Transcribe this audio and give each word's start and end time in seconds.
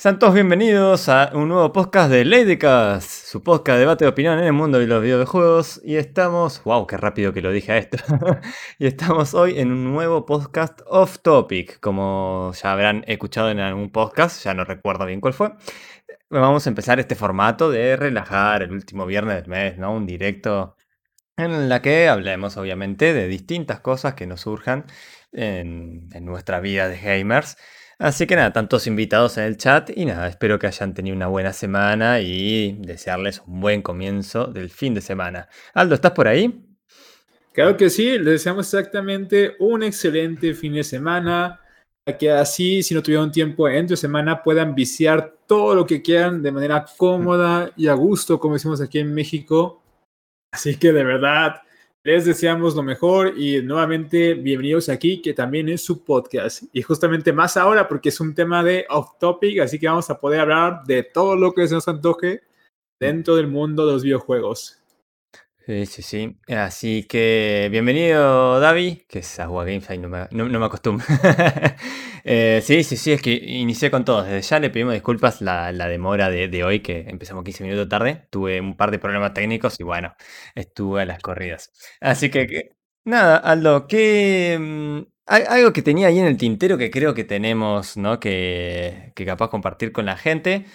Sean 0.00 0.18
todos 0.18 0.32
bienvenidos 0.32 1.10
a 1.10 1.30
un 1.34 1.48
nuevo 1.48 1.74
podcast 1.74 2.10
de 2.10 2.24
Ladycast, 2.24 3.26
su 3.26 3.42
podcast 3.42 3.74
de 3.74 3.80
debate 3.80 4.06
de 4.06 4.08
opinión 4.08 4.38
en 4.38 4.46
el 4.46 4.54
mundo 4.54 4.78
de 4.78 4.86
los 4.86 5.02
videojuegos. 5.02 5.78
Y 5.84 5.96
estamos, 5.96 6.64
wow, 6.64 6.86
qué 6.86 6.96
rápido 6.96 7.34
que 7.34 7.42
lo 7.42 7.52
dije 7.52 7.72
a 7.72 7.76
esto. 7.76 7.98
y 8.78 8.86
estamos 8.86 9.34
hoy 9.34 9.58
en 9.58 9.70
un 9.70 9.92
nuevo 9.92 10.24
podcast 10.24 10.80
off 10.86 11.18
topic. 11.18 11.80
Como 11.80 12.50
ya 12.54 12.72
habrán 12.72 13.04
escuchado 13.08 13.50
en 13.50 13.60
algún 13.60 13.92
podcast, 13.92 14.42
ya 14.42 14.54
no 14.54 14.64
recuerdo 14.64 15.04
bien 15.04 15.20
cuál 15.20 15.34
fue. 15.34 15.52
Vamos 16.30 16.66
a 16.66 16.70
empezar 16.70 16.98
este 16.98 17.14
formato 17.14 17.70
de 17.70 17.94
relajar 17.96 18.62
el 18.62 18.72
último 18.72 19.04
viernes 19.04 19.34
del 19.42 19.48
mes, 19.48 19.76
¿no? 19.76 19.92
Un 19.92 20.06
directo 20.06 20.76
en 21.36 21.68
la 21.68 21.82
que 21.82 22.08
hablemos 22.08 22.56
obviamente 22.56 23.12
de 23.12 23.28
distintas 23.28 23.80
cosas 23.80 24.14
que 24.14 24.26
nos 24.26 24.40
surjan 24.40 24.86
en, 25.30 26.08
en 26.14 26.24
nuestra 26.24 26.58
vida 26.60 26.88
de 26.88 26.98
gamers. 26.98 27.58
Así 28.00 28.26
que 28.26 28.34
nada, 28.34 28.50
tantos 28.50 28.86
invitados 28.86 29.36
en 29.36 29.44
el 29.44 29.58
chat 29.58 29.90
y 29.94 30.06
nada, 30.06 30.26
espero 30.26 30.58
que 30.58 30.66
hayan 30.66 30.94
tenido 30.94 31.14
una 31.14 31.26
buena 31.26 31.52
semana 31.52 32.20
y 32.22 32.72
desearles 32.80 33.42
un 33.46 33.60
buen 33.60 33.82
comienzo 33.82 34.46
del 34.46 34.70
fin 34.70 34.94
de 34.94 35.02
semana. 35.02 35.50
Aldo, 35.74 35.96
¿estás 35.96 36.12
por 36.12 36.26
ahí? 36.26 36.64
Claro 37.52 37.76
que 37.76 37.90
sí, 37.90 38.16
les 38.16 38.24
deseamos 38.24 38.72
exactamente 38.72 39.54
un 39.58 39.82
excelente 39.82 40.54
fin 40.54 40.72
de 40.72 40.82
semana, 40.82 41.60
que 42.18 42.30
así, 42.30 42.82
si 42.82 42.94
no 42.94 43.02
tuvieron 43.02 43.30
tiempo 43.30 43.68
en 43.68 43.86
tu 43.86 43.96
semana, 43.98 44.42
puedan 44.42 44.74
viciar 44.74 45.36
todo 45.46 45.74
lo 45.74 45.84
que 45.84 46.00
quieran 46.00 46.42
de 46.42 46.52
manera 46.52 46.86
cómoda 46.96 47.70
y 47.76 47.88
a 47.88 47.92
gusto, 47.92 48.40
como 48.40 48.54
decimos 48.54 48.80
aquí 48.80 48.98
en 48.98 49.12
México. 49.12 49.82
Así 50.50 50.76
que 50.76 50.90
de 50.90 51.04
verdad, 51.04 51.60
les 52.02 52.24
deseamos 52.24 52.74
lo 52.74 52.82
mejor 52.82 53.34
y 53.38 53.60
nuevamente 53.60 54.32
bienvenidos 54.32 54.88
aquí, 54.88 55.20
que 55.20 55.34
también 55.34 55.68
es 55.68 55.82
su 55.84 56.02
podcast. 56.02 56.62
Y 56.72 56.80
justamente 56.80 57.32
más 57.32 57.58
ahora 57.58 57.88
porque 57.88 58.08
es 58.08 58.20
un 58.20 58.34
tema 58.34 58.64
de 58.64 58.86
off 58.88 59.18
topic, 59.18 59.60
así 59.60 59.78
que 59.78 59.86
vamos 59.86 60.08
a 60.08 60.18
poder 60.18 60.40
hablar 60.40 60.82
de 60.84 61.02
todo 61.02 61.36
lo 61.36 61.52
que 61.52 61.68
se 61.68 61.74
nos 61.74 61.88
antoje 61.88 62.42
dentro 62.98 63.36
del 63.36 63.48
mundo 63.48 63.86
de 63.86 63.92
los 63.92 64.02
videojuegos. 64.02 64.79
Sí, 65.70 65.86
sí, 65.86 66.02
sí. 66.02 66.36
Así 66.48 67.04
que 67.04 67.68
bienvenido, 67.70 68.58
David, 68.58 69.02
que 69.06 69.20
es 69.20 69.38
Agua 69.38 69.64
Games, 69.64 69.88
no 70.00 70.08
me, 70.08 70.26
no, 70.32 70.58
me 70.58 70.66
acostumbro. 70.66 71.06
Eh, 72.24 72.60
sí, 72.62 72.84
sí, 72.84 72.98
sí, 72.98 73.12
es 73.12 73.22
que 73.22 73.32
inicié 73.32 73.90
con 73.90 74.04
todos. 74.04 74.26
Desde 74.26 74.42
ya 74.42 74.58
le 74.58 74.68
pedimos 74.68 74.92
disculpas 74.92 75.40
la, 75.40 75.72
la 75.72 75.88
demora 75.88 76.28
de, 76.28 76.48
de, 76.48 76.64
hoy, 76.64 76.80
que 76.80 77.06
empezamos 77.08 77.44
15 77.44 77.62
minutos 77.64 77.88
tarde. 77.88 78.26
Tuve 78.30 78.60
un 78.60 78.76
par 78.76 78.90
de 78.90 78.98
problemas 78.98 79.32
técnicos 79.32 79.80
y 79.80 79.84
bueno, 79.84 80.14
estuve 80.54 81.02
a 81.02 81.06
las 81.06 81.20
corridas. 81.22 81.72
Así 82.00 82.30
que, 82.30 82.72
nada, 83.04 83.36
Aldo, 83.36 83.86
¿qué, 83.86 84.58
mm, 84.60 85.00
algo 85.26 85.72
que 85.72 85.80
tenía 85.82 86.08
ahí 86.08 86.18
en 86.18 86.26
el 86.26 86.36
tintero 86.36 86.76
que 86.76 86.90
creo 86.90 87.14
que 87.14 87.24
tenemos, 87.24 87.96
¿no? 87.96 88.20
Que, 88.20 89.12
que 89.14 89.24
capaz 89.24 89.48
compartir 89.48 89.92
con 89.92 90.04
la 90.04 90.16
gente 90.18 90.66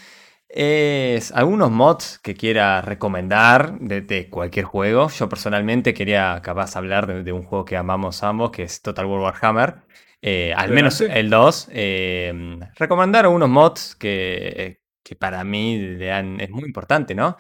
es 0.50 1.32
algunos 1.32 1.72
mods 1.72 2.20
que 2.20 2.36
quiera 2.36 2.82
recomendar 2.82 3.80
de, 3.80 4.30
cualquier 4.30 4.66
juego. 4.66 5.10
Yo 5.10 5.30
personalmente 5.30 5.94
quería 5.94 6.40
capaz 6.44 6.76
hablar 6.76 7.24
de, 7.24 7.32
un 7.32 7.44
juego 7.44 7.66
que 7.66 7.78
amamos 7.78 8.24
ambos, 8.24 8.52
que 8.52 8.64
es 8.64 8.82
Total 8.82 9.06
War 9.06 9.22
Warhammer. 9.22 9.76
Eh, 10.22 10.54
al 10.56 10.72
menos 10.72 11.02
el 11.02 11.30
2. 11.30 11.70
Eh, 11.72 12.60
recomendar 12.76 13.26
algunos 13.26 13.50
mods 13.50 13.96
que, 13.96 14.80
que 15.04 15.16
para 15.16 15.44
mí 15.44 15.98
es 16.00 16.50
muy 16.50 16.64
importante, 16.66 17.14
¿no? 17.14 17.38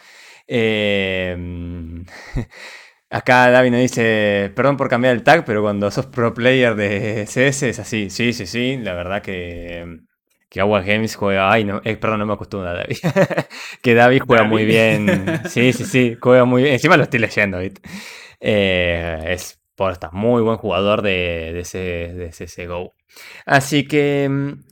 Eh, 0.48 1.36
acá 3.10 3.50
David 3.50 3.72
nos 3.72 3.82
dice, 3.82 4.52
perdón 4.56 4.78
por 4.78 4.90
cambiar 4.90 5.16
el 5.16 5.24
tag, 5.24 5.46
pero 5.46 5.62
cuando 5.62 5.90
sos 5.92 6.06
pro 6.08 6.34
player 6.34 6.76
de 6.76 7.26
CS 7.28 7.64
es 7.64 7.80
así. 7.80 8.10
Sí, 8.10 8.34
sí, 8.34 8.46
sí, 8.46 8.78
la 8.78 8.94
verdad 8.94 9.22
que 9.22 10.00
que 10.56 10.62
Agua 10.62 10.82
Games 10.84 11.18
juega. 11.18 11.52
Ay, 11.52 11.66
no, 11.66 11.82
eh, 11.84 11.98
perdón, 11.98 12.20
no 12.20 12.26
me 12.26 12.32
acostumbro 12.32 12.70
a 12.70 12.74
David. 12.76 12.96
que 13.82 13.94
David 13.94 14.22
juega 14.26 14.46
muy 14.46 14.64
bien. 14.64 15.42
Sí, 15.50 15.74
sí, 15.74 15.84
sí, 15.84 16.18
juega 16.22 16.46
muy 16.46 16.62
bien. 16.62 16.76
Encima 16.76 16.96
lo 16.96 17.04
estoy 17.04 17.20
leyendo, 17.20 17.60
¿viste? 17.60 17.82
Eh, 18.40 19.22
es 19.28 19.60
está 19.92 20.12
muy 20.14 20.42
buen 20.42 20.56
jugador 20.56 21.02
de, 21.02 21.52
de, 21.52 21.60
ese, 21.60 21.78
de 21.78 22.30
CSGO. 22.30 22.94
Así 23.46 23.86
que, 23.86 24.30
mm, 24.30 24.64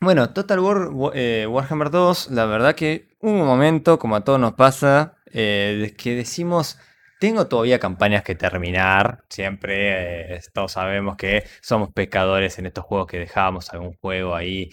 bueno, 0.00 0.30
Total 0.30 0.58
War 0.58 0.88
eh, 1.14 1.46
Warhammer 1.48 1.90
2, 1.90 2.32
la 2.32 2.46
verdad 2.46 2.74
que 2.74 3.06
un 3.20 3.38
momento, 3.38 3.96
como 4.00 4.16
a 4.16 4.24
todos 4.24 4.40
nos 4.40 4.54
pasa, 4.54 5.18
eh, 5.32 5.94
que 5.96 6.16
decimos. 6.16 6.80
Tengo 7.20 7.46
todavía 7.46 7.78
campañas 7.78 8.24
que 8.24 8.34
terminar. 8.34 9.22
Siempre 9.28 10.40
todos 10.52 10.72
sabemos 10.72 11.16
que 11.16 11.44
somos 11.60 11.90
pecadores 11.92 12.58
en 12.58 12.66
estos 12.66 12.84
juegos 12.84 13.06
que 13.06 13.18
dejamos 13.18 13.72
algún 13.72 13.92
juego 13.94 14.34
ahí 14.34 14.70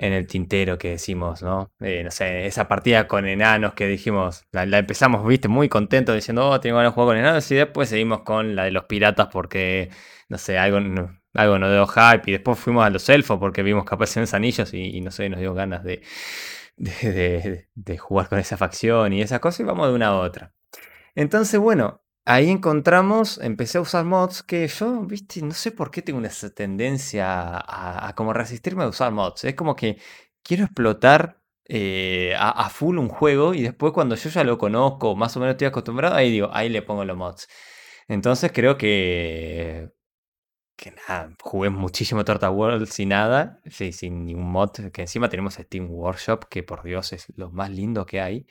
en 0.00 0.14
el 0.14 0.26
tintero 0.26 0.78
que 0.78 0.90
decimos, 0.92 1.42
¿no? 1.42 1.72
Eh, 1.78 2.02
no 2.02 2.10
sé, 2.10 2.46
esa 2.46 2.68
partida 2.68 3.06
con 3.06 3.26
enanos 3.26 3.74
que 3.74 3.86
dijimos, 3.86 4.46
la, 4.50 4.62
empezamos, 4.78 5.26
viste, 5.26 5.46
muy 5.48 5.68
contentos 5.68 6.14
diciendo, 6.14 6.48
oh, 6.48 6.58
tengo 6.58 6.78
ganas 6.78 6.92
de 6.92 6.94
jugar 6.94 7.08
con 7.08 7.16
enanos 7.18 7.50
y 7.50 7.54
después 7.56 7.90
seguimos 7.90 8.22
con 8.22 8.56
la 8.56 8.64
de 8.64 8.70
los 8.70 8.84
piratas 8.86 9.28
porque, 9.30 9.90
no 10.30 10.38
sé, 10.38 10.56
algo, 10.56 10.80
no, 10.80 11.20
algo 11.34 11.58
nos 11.58 11.70
dio 11.70 11.86
hype 11.86 12.30
y 12.30 12.32
después 12.32 12.58
fuimos 12.58 12.86
a 12.86 12.88
los 12.88 13.06
elfos 13.10 13.38
porque 13.38 13.62
vimos 13.62 13.84
capaz 13.84 14.16
en 14.16 14.24
anillos 14.32 14.72
y, 14.72 14.98
no 15.02 15.10
sé, 15.10 15.28
nos 15.28 15.38
dio 15.38 15.52
ganas 15.52 15.84
de, 15.84 16.02
de, 16.78 17.68
de, 17.74 17.98
jugar 17.98 18.30
con 18.30 18.38
esa 18.38 18.56
facción 18.56 19.12
y 19.12 19.20
esa 19.20 19.38
cosa 19.38 19.62
y 19.62 19.66
vamos 19.66 19.86
de 19.88 19.94
una 19.94 20.08
a 20.08 20.18
otra. 20.18 20.54
Entonces, 21.14 21.60
bueno, 21.60 22.02
ahí 22.24 22.50
encontramos, 22.50 23.38
empecé 23.38 23.78
a 23.78 23.80
usar 23.80 24.04
mods 24.04 24.42
que 24.42 24.66
yo, 24.68 25.02
viste, 25.02 25.42
no 25.42 25.52
sé 25.52 25.72
por 25.72 25.90
qué 25.90 26.02
tengo 26.02 26.18
una 26.18 26.30
tendencia 26.54 27.58
a, 27.58 28.14
como 28.16 28.32
resistirme 28.32 28.84
a 28.84 28.88
usar 28.88 29.12
mods. 29.12 29.44
Es 29.44 29.54
como 29.54 29.76
que 29.76 29.98
quiero 30.42 30.64
explotar 30.64 31.40
eh, 31.66 32.34
a, 32.38 32.68
full 32.70 32.98
un 32.98 33.08
juego 33.08 33.54
y 33.54 33.62
después 33.62 33.92
cuando 33.92 34.16
yo 34.16 34.30
ya 34.30 34.44
lo 34.44 34.58
conozco, 34.58 35.16
más 35.16 35.36
o 35.36 35.40
menos 35.40 35.54
estoy 35.54 35.68
acostumbrado, 35.68 36.14
ahí 36.16 36.30
digo, 36.30 36.50
ahí 36.52 36.68
le 36.68 36.82
pongo 36.82 37.04
los 37.04 37.16
mods. 37.16 37.48
Entonces 38.08 38.52
creo 38.52 38.76
que... 38.76 39.90
Que 40.76 40.92
nada, 40.92 41.36
jugué 41.42 41.68
muchísimo 41.68 42.24
Torta 42.24 42.50
World 42.50 42.86
sin 42.86 43.10
nada, 43.10 43.60
sin 43.68 44.24
ningún 44.24 44.50
mod, 44.50 44.70
que 44.92 45.02
encima 45.02 45.28
tenemos 45.28 45.54
Steam 45.54 45.90
Workshop, 45.90 46.46
que 46.48 46.62
por 46.62 46.82
Dios 46.82 47.12
es 47.12 47.26
lo 47.36 47.50
más 47.50 47.70
lindo 47.70 48.06
que 48.06 48.20
hay. 48.22 48.46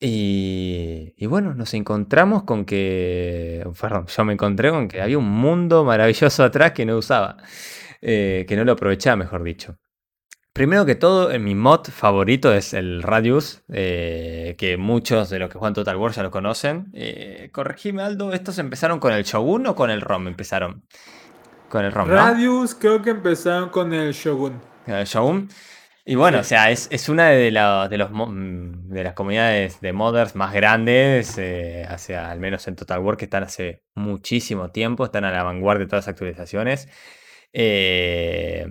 Y, 0.00 1.26
bueno, 1.26 1.54
nos 1.54 1.72
encontramos 1.74 2.42
con 2.42 2.64
que, 2.64 3.66
perdón, 3.80 4.06
yo 4.06 4.24
me 4.24 4.34
encontré 4.34 4.70
con 4.70 4.88
que 4.88 5.00
había 5.00 5.18
un 5.18 5.30
mundo 5.30 5.84
maravilloso 5.84 6.44
atrás 6.44 6.72
que 6.72 6.84
no 6.84 6.98
usaba, 6.98 7.36
eh, 8.02 8.44
que 8.46 8.56
no 8.56 8.64
lo 8.64 8.72
aprovechaba, 8.72 9.16
mejor 9.16 9.42
dicho. 9.42 9.78
Primero 10.54 10.86
que 10.86 10.94
todo, 10.94 11.32
en 11.32 11.42
mi 11.42 11.56
mod 11.56 11.88
favorito 11.88 12.54
es 12.54 12.74
el 12.74 13.02
Radius, 13.02 13.64
eh, 13.72 14.54
que 14.56 14.76
muchos 14.76 15.28
de 15.28 15.40
los 15.40 15.50
que 15.50 15.58
juegan 15.58 15.74
Total 15.74 15.96
War 15.96 16.12
ya 16.12 16.22
lo 16.22 16.30
conocen. 16.30 16.90
Eh, 16.92 17.48
corregime, 17.52 18.02
Aldo, 18.02 18.32
¿estos 18.32 18.58
empezaron 18.58 19.00
con 19.00 19.12
el 19.12 19.24
Shogun 19.24 19.66
o 19.66 19.74
con 19.74 19.90
el 19.90 20.00
ROM? 20.00 20.28
Empezaron 20.28 20.84
con 21.68 21.84
el 21.84 21.90
ROM. 21.90 22.08
Radius 22.08 22.76
creo 22.76 23.02
que 23.02 23.10
empezaron 23.10 23.70
con 23.70 23.92
el 23.92 24.12
Shogun. 24.12 24.60
El 24.86 25.04
Shogun. 25.06 25.48
Y 26.06 26.16
bueno, 26.16 26.40
o 26.40 26.44
sea, 26.44 26.70
es, 26.70 27.08
una 27.08 27.30
de, 27.30 27.50
de, 27.50 27.50
los, 27.98 28.10
mm, 28.10 28.90
de 28.90 29.04
las 29.04 29.14
comunidades 29.14 29.80
de 29.80 29.94
modders 29.94 30.34
más 30.34 30.52
grandes, 30.52 31.38
eh, 31.38 31.86
hacia, 31.88 32.30
al 32.30 32.40
menos 32.40 32.68
en 32.68 32.76
Total 32.76 33.00
War, 33.00 33.16
que 33.16 33.24
están 33.24 33.42
hace 33.44 33.84
muchísimo 33.94 34.70
tiempo, 34.70 35.06
están 35.06 35.24
a 35.24 35.32
la 35.32 35.42
vanguardia 35.42 35.86
de 35.86 35.88
todas 35.88 36.04
las 36.04 36.12
actualizaciones. 36.12 36.88
Eh, 37.54 38.66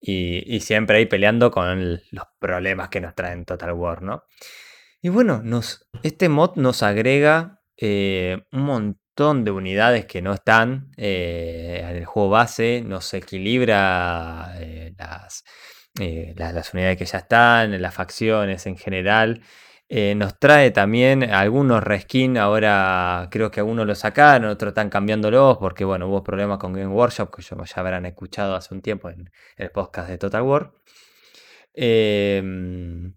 y, 0.00 0.60
siempre 0.60 0.98
ahí 0.98 1.06
peleando 1.06 1.50
con 1.50 2.00
los 2.10 2.24
problemas 2.38 2.88
que 2.88 3.00
nos 3.02 3.14
traen 3.14 3.44
Total 3.44 3.72
War, 3.72 4.02
¿no? 4.02 4.24
Y 5.02 5.10
bueno, 5.10 5.42
nos, 5.44 5.88
este 6.02 6.28
mod 6.30 6.56
nos 6.56 6.82
agrega 6.82 7.60
eh, 7.76 8.44
un 8.52 8.62
montón 8.62 9.44
de 9.44 9.50
unidades 9.50 10.06
que 10.06 10.22
no 10.22 10.32
están 10.32 10.90
en 10.96 11.86
el 11.86 12.04
juego 12.06 12.30
base, 12.30 12.82
nos 12.84 13.12
equilibra 13.14 14.54
las 14.96 15.44
eh, 15.98 16.34
las, 16.36 16.74
unidades 16.74 16.96
que 16.96 17.04
ya 17.04 17.18
están, 17.18 17.80
las 17.80 17.94
facciones 17.94 18.66
en 18.66 18.76
general. 18.76 19.42
Eh, 19.90 20.14
nos 20.14 20.38
trae 20.38 20.70
también 20.70 21.24
algunos 21.24 21.82
reskin, 21.82 22.36
ahora 22.36 23.28
creo 23.30 23.50
que 23.50 23.60
algunos 23.60 23.86
lo 23.86 23.94
sacaron, 23.94 24.50
otros 24.50 24.72
están 24.72 24.90
cambiándolos 24.90 25.56
porque 25.56 25.84
bueno, 25.84 26.08
hubo 26.08 26.22
problemas 26.22 26.58
con 26.58 26.74
Game 26.74 26.88
Workshop 26.88 27.34
que 27.34 27.42
ya 27.42 27.56
habrán 27.76 28.04
escuchado 28.04 28.54
hace 28.54 28.74
un 28.74 28.82
tiempo 28.82 29.08
en 29.08 29.30
el 29.56 29.70
podcast 29.70 30.10
de 30.10 30.18
Total 30.18 30.42
War. 30.42 30.72
Em, 31.72 33.14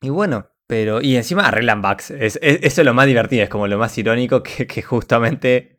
y 0.00 0.10
bueno, 0.10 0.50
pero. 0.66 1.00
Y 1.00 1.16
encima 1.16 1.46
arreglan 1.48 1.82
bugs. 1.82 2.10
eso 2.10 2.38
es 2.42 2.78
lo 2.78 2.94
más 2.94 3.06
divertido, 3.06 3.44
es 3.44 3.48
como 3.48 3.66
lo 3.68 3.78
más 3.78 3.96
irónico 3.98 4.42
que, 4.42 4.82
justamente 4.82 5.76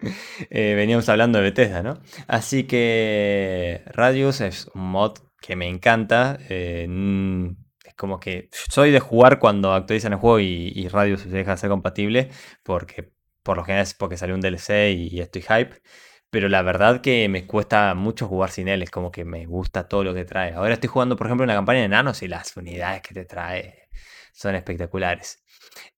eh, 0.50 0.74
veníamos 0.76 1.08
hablando 1.10 1.40
de 1.40 1.46
Bethesda, 1.46 1.84
¿no? 1.84 2.02
Así 2.28 2.64
que 2.64 3.84
Radius 3.94 4.42
es 4.42 4.70
un 4.74 4.90
mod 4.92 5.20
que 5.42 5.56
me 5.56 5.68
encanta. 5.68 6.38
Eh, 6.50 6.88
es 7.86 7.94
como 7.96 8.20
que 8.20 8.50
soy 8.52 8.92
de 8.92 9.00
jugar 9.00 9.40
cuando 9.40 9.74
actualizan 9.74 10.14
el 10.14 10.20
juego 10.20 10.40
y, 10.40 10.88
Radius 10.90 11.22
se 11.22 11.30
deja 11.30 11.52
de 11.52 11.58
ser 11.58 11.70
compatible, 11.70 12.30
porque 12.64 13.12
por 13.44 13.58
lo 13.58 13.64
general 13.64 13.84
es 13.84 13.94
porque 13.94 14.18
salió 14.18 14.36
un 14.36 14.42
DLC 14.42 14.92
y, 14.92 15.20
estoy 15.22 15.42
hype. 15.42 15.82
pero 16.30 16.50
la 16.50 16.62
verdad 16.62 17.02
que 17.02 17.30
me 17.30 17.48
cuesta 17.48 17.94
mucho 17.96 18.28
jugar 18.28 18.52
sin 18.52 18.68
él, 18.68 18.84
es 18.84 18.92
como 18.92 19.12
que 19.12 19.26
me 19.26 19.46
gusta 19.46 19.88
todo 19.88 20.04
lo 20.04 20.14
que 20.14 20.26
trae. 20.26 20.54
Ahora 20.54 20.74
estoy 20.74 20.90
jugando, 20.90 21.16
por 21.16 21.28
ejemplo, 21.28 21.46
una 21.46 21.56
campaña 21.56 21.82
de 21.82 21.90
nanos 21.90 22.22
y 22.24 22.28
las 22.28 22.56
unidades 22.58 23.02
que 23.02 23.14
te 23.14 23.26
trae 23.26 23.90
son 24.34 24.56
espectaculares. 24.56 25.44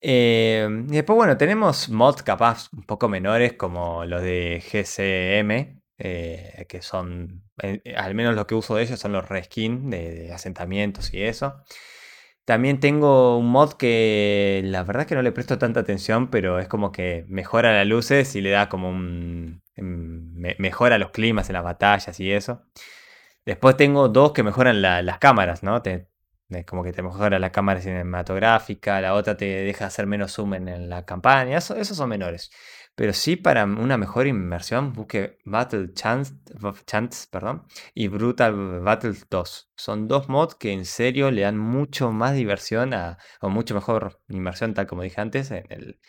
Eh, 0.01 0.67
y 0.89 0.93
después, 0.93 1.15
bueno, 1.17 1.37
tenemos 1.37 1.89
mods 1.89 2.23
capaz 2.23 2.69
un 2.73 2.83
poco 2.83 3.09
menores 3.09 3.53
como 3.53 4.05
los 4.05 4.21
de 4.21 4.63
GCM, 4.71 5.81
eh, 5.99 6.65
que 6.69 6.81
son, 6.81 7.43
eh, 7.61 7.81
al 7.95 8.15
menos 8.15 8.35
lo 8.35 8.47
que 8.47 8.55
uso 8.55 8.75
de 8.75 8.83
ellos 8.83 8.99
son 8.99 9.11
los 9.13 9.27
reskin 9.29 9.89
de, 9.89 10.11
de 10.11 10.33
asentamientos 10.33 11.13
y 11.13 11.23
eso. 11.23 11.63
También 12.49 12.79
tengo 12.79 13.37
un 13.37 13.51
mod 13.51 13.73
que 13.73 14.61
la 14.65 14.83
verdad 14.83 15.01
es 15.01 15.07
que 15.07 15.13
no 15.13 15.21
le 15.21 15.31
presto 15.31 15.59
tanta 15.59 15.81
atención, 15.81 16.31
pero 16.31 16.57
es 16.57 16.67
como 16.67 16.91
que 16.91 17.23
mejora 17.27 17.71
las 17.73 17.85
luces 17.85 18.35
y 18.35 18.41
le 18.41 18.49
da 18.49 18.69
como 18.69 18.89
un... 18.89 19.61
Em, 19.75 20.33
mejora 20.57 20.97
los 20.97 21.11
climas 21.11 21.49
en 21.49 21.53
las 21.53 21.63
batallas 21.63 22.19
y 22.19 22.31
eso. 22.31 22.63
Después 23.45 23.77
tengo 23.77 24.09
dos 24.09 24.33
que 24.33 24.43
mejoran 24.43 24.81
las 24.81 25.19
cámaras, 25.19 25.63
¿no? 25.63 25.83
como 26.65 26.83
que 26.83 26.91
te 26.91 27.03
mejora 27.03 27.37
la 27.37 27.51
cámara 27.51 27.81
cinematográfica, 27.81 28.99
la 29.01 29.13
otra 29.13 29.37
te 29.37 29.45
deja 29.45 29.85
hacer 29.85 30.07
menos 30.07 30.33
zoom 30.33 30.55
en 30.55 30.89
la 30.89 31.05
campaña, 31.05 31.57
esos 31.57 31.87
son 31.95 32.09
menores. 32.09 32.51
Pero 32.99 33.13
sí, 33.13 33.37
para 33.37 33.63
una 33.63 33.97
mejor 33.97 34.27
inmersión, 34.27 34.91
busque 34.91 35.37
Battle 35.45 35.93
Chance, 35.93 36.33
Chance 36.85 37.27
perdón, 37.31 37.65
y 37.93 38.09
Brutal 38.09 38.81
Battle 38.81 39.13
2. 39.29 39.71
Son 39.73 40.09
dos 40.09 40.27
mods 40.27 40.55
que 40.55 40.73
en 40.73 40.83
serio 40.83 41.31
le 41.31 41.43
dan 41.43 41.57
mucho 41.57 42.11
más 42.11 42.33
diversión 42.33 42.93
a, 42.93 43.17
o 43.39 43.49
mucho 43.49 43.73
mejor 43.73 44.19
inmersión, 44.27 44.73
tal 44.73 44.85
como 44.85 45.03
dije 45.03 45.21
antes, 45.21 45.49
en, 45.49 45.63
el, 45.69 46.01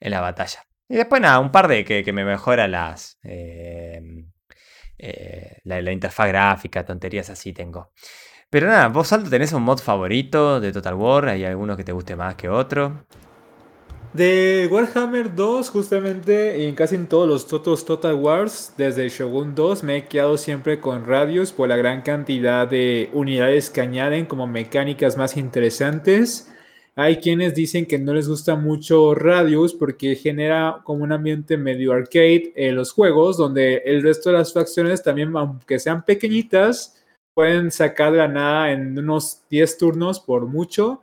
en 0.00 0.10
la 0.10 0.22
batalla. 0.22 0.64
Y 0.88 0.96
después 0.96 1.20
nada, 1.20 1.38
un 1.38 1.52
par 1.52 1.68
de 1.68 1.84
que, 1.84 2.12
me 2.14 2.24
mejora 2.24 2.66
las... 2.66 3.18
Em, 3.22 4.32
eh, 4.96 5.58
la, 5.64 5.92
interfaz 5.92 6.28
gráfica, 6.28 6.82
tonterías 6.82 7.28
así 7.28 7.52
tengo. 7.52 7.92
Pero 8.48 8.68
nada, 8.68 8.88
vos 8.88 9.08
Salto 9.08 9.28
tenés 9.28 9.52
un 9.52 9.64
mod 9.64 9.80
favorito 9.80 10.60
de 10.60 10.72
Total 10.72 10.94
War, 10.94 11.28
hay 11.28 11.44
alguno 11.44 11.76
que 11.76 11.84
te 11.84 11.92
guste 11.92 12.16
más 12.16 12.36
que 12.36 12.48
otro. 12.48 13.04
De 14.14 14.66
Warhammer 14.70 15.34
2, 15.34 15.68
justamente, 15.68 16.66
y 16.66 16.72
casi 16.72 16.94
en 16.94 17.06
todos 17.06 17.28
los 17.28 17.52
otros 17.52 17.84
Total 17.84 18.14
Wars, 18.14 18.72
desde 18.78 19.08
Shogun 19.10 19.54
2, 19.54 19.82
me 19.84 19.98
he 19.98 20.04
quedado 20.06 20.38
siempre 20.38 20.80
con 20.80 21.06
Radius 21.06 21.52
por 21.52 21.68
la 21.68 21.76
gran 21.76 22.00
cantidad 22.00 22.66
de 22.66 23.10
unidades 23.12 23.68
que 23.68 23.82
añaden 23.82 24.24
como 24.24 24.46
mecánicas 24.46 25.18
más 25.18 25.36
interesantes. 25.36 26.50
Hay 26.96 27.18
quienes 27.18 27.54
dicen 27.54 27.84
que 27.84 27.98
no 27.98 28.14
les 28.14 28.28
gusta 28.28 28.56
mucho 28.56 29.14
Radius 29.14 29.74
porque 29.74 30.16
genera 30.16 30.80
como 30.84 31.04
un 31.04 31.12
ambiente 31.12 31.58
medio 31.58 31.92
arcade 31.92 32.52
en 32.56 32.76
los 32.76 32.92
juegos, 32.92 33.36
donde 33.36 33.82
el 33.84 34.02
resto 34.02 34.30
de 34.30 34.38
las 34.38 34.54
facciones 34.54 35.02
también, 35.02 35.36
aunque 35.36 35.78
sean 35.78 36.04
pequeñitas, 36.04 36.96
pueden 37.34 37.70
sacar 37.70 38.12
de 38.12 38.18
la 38.18 38.28
nada 38.28 38.72
en 38.72 38.98
unos 38.98 39.42
10 39.50 39.76
turnos 39.78 40.18
por 40.18 40.46
mucho 40.46 41.02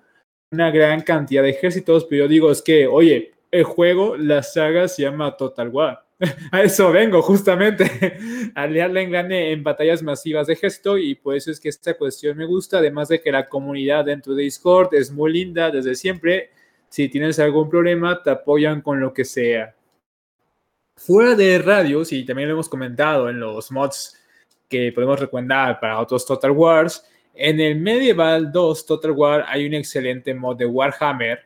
una 0.51 0.71
gran 0.71 1.01
cantidad 1.01 1.43
de 1.43 1.49
ejércitos, 1.49 2.05
pero 2.05 2.25
yo 2.25 2.27
digo, 2.29 2.51
es 2.51 2.61
que, 2.61 2.87
oye, 2.87 3.33
el 3.51 3.63
juego, 3.63 4.17
la 4.17 4.43
saga 4.43 4.87
se 4.87 5.03
llama 5.03 5.35
Total 5.37 5.69
War. 5.69 6.05
a 6.51 6.61
eso 6.61 6.91
vengo, 6.91 7.21
justamente, 7.21 7.85
a 8.55 8.67
liarla 8.67 9.01
en 9.01 9.11
grande 9.11 9.51
en 9.51 9.63
batallas 9.63 10.01
masivas 10.01 10.47
de 10.47 10.53
ejército 10.53 10.97
y 10.97 11.15
por 11.15 11.35
eso 11.35 11.51
es 11.51 11.59
que 11.59 11.69
esta 11.69 11.95
cuestión 11.95 12.37
me 12.37 12.45
gusta, 12.45 12.77
además 12.77 13.09
de 13.09 13.21
que 13.21 13.31
la 13.31 13.47
comunidad 13.47 14.05
dentro 14.05 14.33
de 14.33 14.43
Discord 14.43 14.93
es 14.93 15.11
muy 15.11 15.33
linda 15.33 15.71
desde 15.71 15.95
siempre. 15.95 16.51
Si 16.89 17.09
tienes 17.09 17.39
algún 17.39 17.69
problema, 17.69 18.21
te 18.23 18.29
apoyan 18.29 18.81
con 18.81 18.99
lo 18.99 19.13
que 19.13 19.25
sea. 19.25 19.75
Fuera 20.95 21.35
de 21.35 21.57
radios, 21.57 22.13
y 22.13 22.23
también 22.23 22.47
lo 22.47 22.55
hemos 22.55 22.69
comentado 22.69 23.29
en 23.29 23.39
los 23.39 23.69
mods 23.71 24.17
que 24.69 24.93
podemos 24.93 25.19
recomendar 25.19 25.79
para 25.79 25.99
otros 25.99 26.25
Total 26.25 26.51
Wars, 26.51 27.05
en 27.35 27.59
el 27.59 27.75
Medieval 27.75 28.51
2 28.51 28.85
Total 28.85 29.11
War 29.11 29.45
hay 29.47 29.67
un 29.67 29.73
excelente 29.73 30.33
mod 30.33 30.57
de 30.57 30.65
Warhammer 30.65 31.43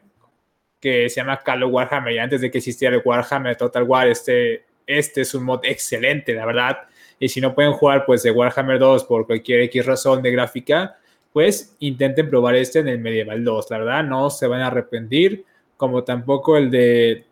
que 0.79 1.09
se 1.09 1.17
llama 1.17 1.39
Call 1.39 1.63
Warhammer. 1.63 2.13
Y 2.13 2.19
antes 2.19 2.41
de 2.41 2.49
que 2.49 2.59
existiera 2.59 2.95
el 2.95 3.01
Warhammer 3.03 3.55
Total 3.55 3.83
War, 3.83 4.07
este, 4.07 4.63
este 4.87 5.21
es 5.21 5.33
un 5.33 5.43
mod 5.43 5.59
excelente, 5.63 6.33
la 6.33 6.45
verdad. 6.45 6.77
Y 7.19 7.27
si 7.27 7.41
no 7.41 7.53
pueden 7.53 7.73
jugar 7.73 8.05
pues 8.05 8.23
de 8.23 8.31
Warhammer 8.31 8.79
2 8.79 9.03
por 9.03 9.25
cualquier 9.25 9.61
X 9.61 9.85
razón 9.85 10.21
de 10.21 10.31
gráfica, 10.31 10.97
pues 11.33 11.75
intenten 11.79 12.29
probar 12.29 12.55
este 12.55 12.79
en 12.79 12.87
el 12.87 12.99
Medieval 12.99 13.43
2. 13.43 13.69
La 13.69 13.77
verdad, 13.79 14.03
no 14.03 14.29
se 14.29 14.47
van 14.47 14.61
a 14.61 14.67
arrepentir, 14.67 15.45
como 15.75 16.03
tampoco 16.03 16.57
el 16.57 16.71
de 16.71 17.25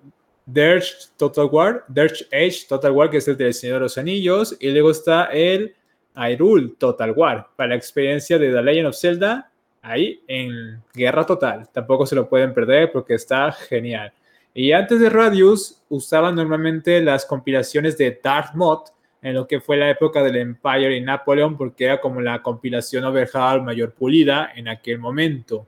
Dirge 0.46 0.94
Total 1.18 1.46
War, 1.46 1.86
Dirge 1.88 2.26
Age 2.32 2.66
Total 2.68 2.92
War, 2.92 3.10
que 3.10 3.18
es 3.18 3.28
el 3.28 3.38
del 3.38 3.54
Señor 3.54 3.76
de 3.76 3.82
los 3.82 3.98
Anillos. 3.98 4.56
Y 4.60 4.70
luego 4.72 4.92
está 4.92 5.26
el 5.26 5.74
Hyrule 6.18 6.74
Total 6.78 7.12
War 7.12 7.48
para 7.56 7.70
la 7.70 7.76
experiencia 7.76 8.38
de 8.38 8.52
The 8.52 8.62
Legend 8.62 8.88
of 8.88 8.98
Zelda 8.98 9.52
ahí 9.82 10.22
en 10.28 10.82
Guerra 10.94 11.26
Total. 11.26 11.70
Tampoco 11.72 12.06
se 12.06 12.16
lo 12.16 12.28
pueden 12.28 12.54
perder 12.54 12.92
porque 12.92 13.14
está 13.16 13.52
genial. 13.52 14.12
Y 14.54 14.72
antes 14.72 15.00
de 15.00 15.10
Radius 15.10 15.82
usaban 15.90 16.36
normalmente 16.36 17.02
las 17.02 17.26
compilaciones 17.26 17.98
de 17.98 18.20
Darth 18.22 18.56
Mod 18.56 18.90
en 19.22 19.36
lo 19.36 19.48
que 19.48 19.62
fue 19.62 19.78
la 19.78 19.90
época 19.90 20.24
del 20.24 20.36
Empire 20.36 20.96
y 20.96 21.02
Napoleon 21.02 21.58
porque 21.58 21.86
era 21.86 22.02
como 22.02 22.22
la 22.22 22.42
compilación 22.42 23.04
overhaul 23.04 23.62
mayor 23.62 23.94
pulida 23.94 24.52
en 24.56 24.68
aquel 24.68 25.00
momento. 25.00 25.68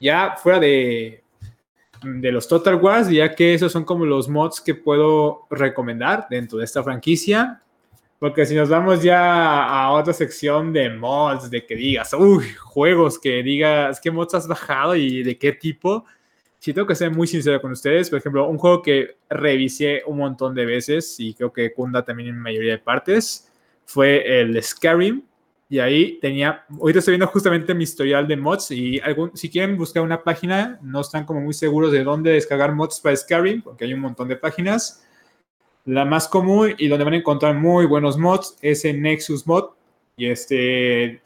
Ya 0.00 0.34
fuera 0.36 0.58
de, 0.58 1.22
de 2.02 2.32
los 2.32 2.46
Total 2.48 2.76
Wars, 2.76 3.08
ya 3.08 3.34
que 3.34 3.54
esos 3.54 3.72
son 3.72 3.84
como 3.84 4.04
los 4.04 4.28
mods 4.28 4.60
que 4.60 4.74
puedo 4.74 5.46
recomendar 5.50 6.26
dentro 6.28 6.58
de 6.58 6.64
esta 6.64 6.82
franquicia. 6.82 7.62
Porque 8.18 8.46
si 8.46 8.54
nos 8.54 8.68
vamos 8.68 9.02
ya 9.02 9.64
a 9.64 9.92
otra 9.92 10.12
sección 10.12 10.72
de 10.72 10.88
mods, 10.90 11.50
de 11.50 11.66
que 11.66 11.74
digas, 11.74 12.12
uy, 12.14 12.44
juegos, 12.54 13.18
que 13.18 13.42
digas 13.42 14.00
qué 14.00 14.10
mods 14.10 14.34
has 14.34 14.48
bajado 14.48 14.96
y 14.96 15.22
de 15.22 15.36
qué 15.36 15.52
tipo, 15.52 16.04
si 16.64 16.72
tengo 16.72 16.86
que 16.86 16.94
ser 16.94 17.10
muy 17.10 17.26
sincero 17.26 17.60
con 17.60 17.72
ustedes, 17.72 18.08
por 18.08 18.18
ejemplo, 18.18 18.48
un 18.48 18.56
juego 18.56 18.80
que 18.80 19.18
revisé 19.28 20.02
un 20.06 20.16
montón 20.16 20.54
de 20.54 20.64
veces 20.64 21.20
y 21.20 21.34
creo 21.34 21.52
que 21.52 21.74
cunda 21.74 22.02
también 22.02 22.30
en 22.30 22.38
mayoría 22.38 22.72
de 22.72 22.78
partes, 22.78 23.52
fue 23.84 24.40
el 24.40 24.62
Skyrim. 24.62 25.22
Y 25.68 25.78
ahí 25.78 26.18
tenía, 26.20 26.64
ahorita 26.70 27.00
estoy 27.00 27.12
viendo 27.12 27.26
justamente 27.26 27.74
mi 27.74 27.84
historial 27.84 28.26
de 28.26 28.38
mods 28.38 28.70
y 28.70 28.98
algún, 29.00 29.36
si 29.36 29.50
quieren 29.50 29.76
buscar 29.76 30.02
una 30.02 30.22
página, 30.22 30.78
no 30.80 31.02
están 31.02 31.26
como 31.26 31.42
muy 31.42 31.52
seguros 31.52 31.92
de 31.92 32.02
dónde 32.02 32.32
descargar 32.32 32.74
mods 32.74 32.98
para 32.98 33.14
Skyrim, 33.14 33.60
porque 33.60 33.84
hay 33.84 33.92
un 33.92 34.00
montón 34.00 34.28
de 34.28 34.36
páginas 34.36 35.04
la 35.84 36.04
más 36.04 36.28
común 36.28 36.74
y 36.78 36.88
donde 36.88 37.04
van 37.04 37.14
a 37.14 37.18
encontrar 37.18 37.54
muy 37.54 37.86
buenos 37.86 38.16
mods 38.16 38.56
es 38.62 38.84
en 38.84 39.02
Nexus 39.02 39.46
Mod 39.46 39.70
y 40.16 40.26
este 40.26 41.20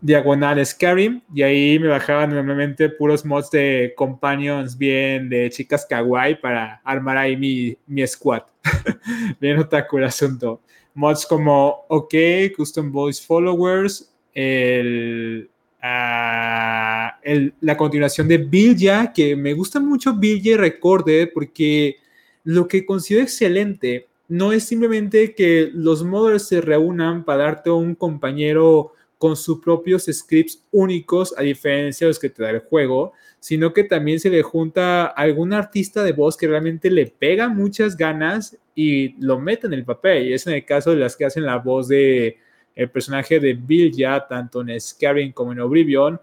diagonal 0.00 0.64
Skyrim. 0.64 1.20
Y 1.34 1.42
ahí 1.42 1.78
me 1.78 1.88
bajaban 1.88 2.30
normalmente 2.30 2.88
puros 2.88 3.24
mods 3.24 3.50
de 3.50 3.92
companions 3.96 4.76
bien 4.76 5.28
de 5.28 5.50
chicas 5.50 5.86
kawaii 5.88 6.36
para 6.36 6.80
armar 6.84 7.18
ahí 7.18 7.36
mi, 7.36 7.76
mi 7.86 8.06
squad. 8.06 8.42
bien 9.40 9.58
otaku 9.58 9.98
el 9.98 10.04
asunto. 10.04 10.60
Mods 10.94 11.26
como 11.26 11.84
OK, 11.88 12.14
Custom 12.56 12.92
Voice 12.92 13.22
Followers, 13.24 14.12
el, 14.34 15.48
ah, 15.80 17.18
el, 17.22 17.54
la 17.60 17.76
continuación 17.76 18.28
de 18.28 18.38
Bilja, 18.38 19.10
que 19.12 19.34
me 19.34 19.54
gusta 19.54 19.80
mucho 19.80 20.14
Bilja 20.14 20.58
Recorded 20.58 21.30
porque 21.32 21.96
lo 22.44 22.68
que 22.68 22.84
considero 22.84 23.24
excelente 23.24 24.08
no 24.28 24.52
es 24.52 24.64
simplemente 24.64 25.34
que 25.34 25.70
los 25.74 26.04
modders 26.04 26.48
se 26.48 26.60
reúnan 26.60 27.24
para 27.24 27.44
darte 27.44 27.70
un 27.70 27.94
compañero 27.94 28.92
con 29.18 29.36
sus 29.36 29.60
propios 29.60 30.06
scripts 30.10 30.64
únicos, 30.72 31.34
a 31.36 31.42
diferencia 31.42 32.06
de 32.06 32.10
los 32.10 32.18
que 32.18 32.30
te 32.30 32.42
da 32.42 32.50
el 32.50 32.60
juego, 32.60 33.12
sino 33.38 33.72
que 33.72 33.84
también 33.84 34.18
se 34.18 34.30
le 34.30 34.42
junta 34.42 35.06
algún 35.06 35.52
artista 35.52 36.02
de 36.02 36.12
voz 36.12 36.36
que 36.36 36.48
realmente 36.48 36.90
le 36.90 37.06
pega 37.06 37.48
muchas 37.48 37.96
ganas 37.96 38.58
y 38.74 39.14
lo 39.24 39.38
mete 39.38 39.66
en 39.66 39.74
el 39.74 39.84
papel. 39.84 40.28
Y 40.28 40.32
es 40.32 40.46
en 40.46 40.54
el 40.54 40.64
caso 40.64 40.90
de 40.90 40.96
las 40.96 41.14
que 41.14 41.24
hacen 41.24 41.44
la 41.44 41.58
voz 41.58 41.88
de 41.88 42.38
el 42.74 42.90
personaje 42.90 43.38
de 43.38 43.52
Bill 43.52 43.92
ya, 43.92 44.26
tanto 44.26 44.62
en 44.62 44.80
Scaring 44.80 45.32
como 45.32 45.52
en 45.52 45.60
Oblivion, 45.60 46.20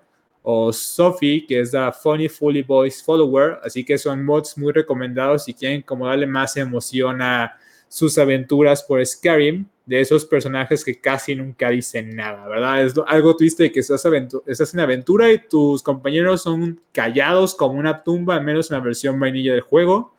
o 0.52 0.74
Sophie, 0.74 1.46
que 1.46 1.60
es 1.60 1.74
la 1.74 1.92
Funny 1.94 2.28
Fully 2.28 2.64
Voice 2.64 3.04
Follower. 3.04 3.60
Así 3.64 3.86
que 3.86 4.00
son 4.00 4.26
mods 4.26 4.58
muy 4.58 4.74
recomendados 4.74 5.44
si 5.44 5.54
quieren 5.54 5.84
como 5.84 6.08
darle 6.08 6.26
más 6.26 6.58
emoción 6.58 7.22
a 7.22 7.56
sus 7.88 8.18
aventuras 8.18 8.82
por 8.82 9.06
Skyrim, 9.06 9.68
de 9.86 10.02
esos 10.02 10.26
personajes 10.26 10.84
que 10.84 11.00
casi 11.00 11.36
nunca 11.36 11.70
dicen 11.70 12.16
nada, 12.16 12.48
¿verdad? 12.48 12.84
Es 12.84 12.96
algo 13.06 13.36
triste 13.36 13.72
que 13.72 13.82
estás, 13.82 14.04
estás 14.48 14.74
en 14.74 14.80
aventura 14.80 15.32
y 15.32 15.38
tus 15.38 15.84
compañeros 15.84 16.42
son 16.42 16.82
callados 16.92 17.54
como 17.54 17.80
una 17.80 18.04
tumba, 18.04 18.36
al 18.36 18.44
menos 18.44 18.72
en 18.72 18.78
la 18.78 18.84
versión 18.84 19.20
vainilla 19.20 19.54
del 19.54 19.62
juego. 19.62 20.16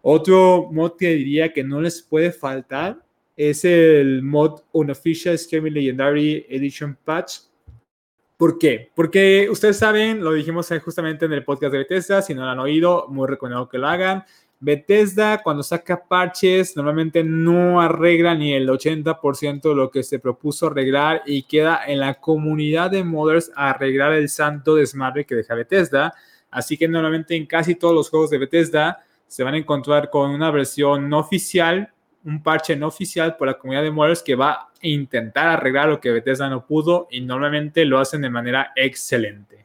Otro 0.00 0.70
mod 0.72 0.92
que 0.98 1.10
diría 1.10 1.52
que 1.52 1.64
no 1.64 1.82
les 1.82 2.00
puede 2.00 2.32
faltar 2.32 3.02
es 3.36 3.62
el 3.66 4.22
mod 4.22 4.62
Unofficial 4.72 5.38
Skyrim 5.38 5.74
Legendary 5.74 6.46
Edition 6.48 6.96
Patch, 7.04 7.47
¿Por 8.38 8.56
qué? 8.56 8.92
Porque 8.94 9.48
ustedes 9.50 9.78
saben, 9.78 10.22
lo 10.22 10.32
dijimos 10.32 10.72
justamente 10.84 11.24
en 11.24 11.32
el 11.32 11.42
podcast 11.42 11.72
de 11.72 11.78
Bethesda, 11.78 12.22
si 12.22 12.34
no 12.34 12.44
lo 12.44 12.50
han 12.52 12.60
oído, 12.60 13.06
muy 13.08 13.26
recomendado 13.26 13.68
que 13.68 13.78
lo 13.78 13.88
hagan. 13.88 14.24
Bethesda 14.60 15.42
cuando 15.42 15.64
saca 15.64 16.04
parches 16.06 16.76
normalmente 16.76 17.24
no 17.24 17.80
arregla 17.80 18.36
ni 18.36 18.52
el 18.52 18.68
80% 18.68 19.62
de 19.62 19.74
lo 19.74 19.90
que 19.90 20.04
se 20.04 20.20
propuso 20.20 20.68
arreglar 20.68 21.22
y 21.26 21.42
queda 21.42 21.80
en 21.84 21.98
la 21.98 22.20
comunidad 22.20 22.92
de 22.92 23.02
modders 23.02 23.50
arreglar 23.56 24.12
el 24.12 24.28
santo 24.28 24.76
desmadre 24.76 25.26
que 25.26 25.34
deja 25.34 25.56
Bethesda. 25.56 26.14
Así 26.48 26.76
que 26.76 26.86
normalmente 26.86 27.34
en 27.34 27.44
casi 27.44 27.74
todos 27.74 27.94
los 27.94 28.08
juegos 28.08 28.30
de 28.30 28.38
Bethesda 28.38 29.04
se 29.26 29.42
van 29.42 29.54
a 29.54 29.58
encontrar 29.58 30.10
con 30.10 30.30
una 30.30 30.52
versión 30.52 31.08
no 31.08 31.18
oficial, 31.18 31.92
un 32.24 32.42
parche 32.42 32.76
no 32.76 32.88
oficial 32.88 33.36
por 33.36 33.48
la 33.48 33.58
comunidad 33.58 33.82
de 33.82 33.90
modders 33.90 34.22
que 34.22 34.34
va 34.34 34.52
a 34.52 34.68
intentar 34.82 35.48
arreglar 35.48 35.88
lo 35.88 36.00
que 36.00 36.10
Bethesda 36.10 36.48
no 36.48 36.66
pudo 36.66 37.08
y 37.10 37.20
normalmente 37.20 37.84
lo 37.84 37.98
hacen 37.98 38.22
de 38.22 38.30
manera 38.30 38.72
excelente. 38.76 39.64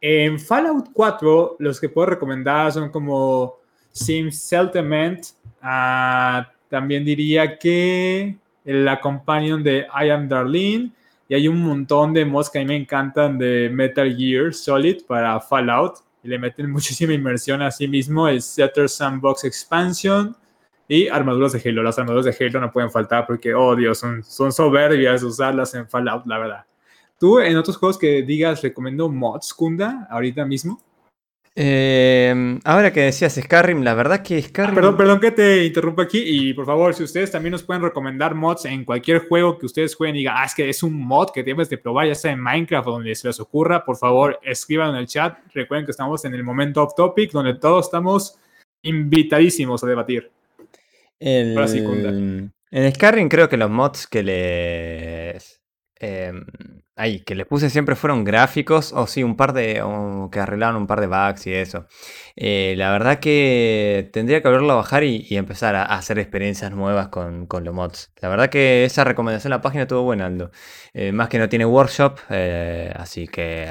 En 0.00 0.38
Fallout 0.38 0.90
4, 0.92 1.56
los 1.58 1.80
que 1.80 1.88
puedo 1.88 2.06
recomendar 2.06 2.72
son 2.72 2.90
como 2.90 3.58
Sims 3.90 4.40
Settlement. 4.40 5.26
Ah, 5.60 6.50
también 6.68 7.04
diría 7.04 7.58
que 7.58 8.36
la 8.64 9.00
companion 9.00 9.62
de 9.62 9.86
I 10.00 10.10
Am 10.10 10.28
Darlene. 10.28 10.92
Y 11.28 11.34
hay 11.34 11.48
un 11.48 11.60
montón 11.60 12.14
de 12.14 12.24
mods 12.24 12.48
que 12.48 12.58
a 12.58 12.62
mí 12.62 12.68
me 12.68 12.76
encantan 12.76 13.36
de 13.38 13.68
Metal 13.70 14.16
Gear 14.16 14.54
Solid 14.54 15.04
para 15.06 15.40
Fallout. 15.40 15.96
Y 16.22 16.28
le 16.28 16.38
meten 16.38 16.70
muchísima 16.72 17.12
inmersión 17.12 17.60
a 17.62 17.70
sí 17.70 17.88
mismo. 17.88 18.28
El 18.28 18.40
Setter 18.40 18.88
Sandbox 18.88 19.44
Expansion 19.44 20.36
y 20.88 21.06
armaduras 21.08 21.52
de 21.52 21.62
Halo. 21.64 21.82
Las 21.82 21.98
armaduras 21.98 22.24
de 22.24 22.44
Halo 22.44 22.60
no 22.60 22.72
pueden 22.72 22.90
faltar 22.90 23.26
porque, 23.26 23.54
oh 23.54 23.76
Dios, 23.76 23.98
son, 23.98 24.24
son 24.24 24.50
soberbias 24.50 25.22
usarlas 25.22 25.74
en 25.74 25.86
Fallout, 25.86 26.26
la 26.26 26.38
verdad. 26.38 26.64
¿Tú 27.20 27.38
en 27.38 27.56
otros 27.56 27.76
juegos 27.76 27.98
que 27.98 28.22
digas 28.22 28.62
recomiendo 28.62 29.08
mods, 29.08 29.52
Kunda, 29.52 30.06
ahorita 30.10 30.44
mismo? 30.46 30.80
Em, 31.60 32.60
ahora 32.64 32.92
que 32.92 33.00
decías 33.00 33.34
Skyrim, 33.34 33.82
la 33.82 33.92
verdad 33.92 34.22
que 34.22 34.40
Skyrim. 34.40 34.76
perdón, 34.76 34.96
perdón 34.96 35.18
que 35.18 35.32
te 35.32 35.64
interrumpa 35.64 36.04
aquí. 36.04 36.22
Y 36.24 36.54
por 36.54 36.64
favor, 36.64 36.94
si 36.94 37.02
ustedes 37.02 37.32
también 37.32 37.50
nos 37.50 37.64
pueden 37.64 37.82
recomendar 37.82 38.36
mods 38.36 38.64
en 38.64 38.84
cualquier 38.84 39.26
juego 39.26 39.58
que 39.58 39.66
ustedes 39.66 39.96
jueguen 39.96 40.14
y 40.14 40.18
digan, 40.20 40.36
ah, 40.38 40.44
es 40.44 40.54
que 40.54 40.68
es 40.68 40.84
un 40.84 40.94
mod 40.94 41.30
que 41.34 41.42
debes 41.42 41.68
de 41.68 41.76
probar, 41.76 42.06
ya 42.06 42.14
sea 42.14 42.30
en 42.30 42.40
Minecraft 42.40 42.86
o 42.86 42.92
donde 42.92 43.12
se 43.16 43.26
les 43.26 43.40
ocurra, 43.40 43.84
por 43.84 43.96
favor, 43.96 44.38
escriban 44.44 44.90
en 44.90 44.96
el 44.96 45.08
chat. 45.08 45.36
Recuerden 45.52 45.84
que 45.84 45.90
estamos 45.90 46.24
en 46.24 46.34
el 46.34 46.44
momento 46.44 46.80
off 46.84 46.94
topic, 46.94 47.32
donde 47.32 47.54
todos 47.54 47.86
estamos 47.86 48.38
invitadísimos 48.82 49.82
a 49.82 49.88
debatir. 49.88 50.30
En 51.20 52.94
Skyrim 52.94 53.28
creo 53.28 53.48
que 53.48 53.56
los 53.56 53.70
mods 53.70 54.06
que 54.06 54.22
les 54.22 55.62
eh, 56.00 56.32
ahí, 56.98 57.20
que 57.20 57.34
les 57.34 57.46
puse 57.46 57.70
siempre 57.70 57.96
fueron 57.96 58.24
gráficos, 58.24 58.92
o 58.92 59.06
sí, 59.06 59.22
un 59.22 59.36
par 59.36 59.52
de. 59.52 59.82
que 60.32 60.40
arreglaron 60.40 60.82
un 60.82 60.86
par 60.86 61.00
de 61.00 61.06
bugs 61.06 61.46
y 61.46 61.54
eso. 61.54 61.86
Eh, 62.36 62.74
la 62.76 62.90
verdad 62.92 63.20
que 63.20 64.10
tendría 64.12 64.42
que 64.42 64.48
volverlo 64.48 64.72
a 64.72 64.76
bajar 64.76 65.04
y, 65.04 65.26
empezar 65.36 65.74
a, 65.76 65.84
hacer 65.84 66.18
experiencias 66.18 66.72
nuevas 66.72 67.08
con, 67.08 67.48
los 67.48 67.74
mods. 67.74 68.12
La 68.20 68.28
verdad 68.28 68.50
que 68.50 68.84
esa 68.84 69.04
recomendación 69.04 69.52
en 69.52 69.58
la 69.58 69.62
página 69.62 69.82
estuvo 69.84 70.02
buena, 70.02 70.26
Aldo. 70.26 70.50
Eh, 70.92 71.12
más 71.12 71.28
que 71.28 71.38
no 71.38 71.48
tiene 71.48 71.66
workshop, 71.66 72.18
eh, 72.30 72.92
así 72.96 73.28
que. 73.28 73.68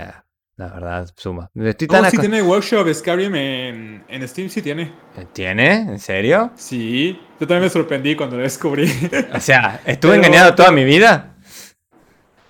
La 0.58 0.70
verdad, 0.70 1.08
suma. 1.16 1.52
Estoy 1.54 1.88
tan 1.88 2.10
si 2.10 2.18
tiene 2.18 2.42
workshop 2.42 2.92
Skyrim 2.92 3.36
en, 3.36 4.04
en 4.08 4.28
Steam? 4.28 4.50
Sí 4.50 4.64
tiene. 4.64 4.92
¿Tiene? 5.32 5.74
¿En 5.82 6.00
serio? 6.00 6.52
Sí. 6.56 7.22
Yo 7.40 7.46
también 7.46 7.62
me 7.62 7.70
sorprendí 7.70 8.16
cuando 8.16 8.38
lo 8.38 8.42
descubrí. 8.42 8.92
O 9.36 9.40
sea, 9.40 9.82
¿estuve 9.86 10.16
engañado 10.16 10.56
toda 10.56 10.72
mi 10.72 10.84
vida? 10.84 11.36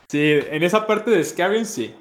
Sí, 0.07 0.39
en 0.49 0.63
esa 0.63 0.87
parte 0.87 1.11
de 1.11 1.21
Skyrim 1.21 1.65
sí. 1.65 1.93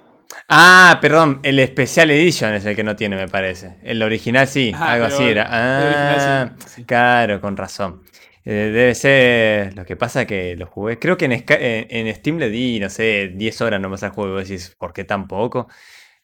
Ah, 0.49 0.99
perdón, 1.01 1.41
el 1.43 1.65
Special 1.67 2.09
Edition 2.13 2.55
es 2.55 2.65
el 2.67 2.77
que 2.77 2.85
no 2.85 2.95
tiene, 2.95 3.17
me 3.17 3.27
parece. 3.27 3.79
El 3.83 4.01
original 4.01 4.47
sí, 4.47 4.73
algo 4.79 5.07
así 5.07 5.25
era. 5.25 5.49
Ah, 5.51 6.51
claro, 6.87 7.41
con 7.41 7.57
razón. 7.57 8.03
Eh, 8.45 8.71
debe 8.73 8.95
ser. 8.95 9.75
Lo 9.75 9.85
que 9.85 9.97
pasa 9.97 10.25
que 10.25 10.55
lo 10.55 10.67
jugué. 10.67 11.01
Creo 11.01 11.17
que 11.17 11.25
en, 11.25 11.33
en, 11.49 12.15
Steam 12.15 12.39
le 12.39 12.49
di, 12.49 12.79
no 12.79 12.91
sé, 12.91 13.33
10 13.35 13.61
horas 13.61 13.81
nomás 13.81 14.05
al 14.05 14.11
juego. 14.11 14.39
Y 14.39 14.45
decís, 14.45 14.77
¿por 14.79 14.93
qué 14.93 15.03
tan 15.03 15.27
poco? 15.27 15.67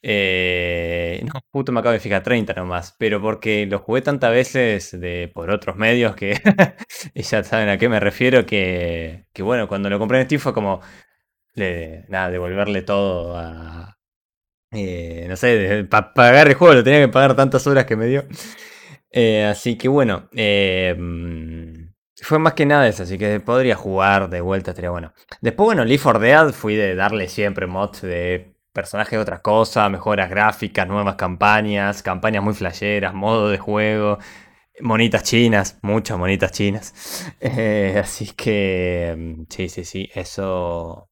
Eh, 0.04 1.24
no, 1.24 1.40
justo 1.52 1.70
me 1.70 1.78
acabo 1.78 1.92
de 1.92 2.00
fijar 2.00 2.22
30 2.22 2.54
nomás. 2.54 2.94
Pero 2.98 3.20
porque 3.20 3.66
lo 3.66 3.78
jugué 3.78 4.02
tantas 4.02 4.32
veces 4.32 5.00
de, 5.00 5.30
por 5.32 5.50
otros 5.50 5.76
medios 5.76 6.16
que. 6.16 6.34
ya 7.14 7.44
saben 7.44 7.68
a 7.68 7.78
qué 7.78 7.88
me 7.88 8.00
refiero. 8.00 8.44
Que, 8.46 9.26
bueno, 9.38 9.68
cuando 9.68 9.88
lo 9.90 9.98
compré 9.98 10.18
en 10.20 10.26
Steam 10.26 10.40
fue 10.40 10.52
como 10.52 10.80
nada, 11.54 12.30
devolverle 12.30 12.82
todo 12.82 13.36
a. 13.36 13.98
Eh, 14.72 15.26
no 15.28 15.36
sé, 15.36 15.86
para 15.90 16.14
pagar 16.14 16.48
el 16.48 16.54
juego 16.54 16.74
lo 16.74 16.84
tenía 16.84 17.00
que 17.00 17.08
pagar 17.08 17.36
tantas 17.36 17.66
horas 17.66 17.84
que 17.84 17.96
me 17.96 18.06
dio. 18.06 18.24
Eh, 19.10 19.44
así 19.44 19.76
que 19.76 19.88
bueno, 19.88 20.28
mm, 20.32 21.92
fue 22.22 22.38
más 22.38 22.54
que 22.54 22.64
nada 22.66 22.88
eso, 22.88 23.02
así 23.02 23.18
que 23.18 23.40
podría 23.40 23.76
jugar 23.76 24.30
de 24.30 24.40
vuelta, 24.40 24.70
estaría 24.70 24.90
bueno. 24.90 25.12
Después, 25.42 25.66
bueno, 25.66 25.84
Leaf 25.84 26.02
for 26.02 26.18
Dead 26.18 26.50
fui 26.52 26.76
de 26.76 26.94
darle 26.94 27.28
siempre 27.28 27.66
mods 27.66 28.02
de 28.02 28.51
personajes 28.72 29.12
de 29.12 29.18
otras 29.18 29.40
cosas, 29.40 29.90
mejoras 29.90 30.30
gráficas, 30.30 30.86
nuevas 30.88 31.16
campañas, 31.16 32.02
campañas 32.02 32.42
muy 32.42 32.54
flasheras, 32.54 33.14
modo 33.14 33.48
de 33.50 33.58
juego, 33.58 34.18
monitas 34.80 35.22
chinas, 35.24 35.78
muchas 35.82 36.18
monitas 36.18 36.52
chinas. 36.52 36.94
así 38.02 38.32
que 38.36 39.14
mm, 39.16 39.42
sí, 39.50 39.68
sí, 39.68 39.84
sí, 39.84 40.10
eso 40.14 41.08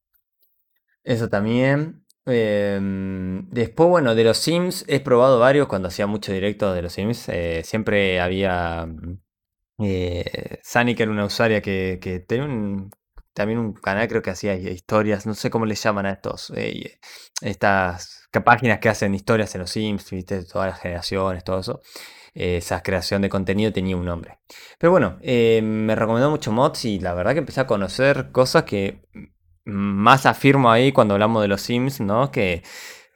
eso 1.03 1.29
también. 1.29 2.05
Em, 2.25 3.49
después, 3.49 3.89
bueno, 3.89 4.13
de 4.15 4.23
los 4.23 4.37
Sims 4.37 4.85
he 4.87 4.99
probado 4.99 5.39
varios 5.39 5.67
cuando 5.67 5.87
hacía 5.87 6.07
mucho 6.07 6.31
directo 6.31 6.73
de 6.73 6.81
los 6.81 6.93
Sims. 6.93 7.29
Eh, 7.29 7.61
siempre 7.65 8.19
había. 8.19 8.85
Mm, 8.85 9.19
eh, 9.83 10.59
que 10.95 11.03
era 11.03 11.11
una 11.11 11.25
usuaria 11.25 11.61
que, 11.61 12.25
tenía 12.27 12.45
también 13.33 13.59
un 13.59 13.73
canal, 13.73 14.07
creo 14.07 14.21
que 14.21 14.31
hacía 14.31 14.55
historias, 14.55 15.25
no 15.25 15.33
sé 15.33 15.49
cómo 15.49 15.65
le 15.65 15.75
llaman 15.75 16.05
a 16.05 16.11
estos. 16.11 16.51
Eh, 16.55 16.99
estas 17.41 18.27
páginas 18.45 18.79
que 18.79 18.89
hacen 18.89 19.15
historias 19.15 19.53
en 19.55 19.61
los 19.61 19.71
Sims, 19.71 20.09
viste, 20.11 20.43
todas 20.43 20.69
las 20.71 20.79
generaciones, 20.79 21.43
todo 21.43 21.59
eso. 21.59 21.81
esa 22.33 22.81
creación 22.83 23.21
de 23.21 23.29
contenido 23.29 23.73
tenía 23.73 23.97
un 23.97 24.05
nombre. 24.05 24.39
Pero 24.79 24.91
bueno, 24.91 25.19
me 25.21 25.95
recomendó 25.95 26.29
mucho 26.29 26.51
mods 26.51 26.85
y 26.85 26.99
la 26.99 27.13
verdad 27.13 27.33
que 27.33 27.39
empecé 27.39 27.61
a 27.61 27.67
conocer 27.67 28.31
cosas 28.31 28.63
que 28.63 29.01
más 29.65 30.25
afirmo 30.25 30.71
ahí 30.71 30.91
cuando 30.91 31.13
hablamos 31.13 31.41
de 31.41 31.47
los 31.47 31.61
Sims, 31.61 32.01
¿no? 32.01 32.31
Que 32.31 32.63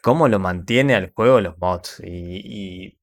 cómo 0.02 0.28
lo 0.28 0.40
mantiene 0.40 0.96
al 0.96 1.12
juego 1.14 1.42
los 1.42 1.58
mods. 1.58 2.02
Y, 2.04 3.00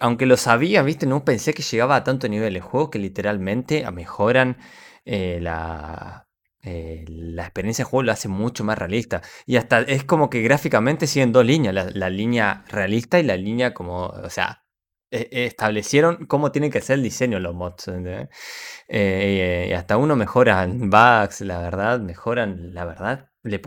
aunque 0.00 0.26
lo 0.26 0.36
sabía, 0.36 0.82
¿viste? 0.82 1.06
No 1.06 1.24
pensé 1.24 1.54
que 1.54 1.62
llegaba 1.62 1.96
a 1.96 2.04
tanto 2.04 2.28
nivel 2.28 2.56
el 2.56 2.62
juego 2.62 2.90
que 2.90 2.98
literalmente 2.98 3.90
mejoran 3.90 4.58
eh, 5.04 5.38
la, 5.40 6.27
eh, 6.62 7.04
la 7.08 7.44
experiencia 7.44 7.84
de 7.84 7.90
juego 7.90 8.02
lo 8.04 8.12
hace 8.12 8.28
mucho 8.28 8.64
más 8.64 8.78
realista. 8.78 9.22
Y 9.46 9.56
hasta 9.56 9.80
es 9.82 10.04
como 10.04 10.28
que 10.30 10.42
gráficamente 10.42 11.06
siguen 11.06 11.32
dos 11.32 11.44
líneas, 11.44 11.94
la, 11.94 12.10
línea 12.10 12.64
realista 12.68 13.18
y 13.20 13.22
la 13.22 13.36
línea 13.36 13.74
como, 13.74 14.06
o 14.06 14.30
sea, 14.30 14.64
e, 15.10 15.46
establecieron 15.46 16.26
cómo 16.26 16.52
tiene 16.52 16.70
que 16.70 16.80
ser 16.80 16.94
el 16.96 17.02
diseño 17.04 17.38
los 17.38 17.54
mods. 17.54 17.90
Eh, 18.88 19.66
y 19.70 19.72
hasta 19.72 19.96
uno 19.96 20.16
mejoran 20.16 20.90
bugs, 20.90 21.40
la 21.42 21.60
verdad, 21.60 22.00
mejoran, 22.00 22.74
la 22.74 22.84
verdad. 22.84 23.30
Le 23.42 23.60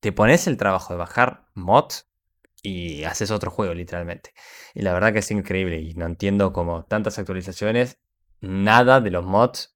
te 0.00 0.12
pones 0.12 0.46
el 0.46 0.56
trabajo 0.58 0.92
de 0.92 0.98
bajar 0.98 1.46
mods 1.54 2.10
y 2.62 3.04
haces 3.04 3.30
otro 3.30 3.50
juego, 3.50 3.74
literalmente. 3.74 4.34
Y 4.74 4.82
la 4.82 4.92
verdad 4.92 5.12
que 5.12 5.20
es 5.20 5.30
increíble. 5.30 5.80
Y 5.80 5.94
no 5.94 6.06
entiendo 6.06 6.52
cómo 6.52 6.84
tantas 6.84 7.18
actualizaciones, 7.18 7.98
nada 8.40 9.00
de 9.00 9.10
los 9.10 9.24
mods 9.24 9.73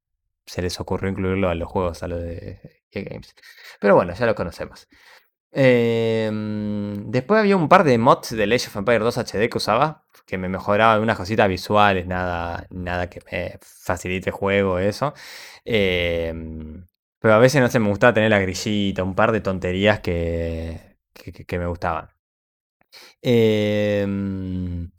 se 0.48 0.62
les 0.62 0.80
ocurrió 0.80 1.10
incluirlo 1.10 1.48
a 1.48 1.54
los 1.54 1.68
juegos, 1.68 2.02
a 2.02 2.08
los 2.08 2.20
de 2.20 2.60
Games. 2.92 3.34
Pero 3.80 3.94
bueno, 3.94 4.14
ya 4.14 4.26
lo 4.26 4.34
conocemos. 4.34 4.88
Em, 5.50 7.10
después 7.10 7.40
había 7.40 7.56
un 7.56 7.68
par 7.68 7.84
de 7.84 7.96
mods 7.98 8.30
de 8.36 8.44
Age 8.44 8.68
of 8.68 8.76
Empires 8.76 9.02
2 9.02 9.18
HD 9.18 9.48
que 9.48 9.58
usaba, 9.58 10.04
que 10.26 10.36
me 10.38 10.48
mejoraban 10.48 11.00
unas 11.02 11.16
cositas 11.16 11.48
visuales, 11.48 12.06
nada, 12.06 12.66
nada 12.70 13.08
que 13.08 13.20
facilite 13.62 14.30
el 14.30 14.34
juego, 14.34 14.78
eso. 14.78 15.14
Em, 15.64 16.86
pero 17.18 17.34
a 17.34 17.38
veces 17.38 17.60
no 17.62 17.68
sé, 17.68 17.78
me 17.78 17.88
gustaba 17.88 18.12
tener 18.14 18.30
la 18.30 18.40
grillita, 18.40 19.02
un 19.02 19.14
par 19.14 19.32
de 19.32 19.40
tonterías 19.40 20.00
que, 20.00 20.96
que, 21.12 21.58
me 21.58 21.66
gustaban. 21.66 22.08
Em, 23.22 24.90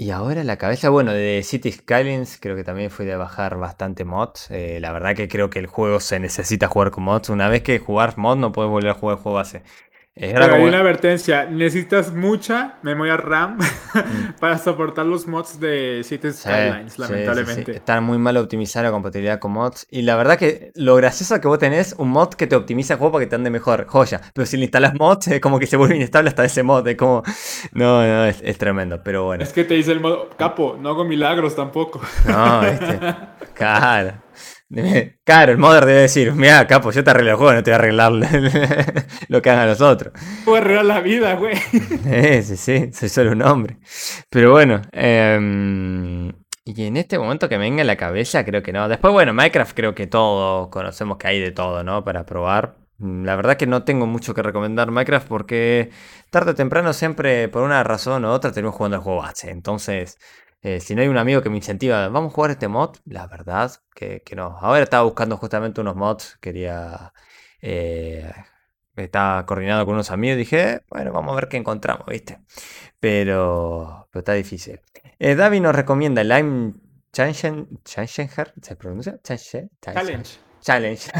y 0.00 0.12
ahora 0.12 0.44
la 0.44 0.56
cabeza, 0.56 0.88
bueno, 0.88 1.12
de 1.12 1.42
City 1.44 1.70
Skylines 1.72 2.38
creo 2.40 2.56
que 2.56 2.64
también 2.64 2.90
fui 2.90 3.04
de 3.04 3.16
bajar 3.16 3.58
bastante 3.58 4.06
mods. 4.06 4.50
Eh, 4.50 4.78
la 4.80 4.92
verdad 4.92 5.14
que 5.14 5.28
creo 5.28 5.50
que 5.50 5.58
el 5.58 5.66
juego 5.66 6.00
se 6.00 6.18
necesita 6.18 6.68
jugar 6.68 6.90
con 6.90 7.04
mods. 7.04 7.28
Una 7.28 7.50
vez 7.50 7.62
que 7.62 7.78
jugar 7.78 8.16
mod 8.16 8.38
no 8.38 8.50
puedes 8.50 8.70
volver 8.70 8.92
a 8.92 8.94
jugar 8.94 9.18
el 9.18 9.22
juego 9.22 9.36
base. 9.36 9.62
Era 10.16 10.40
Pero 10.40 10.54
hay 10.56 10.64
una 10.64 10.80
advertencia, 10.80 11.46
necesitas 11.46 12.12
mucha 12.12 12.78
memoria 12.82 13.16
RAM 13.16 13.56
mm. 13.58 14.32
para 14.40 14.58
soportar 14.58 15.06
los 15.06 15.28
mods 15.28 15.60
de 15.60 16.02
Cities 16.04 16.40
Skylines, 16.40 16.98
lamentablemente. 16.98 17.76
Están 17.76 18.04
muy 18.04 18.18
mal 18.18 18.36
optimizada 18.36 18.86
la 18.86 18.90
compatibilidad 18.90 19.38
con 19.38 19.52
mods. 19.52 19.86
Y 19.88 20.02
la 20.02 20.16
verdad 20.16 20.36
que 20.36 20.72
lo 20.74 20.96
gracioso 20.96 21.36
es 21.36 21.40
que 21.40 21.46
vos 21.46 21.60
tenés 21.60 21.94
un 21.96 22.10
mod 22.10 22.30
que 22.30 22.48
te 22.48 22.56
optimiza 22.56 22.94
el 22.94 22.98
juego 22.98 23.12
para 23.12 23.24
que 23.24 23.30
te 23.30 23.36
ande 23.36 23.50
mejor, 23.50 23.86
joya. 23.86 24.20
Pero 24.34 24.46
si 24.46 24.56
le 24.56 24.64
instalas 24.64 24.94
mods, 24.94 25.28
es 25.28 25.40
como 25.40 25.60
que 25.60 25.66
se 25.66 25.76
vuelve 25.76 25.96
inestable 25.96 26.28
hasta 26.28 26.44
ese 26.44 26.64
mod. 26.64 26.86
Es 26.86 26.96
como. 26.96 27.22
No, 27.72 28.04
no, 28.04 28.24
es, 28.26 28.58
tremendo, 28.58 29.02
pero 29.04 29.24
bueno. 29.24 29.44
Es 29.44 29.52
que 29.52 29.64
te 29.64 29.74
dice 29.74 29.92
el 29.92 30.00
modo, 30.00 30.28
capo, 30.36 30.76
no 30.78 30.90
hago 30.90 31.04
milagros 31.04 31.54
tampoco. 31.54 32.00
No, 32.26 32.62
este. 32.62 32.98
Claro. 33.54 34.14
Claro, 35.24 35.52
el 35.52 35.58
modder 35.58 35.84
debe 35.84 36.00
decir, 36.02 36.32
mira, 36.32 36.66
capo, 36.66 36.92
yo 36.92 37.02
te 37.02 37.10
arreglo 37.10 37.32
el 37.32 37.36
juego, 37.36 37.52
no 37.54 37.62
te 37.62 37.70
voy 37.70 37.74
a 37.74 37.78
arreglar 37.78 38.12
lo 39.28 39.42
que 39.42 39.50
hagan 39.50 39.68
los 39.68 39.80
otros. 39.80 40.12
Puedo 40.44 40.58
arreglar 40.58 40.84
la 40.84 41.00
vida, 41.00 41.34
güey. 41.34 41.56
sí, 42.42 42.56
sí, 42.56 42.90
soy 42.92 43.08
solo 43.08 43.32
un 43.32 43.42
hombre. 43.42 43.78
Pero 44.28 44.52
bueno, 44.52 44.80
em, 44.92 46.28
y 46.64 46.84
en 46.84 46.96
este 46.96 47.18
momento 47.18 47.48
que 47.48 47.58
me 47.58 47.64
venga 47.64 47.80
en 47.80 47.88
la 47.88 47.96
cabeza, 47.96 48.44
creo 48.44 48.62
que 48.62 48.72
no. 48.72 48.88
Después, 48.88 49.12
bueno, 49.12 49.34
Minecraft 49.34 49.74
creo 49.74 49.94
que 49.94 50.06
todos 50.06 50.68
conocemos 50.68 51.18
que 51.18 51.26
hay 51.26 51.40
de 51.40 51.50
todo, 51.50 51.82
¿no? 51.82 52.04
Para 52.04 52.24
probar. 52.24 52.76
La 52.98 53.34
verdad 53.34 53.56
que 53.56 53.66
no 53.66 53.82
tengo 53.82 54.06
mucho 54.06 54.34
que 54.34 54.42
recomendar 54.42 54.90
Minecraft 54.90 55.26
porque 55.26 55.90
tarde 56.30 56.52
o 56.52 56.54
temprano 56.54 56.92
siempre, 56.92 57.48
por 57.48 57.62
una 57.62 57.82
razón 57.82 58.24
u 58.24 58.28
otra, 58.28 58.52
tenemos 58.52 58.76
jugando 58.76 58.98
el 58.98 59.02
juego 59.02 59.22
base. 59.22 59.50
Entonces, 59.50 60.18
eh, 60.62 60.80
si 60.80 60.94
no 60.94 61.00
hay 61.00 61.08
un 61.08 61.16
amigo 61.16 61.42
que 61.42 61.48
me 61.48 61.56
incentiva, 61.56 62.08
vamos 62.08 62.32
a 62.32 62.34
jugar 62.34 62.50
este 62.50 62.68
mod, 62.68 62.96
la 63.06 63.26
verdad 63.26 63.72
que, 63.94 64.22
no. 64.36 64.58
Ahora 64.60 64.82
estaba 64.82 65.04
buscando 65.04 65.36
justamente 65.36 65.80
unos 65.80 65.96
mods, 65.96 66.36
quería... 66.40 67.12
Eh, 67.62 68.30
estaba 68.96 69.46
coordinado 69.46 69.86
con 69.86 69.94
unos 69.94 70.10
amigos, 70.10 70.36
dije, 70.36 70.82
bueno, 70.90 71.12
vamos 71.12 71.32
a 71.32 71.36
ver 71.36 71.48
qué 71.48 71.56
encontramos, 71.56 72.06
¿viste? 72.06 72.38
Pero, 72.98 74.08
pero 74.10 74.20
está 74.20 74.34
difícil. 74.34 74.80
Eh, 75.18 75.34
David 75.34 75.62
nos 75.62 75.74
recomienda 75.74 76.22
Lime 76.22 76.74
Challenger, 77.12 78.52
¿se 78.60 78.76
pronuncia? 78.76 79.18
Challenge. 79.22 80.30
Challenge. 80.60 81.10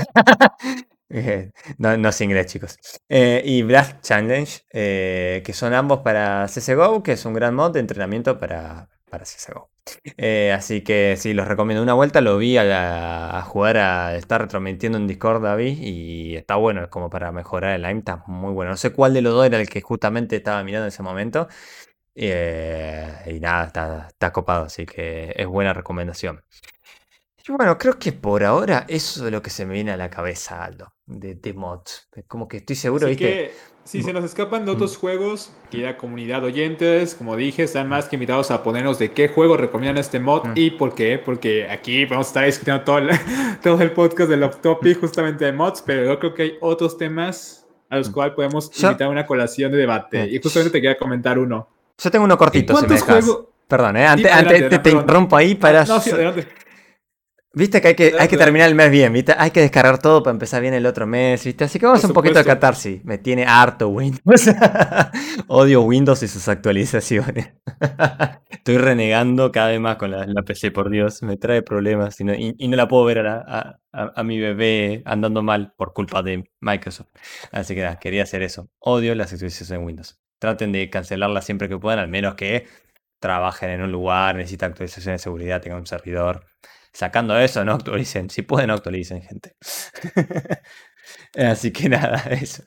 no, 1.79 1.97
no 1.97 2.13
sé 2.13 2.25
inglés, 2.25 2.47
chicos. 2.47 2.79
y 3.09 3.63
Blast 3.63 4.03
Challenge, 4.03 4.63
que 4.71 5.53
son 5.55 5.73
ambos 5.73 6.01
para 6.01 6.47
CSGO, 6.47 7.03
que 7.03 7.13
es 7.13 7.25
un 7.25 7.33
gran 7.33 7.55
mod 7.55 7.73
de 7.73 7.81
entrenamiento 7.81 8.39
para, 8.39 8.91
para 9.11 9.25
CSGO. 9.25 9.71
Eh, 10.17 10.53
así 10.53 10.83
que 10.83 11.17
sí, 11.19 11.35
los 11.35 11.49
recomiendo. 11.49 11.83
Una 11.83 11.95
vuelta 11.95 12.21
lo 12.21 12.39
vi 12.39 12.57
a, 12.57 13.43
jugar, 13.47 13.77
a 13.77 14.17
estar 14.17 14.41
retransmitiendo 14.41 14.99
en 14.99 15.07
Discord, 15.07 15.43
David, 15.43 15.79
y 15.81 16.37
está 16.37 16.57
bueno, 16.57 16.83
es 16.83 16.89
como 16.89 17.11
para 17.11 17.33
mejorar 17.33 17.75
el 17.75 17.85
aim, 17.85 17.99
está 17.99 18.23
muy 18.27 18.53
bueno. 18.53 18.71
No 18.71 18.77
sé 18.77 18.93
cuál 18.93 19.13
de 19.13 19.23
los 19.23 19.35
dos 19.35 19.47
era 19.47 19.61
el 19.61 19.69
que 19.69 19.81
justamente 19.81 20.37
estaba 20.37 20.63
mirando 20.65 20.87
en 20.87 20.89
ese 20.89 21.03
momento. 21.03 21.49
Eh, 22.15 23.07
y 23.27 23.41
nada, 23.41 23.67
está, 23.67 24.07
está 24.09 24.33
copado, 24.33 24.65
así 24.65 24.87
que 24.87 25.33
es 25.37 25.47
buena 25.47 25.73
recomendación. 25.73 26.43
Y 27.47 27.53
bueno, 27.53 27.79
creo 27.79 27.99
que 27.99 28.13
por 28.13 28.45
ahora 28.45 28.85
eso 28.89 29.27
es 29.27 29.33
lo 29.33 29.43
que 29.43 29.51
se 29.51 29.65
me 29.65 29.75
viene 29.75 29.93
a 29.93 29.97
la 29.97 30.11
cabeza, 30.11 30.63
Aldo, 30.63 30.95
de, 31.07 31.35
de 31.35 31.53
mods. 31.55 32.09
Como 32.29 32.47
que 32.47 32.59
estoy 32.59 32.77
seguro, 32.77 33.09
¿viste? 33.09 33.25
Que 33.25 33.53
si 33.85 34.03
se 34.03 34.13
nos 34.13 34.25
escapan 34.25 34.65
de 34.65 34.73
otros 34.73 34.97
juegos, 34.97 35.53
la 35.73 35.97
comunidad 35.97 36.45
oyentes, 36.45 37.15
como 37.15 37.37
dije, 37.37 37.65
están 37.65 37.89
más 37.89 38.07
que 38.07 38.17
invitados 38.17 38.51
a 38.51 38.63
ponernos 38.63 38.99
de 38.99 39.13
qué 39.13 39.29
juego 39.29 39.57
recomiendan 39.57 39.99
este 39.99 40.21
mod 40.21 40.49
y 40.55 40.71
por 40.71 40.95
qué, 40.95 41.19
porque 41.19 41.69
aquí 41.69 42.05
vamos 42.05 42.27
a 42.27 42.29
estar 42.29 42.45
discutiendo 42.45 42.85
todo 42.85 42.99
el, 42.99 43.11
todo 43.63 43.81
el 43.81 43.91
podcast 43.93 44.31
del 44.31 44.43
off 44.43 44.61
topic 44.61 45.01
justamente 45.01 45.45
de 45.45 45.53
mods, 45.53 45.83
pero 45.85 46.05
yo 46.05 46.19
creo 46.19 46.35
que 46.35 46.43
hay 46.43 46.59
otros 46.61 46.97
temas 46.97 47.67
a 47.89 47.97
los 47.97 48.11
cuales 48.11 48.35
podemos 48.35 48.71
invitar 48.81 49.09
una 49.09 49.27
colación 49.27 49.73
de 49.73 49.79
debate. 49.79 50.29
Y 50.31 50.41
justamente 50.41 50.71
te 50.71 50.81
quería 50.81 50.97
comentar 50.97 51.39
uno. 51.39 51.69
Yo 51.99 52.11
tengo 52.11 52.25
uno 52.25 52.39
cortito, 52.39 52.77
si 52.77 52.87
me 52.87 52.95
dejas. 52.95 53.27
Perdón, 53.67 53.97
¿eh? 53.97 54.07
antes, 54.07 54.33
antes 54.33 54.83
te, 54.83 54.91
interrumpo 54.91 55.37
ahí 55.37 55.55
para... 55.55 55.85
No, 55.85 56.01
sí, 56.01 56.11
adelante. 56.11 56.49
Viste 57.53 57.81
que 57.81 57.89
hay 57.89 57.95
que, 57.97 58.13
hay 58.17 58.29
que 58.29 58.37
terminar 58.37 58.69
el 58.69 58.77
mes 58.77 58.93
bien, 58.93 59.13
¿viste? 59.13 59.35
Hay 59.37 59.51
que 59.51 59.61
descargar 59.61 59.99
todo 59.99 60.23
para 60.23 60.33
empezar 60.33 60.63
bien 60.63 60.73
el 60.73 60.87
otro 60.87 61.05
mes, 61.05 61.45
¿viste? 61.45 61.65
Así 61.65 61.81
que 61.81 61.87
vamos 61.87 62.05
un 62.05 62.13
poquito 62.13 62.39
de 62.39 62.45
catarsis. 62.45 63.05
Me 63.05 63.19
tiene 63.19 63.45
harto 63.45 63.89
Windows. 63.89 64.51
Odio 65.49 65.83
Windows 65.83 66.23
y 66.23 66.29
sus 66.29 66.47
actualizaciones. 66.47 67.55
Estoy 68.51 68.79
renegando 68.79 69.51
cada 69.51 69.69
vez 69.69 69.81
más 69.81 69.97
con 69.97 70.13
la, 70.13 70.43
PC, 70.43 70.71
por 70.71 70.91
Dios. 70.91 71.25
Me 71.25 71.37
trae 71.39 71.63
problemas 71.63 72.21
y 72.21 72.25
no, 72.25 72.35
y, 72.35 72.69
no 72.69 72.77
la 72.77 72.87
puedo 72.87 73.05
ver 73.05 73.27
a, 73.27 73.81
a, 73.93 74.23
mi 74.23 74.39
bebé 74.39 75.03
andando 75.05 75.43
mal 75.43 75.73
por 75.77 75.93
culpa 75.93 76.23
de 76.23 76.45
Microsoft. 76.61 77.09
Así 77.51 77.75
que 77.75 77.83
nada, 77.83 77.99
quería 77.99 78.23
hacer 78.23 78.43
eso. 78.43 78.71
Odio 78.79 79.13
las 79.17 79.33
actualizaciones 79.33 79.71
de 79.71 79.79
Windows. 79.79 80.21
Traten 80.39 80.71
de 80.71 80.89
cancelarlas 80.89 81.47
siempre 81.47 81.69
que 81.69 81.79
puedan, 81.79 81.99
al 81.99 82.09
menos 82.09 82.37
que 82.37 82.69
trabajen 83.19 83.71
en 83.71 83.83
un 83.83 83.91
lugar, 83.91 84.37
necesitan 84.37 84.71
actualización 84.71 85.17
de 85.17 85.19
seguridad, 85.19 85.61
tengan 85.61 85.81
un 85.81 85.87
servidor 85.87 86.45
Sacando 86.93 87.39
eso, 87.39 87.65
no 87.65 87.75
actualicen. 87.75 88.31
Si 88.31 88.43
pueden, 88.43 88.71
actualicen, 88.71 89.23
gente. 89.23 89.57
Así 91.35 91.73
que 91.73 91.89
nada, 91.89 92.19
eso. 92.31 92.65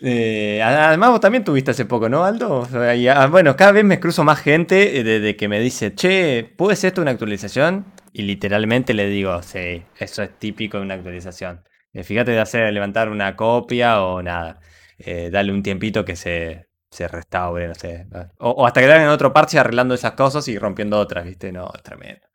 Eh, 0.00 0.62
además, 0.62 1.10
vos 1.10 1.20
también 1.20 1.44
tuviste 1.44 1.72
hace 1.72 1.84
poco, 1.84 2.08
¿no, 2.08 2.24
Aldo? 2.24 2.68
Ah, 2.72 3.26
bueno, 3.26 3.56
cada 3.56 3.72
vez 3.72 3.84
me 3.84 3.98
cruzo 3.98 4.22
más 4.24 4.40
gente 4.40 5.02
de, 5.02 5.36
que 5.36 5.48
me 5.48 5.58
dice, 5.60 5.94
che, 5.94 6.44
¿puede 6.56 6.76
ser 6.76 6.88
esto 6.88 7.02
una 7.02 7.10
actualización? 7.10 7.86
Y 8.12 8.22
literalmente 8.22 8.94
le 8.94 9.08
digo, 9.08 9.42
sí, 9.42 9.84
eso 9.98 10.22
es 10.22 10.38
típico 10.38 10.78
de 10.78 10.84
una 10.84 10.94
actualización. 10.94 11.64
Eh, 11.92 12.04
fíjate 12.04 12.30
de 12.32 12.40
hacer 12.40 12.72
levantar 12.72 13.08
una 13.08 13.34
copia 13.36 14.02
o 14.02 14.22
nada. 14.22 14.60
Eh, 14.98 15.30
dale 15.32 15.52
un 15.52 15.62
tiempito 15.62 16.04
que 16.04 16.16
se, 16.16 16.68
se 16.90 17.08
restaure, 17.08 17.68
no 17.68 17.74
sé. 17.74 18.06
O, 18.38 18.50
o 18.50 18.66
hasta 18.66 18.80
que 18.80 18.86
en 18.86 19.08
otro 19.08 19.32
parche 19.32 19.58
arreglando 19.58 19.94
esas 19.94 20.12
cosas 20.12 20.46
y 20.48 20.58
rompiendo 20.58 20.98
otras, 20.98 21.24
¿viste? 21.24 21.52
No, 21.52 21.70
es 21.74 21.82
tremendo. 21.82 22.27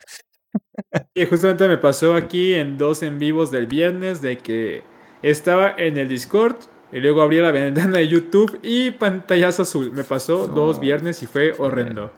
Y 1.14 1.26
justamente 1.26 1.68
me 1.68 1.78
pasó 1.78 2.16
aquí 2.16 2.54
en 2.54 2.78
dos 2.78 3.04
en 3.04 3.20
vivos 3.20 3.52
del 3.52 3.68
viernes 3.68 4.22
de 4.22 4.38
que 4.38 4.84
estaba 5.22 5.74
en 5.78 5.98
el 5.98 6.08
Discord 6.08 6.56
y 6.92 7.00
luego 7.00 7.22
abrí 7.22 7.38
la 7.40 7.52
ventana 7.52 7.98
de 7.98 8.08
YouTube 8.08 8.60
y 8.62 8.92
pantallazo 8.92 9.64
azul. 9.64 9.92
Me 9.92 10.04
pasó 10.04 10.48
dos 10.48 10.80
viernes 10.80 11.22
y 11.24 11.28
fue 11.28 11.54
horrendo. 11.58 12.12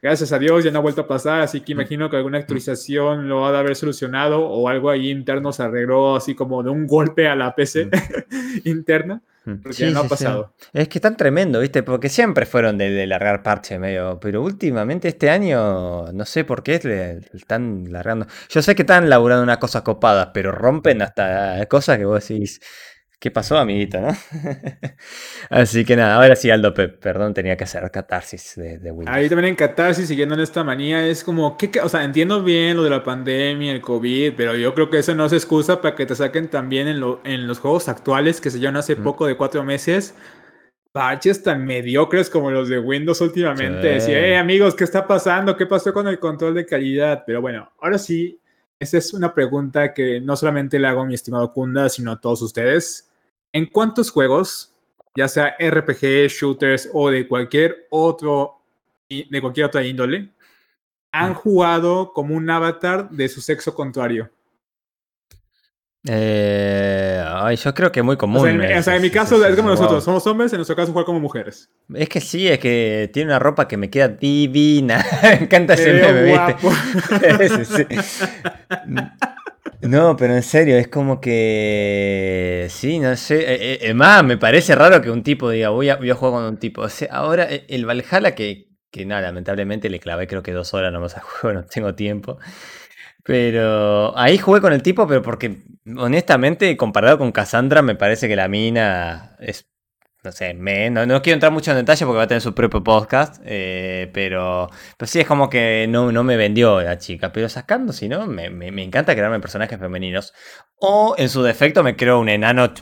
Gracias 0.00 0.32
a 0.32 0.38
Dios 0.40 0.64
ya 0.64 0.72
no 0.72 0.80
ha 0.80 0.82
vuelto 0.82 1.02
a 1.02 1.06
pasar, 1.06 1.42
así 1.42 1.60
que 1.60 1.72
imagino 1.72 2.10
que 2.10 2.16
alguna 2.16 2.38
actualización 2.38 3.28
lo 3.28 3.46
ha 3.46 3.52
de 3.52 3.58
haber 3.58 3.76
solucionado 3.76 4.40
o 4.40 4.68
algo 4.68 4.90
ahí 4.90 5.10
interno 5.10 5.52
se 5.52 5.62
arregló 5.62 6.16
así 6.16 6.34
como 6.34 6.64
de 6.64 6.70
un 6.70 6.88
golpe 6.88 7.28
a 7.28 7.36
la 7.36 7.54
PC 7.54 7.88
interna. 8.64 9.22
Porque 9.44 9.90
no 9.90 10.00
ha 10.00 10.08
pasado. 10.08 10.54
Es 10.72 10.88
que 10.88 10.98
están 10.98 11.16
tremendo, 11.16 11.60
¿viste? 11.60 11.82
Porque 11.82 12.08
siempre 12.08 12.46
fueron 12.46 12.78
de, 12.78 13.06
largar 13.06 13.42
parche 13.42 13.78
medio. 13.78 14.20
Pero 14.20 14.42
últimamente 14.42 15.08
este 15.08 15.30
año, 15.30 16.12
no 16.12 16.24
sé 16.24 16.44
por 16.44 16.62
qué 16.62 16.80
le, 16.84 17.20
están 17.36 17.90
largando. 17.90 18.26
Yo 18.48 18.62
sé 18.62 18.74
que 18.74 18.82
están 18.82 19.10
laburando 19.10 19.42
una 19.42 19.58
cosa 19.58 19.82
copada, 19.82 20.32
pero 20.32 20.52
rompen 20.52 21.02
hasta 21.02 21.66
cosas 21.66 21.98
que 21.98 22.04
vos 22.04 22.26
decís. 22.26 22.60
¿Qué 23.22 23.30
pasó, 23.30 23.56
amiguito, 23.56 24.00
no? 24.00 24.08
Así 25.48 25.84
que 25.84 25.94
nada, 25.94 26.16
ahora 26.16 26.34
sí, 26.34 26.50
Aldo 26.50 26.74
perdón, 26.74 27.32
tenía 27.32 27.56
que 27.56 27.62
hacer 27.62 27.88
catarsis 27.92 28.54
de, 28.56 28.78
de 28.78 28.90
Windows. 28.90 29.16
Ahí 29.16 29.28
también 29.28 29.50
en 29.50 29.54
catarsis, 29.54 30.08
siguiendo 30.08 30.34
en 30.34 30.40
esta 30.40 30.64
manía, 30.64 31.06
es 31.06 31.22
como, 31.22 31.56
¿qué, 31.56 31.70
o 31.80 31.88
sea, 31.88 32.02
entiendo 32.02 32.42
bien 32.42 32.76
lo 32.76 32.82
de 32.82 32.90
la 32.90 33.04
pandemia, 33.04 33.70
el 33.70 33.80
COVID, 33.80 34.32
pero 34.36 34.56
yo 34.56 34.74
creo 34.74 34.90
que 34.90 34.98
eso 34.98 35.14
no 35.14 35.24
es 35.26 35.32
excusa 35.34 35.80
para 35.80 35.94
que 35.94 36.04
te 36.04 36.16
saquen 36.16 36.48
también 36.48 36.88
en, 36.88 36.98
lo, 36.98 37.20
en 37.22 37.46
los 37.46 37.60
juegos 37.60 37.88
actuales 37.88 38.40
que 38.40 38.50
se 38.50 38.58
llevan 38.58 38.74
hace 38.74 38.96
poco 38.96 39.24
de 39.28 39.36
cuatro 39.36 39.62
meses. 39.62 40.16
Parches 40.90 41.44
tan 41.44 41.64
mediocres 41.64 42.28
como 42.28 42.50
los 42.50 42.68
de 42.68 42.80
Windows 42.80 43.20
últimamente. 43.20 43.86
Decía, 43.86 44.18
eh, 44.18 44.36
amigos, 44.36 44.74
¿qué 44.74 44.82
está 44.82 45.06
pasando? 45.06 45.56
¿Qué 45.56 45.66
pasó 45.66 45.92
con 45.92 46.08
el 46.08 46.18
control 46.18 46.54
de 46.54 46.66
calidad? 46.66 47.22
Pero 47.24 47.40
bueno, 47.40 47.70
ahora 47.80 47.98
sí, 47.98 48.40
esa 48.80 48.98
es 48.98 49.14
una 49.14 49.32
pregunta 49.32 49.94
que 49.94 50.20
no 50.20 50.34
solamente 50.34 50.76
le 50.80 50.88
hago 50.88 51.02
a 51.02 51.06
mi 51.06 51.14
estimado 51.14 51.52
Kunda, 51.52 51.88
sino 51.88 52.10
a 52.10 52.20
todos 52.20 52.42
ustedes. 52.42 53.10
¿En 53.52 53.66
cuántos 53.66 54.10
juegos, 54.10 54.74
ya 55.14 55.28
sea 55.28 55.56
RPG, 55.60 56.28
shooters 56.28 56.88
o 56.92 57.10
de 57.10 57.28
cualquier 57.28 57.86
otro, 57.90 58.60
de 59.08 59.40
cualquier 59.40 59.66
otra 59.66 59.84
índole, 59.84 60.30
han 61.12 61.32
mm. 61.32 61.34
jugado 61.34 62.12
como 62.14 62.34
un 62.34 62.48
avatar 62.48 63.10
de 63.10 63.28
su 63.28 63.42
sexo 63.42 63.74
contrario? 63.74 64.30
Eh, 66.08 67.24
ay, 67.24 67.54
yo 67.56 67.72
creo 67.74 67.92
que 67.92 68.00
es 68.00 68.06
muy 68.06 68.16
común. 68.16 68.38
O 68.38 68.82
sea, 68.82 68.96
en, 68.96 69.02
mi 69.02 69.10
caso 69.10 69.44
es 69.46 69.54
como 69.54 69.68
nosotros, 69.68 70.02
somos 70.02 70.26
hombres, 70.26 70.52
en 70.52 70.56
nuestro 70.58 70.74
caso 70.74 70.90
jugar 70.90 71.04
como 71.04 71.20
mujeres. 71.20 71.70
Es 71.94 72.08
que 72.08 72.20
sí, 72.20 72.48
es 72.48 72.58
que 72.58 73.08
tiene 73.12 73.30
una 73.30 73.38
ropa 73.38 73.68
que 73.68 73.76
me 73.76 73.88
queda 73.88 74.08
divina. 74.08 75.04
me 75.22 75.44
encanta 75.44 75.74
ese 75.74 75.92
meme, 75.92 76.22
¿viste? 76.24 76.56
No, 79.82 80.14
pero 80.16 80.34
en 80.36 80.44
serio, 80.44 80.76
es 80.78 80.86
como 80.86 81.20
que. 81.20 82.68
Sí, 82.70 83.00
no 83.00 83.16
sé. 83.16 83.40
Es 83.54 83.60
eh, 83.60 83.90
eh, 83.90 83.94
más, 83.94 84.22
me 84.22 84.38
parece 84.38 84.76
raro 84.76 85.02
que 85.02 85.10
un 85.10 85.24
tipo 85.24 85.50
diga, 85.50 85.70
voy 85.70 85.88
a, 85.88 85.96
voy 85.96 86.08
a 86.10 86.14
jugar 86.14 86.34
con 86.34 86.44
un 86.44 86.58
tipo. 86.58 86.82
O 86.82 86.88
sea, 86.88 87.08
ahora, 87.10 87.52
eh, 87.52 87.66
el 87.68 87.84
Valhalla, 87.84 88.32
que, 88.36 88.68
que 88.92 89.04
nada, 89.04 89.22
lamentablemente 89.22 89.90
le 89.90 89.98
clavé 89.98 90.28
creo 90.28 90.42
que 90.44 90.52
dos 90.52 90.72
horas 90.72 90.92
nomás 90.92 91.16
al 91.16 91.22
juego, 91.22 91.54
no 91.60 91.64
tengo 91.66 91.94
tiempo. 91.96 92.38
Pero 93.24 94.16
ahí 94.18 94.38
jugué 94.38 94.60
con 94.60 94.72
el 94.72 94.82
tipo, 94.82 95.06
pero 95.08 95.22
porque 95.22 95.64
honestamente, 95.96 96.76
comparado 96.76 97.18
con 97.18 97.32
Cassandra, 97.32 97.82
me 97.82 97.96
parece 97.96 98.28
que 98.28 98.36
la 98.36 98.48
mina 98.48 99.36
es 99.40 99.71
no 100.24 100.30
sé, 100.30 100.54
me, 100.54 100.88
no, 100.88 101.04
no, 101.04 101.20
quiero 101.20 101.34
entrar 101.34 101.50
mucho 101.50 101.72
en 101.72 101.78
detalle 101.78 102.06
porque 102.06 102.18
va 102.18 102.22
a 102.24 102.26
tener 102.28 102.40
su 102.40 102.54
propio 102.54 102.84
podcast, 102.84 103.42
eh, 103.44 104.08
pero, 104.14 104.68
pero 104.96 105.08
sí 105.08 105.18
es 105.18 105.26
como 105.26 105.50
que 105.50 105.86
no, 105.88 106.12
no 106.12 106.22
me 106.22 106.36
vendió 106.36 106.80
la 106.80 106.96
chica, 106.98 107.32
pero 107.32 107.48
sacando, 107.48 107.92
si 107.92 108.08
no, 108.08 108.28
me, 108.28 108.48
me, 108.48 108.70
me, 108.70 108.84
encanta 108.84 109.14
crearme 109.14 109.40
personajes 109.40 109.80
femeninos. 109.80 110.32
O 110.78 111.16
en 111.18 111.28
su 111.28 111.42
defecto 111.42 111.82
me 111.82 111.96
creo 111.96 112.20
un 112.20 112.28
enano, 112.28 112.72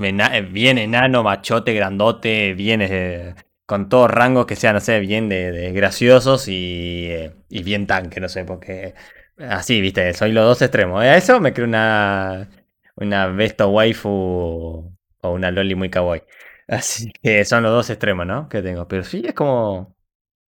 bien 0.50 0.78
enano, 0.78 1.22
machote, 1.22 1.72
grandote, 1.72 2.52
bien 2.54 2.82
eh, 2.82 3.34
con 3.64 3.88
todos 3.88 4.10
rangos 4.10 4.46
que 4.46 4.56
sean, 4.56 4.74
no 4.74 4.80
sé, 4.80 5.00
bien 5.00 5.28
de, 5.30 5.72
graciosos 5.72 6.46
y, 6.48 7.06
eh, 7.10 7.32
y, 7.48 7.62
bien 7.62 7.86
tanque, 7.86 8.20
no 8.20 8.28
sé, 8.28 8.44
porque 8.44 8.94
así, 9.38 9.80
viste, 9.80 10.12
soy 10.14 10.32
los 10.32 10.44
dos 10.44 10.60
extremos. 10.62 11.02
A 11.02 11.16
eso 11.16 11.40
me 11.40 11.54
creo 11.54 11.66
una, 11.66 12.50
una 12.96 13.28
besto 13.28 13.68
waifu 13.70 14.90
o 15.22 15.32
una 15.32 15.50
loli 15.50 15.74
muy 15.74 15.90
kawaii. 15.90 16.22
Así 16.70 17.12
que 17.22 17.44
son 17.44 17.64
los 17.64 17.72
dos 17.72 17.90
extremos, 17.90 18.26
¿no? 18.26 18.48
Que 18.48 18.62
tengo. 18.62 18.86
Pero 18.86 19.02
sí, 19.02 19.22
es 19.26 19.34
como. 19.34 19.94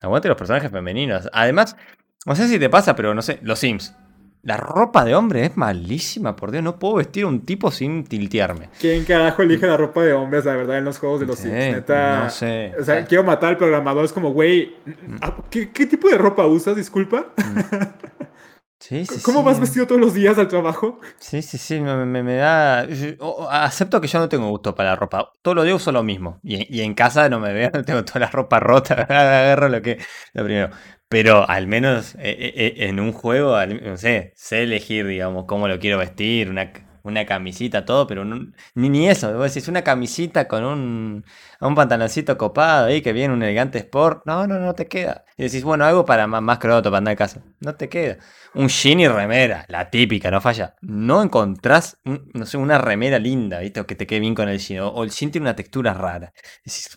Aguante 0.00 0.28
los 0.28 0.36
personajes 0.36 0.70
femeninos. 0.70 1.28
Además, 1.32 1.76
no 2.26 2.34
sé 2.34 2.48
si 2.48 2.58
te 2.58 2.70
pasa, 2.70 2.96
pero 2.96 3.14
no 3.14 3.22
sé, 3.22 3.38
los 3.42 3.58
Sims. 3.58 3.94
La 4.42 4.56
ropa 4.56 5.04
de 5.04 5.14
hombre 5.14 5.44
es 5.44 5.56
malísima, 5.56 6.34
por 6.34 6.50
Dios. 6.50 6.64
No 6.64 6.78
puedo 6.78 6.94
vestir 6.94 7.24
a 7.24 7.28
un 7.28 7.44
tipo 7.44 7.70
sin 7.70 8.02
tiltearme. 8.04 8.70
¿Quién 8.80 9.04
carajo 9.04 9.42
elige 9.42 9.66
la 9.68 9.76
ropa 9.76 10.02
de 10.02 10.12
hombres, 10.12 10.44
la 10.44 10.56
verdad, 10.56 10.78
en 10.78 10.84
los 10.84 10.98
juegos 10.98 11.20
de 11.20 11.26
los 11.26 11.38
Sims? 11.38 11.54
Neta, 11.54 12.24
no 12.24 12.30
sé. 12.30 12.72
O 12.78 12.82
sea, 12.82 13.04
quiero 13.04 13.22
matar 13.22 13.50
al 13.50 13.58
programador. 13.58 14.04
Es 14.04 14.12
como, 14.12 14.32
güey, 14.32 14.74
¿qué, 15.50 15.70
¿qué, 15.70 15.86
tipo 15.86 16.08
de 16.08 16.18
ropa 16.18 16.46
usas? 16.46 16.74
Disculpa. 16.74 17.26
Sí, 18.82 19.06
sí, 19.06 19.22
¿Cómo 19.22 19.40
sí. 19.40 19.44
vas 19.44 19.60
vestido 19.60 19.86
todos 19.86 20.00
los 20.00 20.12
días 20.12 20.36
al 20.38 20.48
trabajo? 20.48 20.98
Sí, 21.20 21.40
sí, 21.40 21.56
sí, 21.56 21.80
me, 21.80 22.04
me, 22.04 22.24
me 22.24 22.34
da... 22.34 22.84
Acepto 23.48 24.00
que 24.00 24.08
yo 24.08 24.18
no 24.18 24.28
tengo 24.28 24.48
gusto 24.48 24.74
para 24.74 24.90
la 24.90 24.96
ropa. 24.96 25.30
Todo 25.40 25.54
lo 25.54 25.62
días 25.62 25.76
uso 25.76 25.92
lo 25.92 26.02
mismo. 26.02 26.40
Y, 26.42 26.76
y, 26.76 26.80
en 26.82 26.94
casa 26.94 27.28
no 27.28 27.38
me 27.38 27.52
veo, 27.52 27.70
tengo 27.86 28.04
toda 28.04 28.18
la 28.18 28.30
ropa 28.30 28.58
rota, 28.58 28.94
agarro 29.08 29.68
lo 29.68 29.80
que... 29.82 29.98
Lo 30.32 30.42
primero. 30.42 30.70
Pero 31.08 31.48
al 31.48 31.68
menos 31.68 32.16
en 32.18 32.98
un 32.98 33.12
juego, 33.12 33.54
no 33.66 33.96
sé, 33.98 34.32
sé 34.34 34.64
elegir, 34.64 35.06
digamos, 35.06 35.44
cómo 35.46 35.68
lo 35.68 35.78
quiero 35.78 35.98
vestir, 35.98 36.50
una, 36.50 36.72
una 37.02 37.26
camisita, 37.26 37.84
todo, 37.84 38.06
pero 38.06 38.24
ni, 38.24 38.52
ni 38.74 39.08
eso. 39.08 39.32
Vos 39.36 39.52
decís, 39.52 39.68
una 39.68 39.82
camisita 39.82 40.48
con 40.48 40.64
un, 40.64 41.24
un 41.60 41.74
pantaloncito 41.74 42.36
copado 42.38 42.86
ahí 42.86 43.02
que 43.02 43.12
viene 43.12 43.34
un 43.34 43.42
elegante 43.42 43.78
sport. 43.78 44.22
No, 44.26 44.46
no, 44.46 44.58
no 44.58 44.74
te 44.74 44.88
queda. 44.88 45.24
Y 45.36 45.44
decís, 45.44 45.64
bueno, 45.64 45.84
algo 45.84 46.04
para 46.04 46.26
más, 46.26 46.42
más 46.42 46.58
croto, 46.58 46.90
para 46.90 46.98
andar 46.98 47.12
en 47.12 47.18
casa. 47.18 47.42
No 47.60 47.74
te 47.74 47.88
queda. 47.88 48.18
Un 48.54 48.68
jean 48.68 49.00
y 49.00 49.08
remera, 49.08 49.64
la 49.68 49.90
típica, 49.90 50.30
no 50.30 50.40
falla. 50.40 50.76
No 50.80 51.22
encontrás, 51.22 51.98
un, 52.04 52.30
no 52.34 52.46
sé, 52.46 52.56
una 52.58 52.78
remera 52.78 53.18
linda, 53.18 53.60
¿viste? 53.60 53.80
O 53.80 53.86
que 53.86 53.94
te 53.94 54.06
quede 54.06 54.20
bien 54.20 54.34
con 54.34 54.48
el 54.48 54.58
jean. 54.58 54.84
O, 54.84 55.04
el 55.04 55.10
jean 55.10 55.30
tiene 55.30 55.46
una 55.46 55.56
textura 55.56 55.94
rara. 55.94 56.32
Decís. 56.64 56.88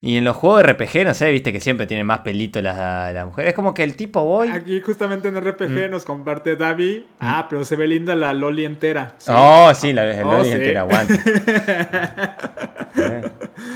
Y 0.00 0.16
en 0.16 0.24
los 0.24 0.36
juegos 0.36 0.62
de 0.62 0.72
RPG, 0.74 1.04
no 1.04 1.12
sé, 1.12 1.32
viste 1.32 1.52
que 1.52 1.58
siempre 1.58 1.88
tiene 1.88 2.04
más 2.04 2.20
pelito 2.20 2.62
la, 2.62 3.12
la 3.12 3.26
mujer. 3.26 3.48
Es 3.48 3.54
como 3.54 3.74
que 3.74 3.82
el 3.82 3.96
tipo 3.96 4.22
voy. 4.22 4.48
Aquí, 4.48 4.80
justamente 4.80 5.26
en 5.26 5.40
RPG, 5.40 5.88
mm. 5.88 5.90
nos 5.90 6.04
comparte 6.04 6.54
Davi. 6.54 7.04
Mm. 7.18 7.18
Ah, 7.18 7.46
pero 7.50 7.64
se 7.64 7.74
ve 7.74 7.88
linda 7.88 8.14
la 8.14 8.32
Loli 8.32 8.64
entera. 8.64 9.16
¿sí? 9.18 9.32
Oh, 9.34 9.74
sí, 9.74 9.92
la, 9.92 10.04
la 10.04 10.24
oh, 10.24 10.34
Loli 10.34 10.50
sí. 10.50 10.54
entera, 10.54 10.82
aguante. 10.82 11.18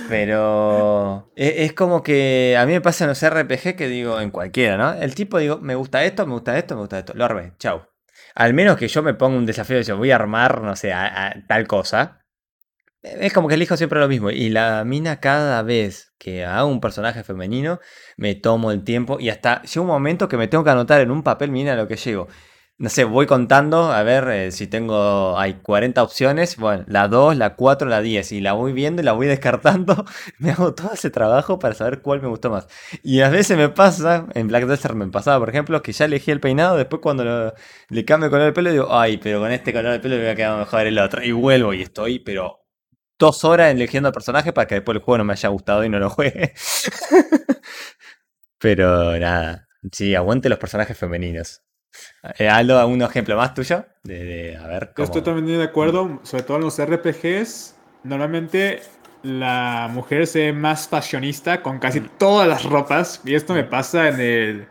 pero 0.09 1.33
es, 1.35 1.55
es, 1.57 1.73
como 1.73 2.05
que 2.05 2.57
a 2.57 2.67
mí 2.67 2.73
me 2.73 2.81
pasa 2.81 3.03
en 3.03 3.09
los 3.09 3.29
RPG 3.29 3.75
que 3.75 3.89
digo, 3.89 4.21
en 4.21 4.31
cualquiera, 4.31 4.77
¿no? 4.77 4.93
El 4.93 5.17
tipo 5.17 5.39
digo, 5.39 5.59
me 5.59 5.75
gusta 5.75 6.05
esto, 6.05 6.25
me 6.25 6.35
gusta 6.35 6.57
esto, 6.57 6.77
me 6.77 6.83
gusta 6.83 7.01
esto. 7.01 7.15
Lo 7.17 7.25
armé, 7.25 7.55
chau. 7.59 7.83
Al 8.37 8.55
menos 8.55 8.77
que 8.77 8.87
yo 8.87 9.03
me 9.03 9.15
ponga 9.15 9.39
un 9.39 9.45
desafío 9.45 9.77
de 9.77 9.83
yo 9.83 9.97
voy 9.97 10.13
a 10.13 10.15
armar, 10.15 10.63
no 10.63 10.77
sé, 10.77 10.93
a, 10.93 11.27
a 11.27 11.35
tal 11.49 11.67
cosa. 11.67 12.22
Es 13.03 13.33
como 13.33 13.49
que 13.49 13.55
elijo 13.55 13.77
siempre 13.77 13.99
lo 13.99 14.09
mismo. 14.09 14.31
Y 14.31 14.49
la 14.49 14.85
mina 14.85 15.19
cada 15.19 15.63
vez 15.63 16.13
que 16.19 16.45
hago 16.45 16.69
un 16.69 16.81
personaje 16.81 17.25
femenino, 17.25 17.81
me 18.17 18.35
tomo 18.37 18.71
el 18.71 18.85
tiempo 18.85 19.19
y 19.19 19.29
hasta 19.29 19.63
llega 19.63 19.81
un 19.81 19.89
momento 19.89 20.29
que 20.29 20.37
me 20.37 20.47
tengo 20.47 20.63
que 20.63 20.71
anotar 20.71 21.01
en 21.01 21.11
un 21.11 21.25
papel, 21.25 21.51
mira 21.51 21.75
lo 21.75 21.89
que 21.89 21.97
llego. 21.97 22.29
No 22.79 22.89
sé, 22.89 23.05
voy 23.05 23.27
contando, 23.27 23.93
a 23.93 24.03
ver 24.03 24.29
eh, 24.29 24.51
si 24.51 24.67
tengo, 24.67 25.39
hay 25.39 25.55
40 25.63 26.03
opciones, 26.03 26.57
bueno, 26.57 26.85
la 26.89 27.07
2, 27.07 27.37
la 27.37 27.55
4, 27.55 27.89
la 27.89 28.01
10, 28.01 28.33
y 28.33 28.41
la 28.41 28.55
voy 28.55 28.73
viendo 28.73 29.03
y 29.03 29.05
la 29.05 29.13
voy 29.13 29.27
descartando. 29.29 30.05
Me 30.39 30.51
hago 30.53 30.75
todo 30.75 30.93
ese 30.93 31.11
trabajo 31.11 31.59
para 31.59 31.75
saber 31.75 32.03
cuál 32.03 32.23
me 32.23 32.29
gustó 32.29 32.51
más. 32.51 32.69
Y 33.03 33.21
a 33.21 33.31
veces 33.31 33.57
me 33.57 33.69
pasa, 33.69 34.27
en 34.35 34.49
Black 34.49 34.67
Desert 34.67 34.95
me 34.95 35.07
pasaba, 35.09 35.39
por 35.41 35.49
ejemplo, 35.51 35.83
que 35.83 35.93
ya 35.93 36.07
elegí 36.07 36.31
el 36.31 36.41
peinado, 36.41 36.77
después 36.77 37.03
cuando 37.03 37.25
lo, 37.25 37.55
le 37.89 38.05
cambio 38.05 38.27
el 38.27 38.31
color 38.31 38.45
del 38.47 38.55
pelo, 38.55 38.73
digo, 38.73 38.89
ay, 38.91 39.19
pero 39.19 39.41
con 39.41 39.53
este 39.53 39.73
color 39.73 39.93
del 39.93 40.01
pelo 40.01 40.17
me 40.17 40.23
voy 40.23 40.31
a 40.31 40.37
quedar 40.37 40.59
mejor 40.59 40.87
el 40.87 40.99
otro. 40.99 41.23
Y 41.23 41.33
vuelvo 41.33 41.75
y 41.75 41.83
estoy, 41.83 42.19
pero 42.21 42.62
dos 43.23 43.45
horas 43.45 43.71
eligiendo 43.71 44.09
al 44.09 44.13
personaje 44.13 44.53
para 44.53 44.67
que 44.67 44.75
después 44.75 44.97
el 44.97 45.03
juego 45.03 45.19
no 45.19 45.25
me 45.25 45.33
haya 45.33 45.49
gustado 45.49 45.85
y 45.85 45.89
no 45.89 46.01
lo 46.01 46.11
juegue. 46.11 46.55
Pero 48.59 49.17
nada, 49.17 49.69
sí, 49.93 50.17
aguante 50.17 50.49
los 50.49 50.59
personajes 50.59 50.99
femeninos. 50.99 51.63
Eh, 52.39 52.49
Aldo, 52.49 52.85
¿un 52.89 53.01
ejemplo 53.01 53.37
más 53.37 53.55
tuyo? 53.55 53.85
De, 54.03 54.25
de 54.25 54.57
a 54.57 54.67
ver, 54.67 54.93
cómo... 54.95 54.97
Yo 54.97 55.05
estoy 55.05 55.23
también 55.23 55.59
de 55.59 55.65
acuerdo, 55.65 56.21
sobre 56.25 56.43
todo 56.43 56.57
en 56.57 56.65
los 56.65 56.85
RPGs. 56.85 57.77
Normalmente 58.03 58.83
la 59.23 59.89
mujer 59.93 60.27
se 60.27 60.47
ve 60.47 60.53
más 60.53 60.89
fashionista 60.89 61.63
con 61.63 61.79
casi 61.79 62.01
todas 62.01 62.49
las 62.49 62.65
ropas. 62.65 63.21
Y 63.25 63.37
esto 63.37 63.55
me 63.55 63.63
pasa 63.63 64.09
en 64.09 64.21
el 64.21 64.69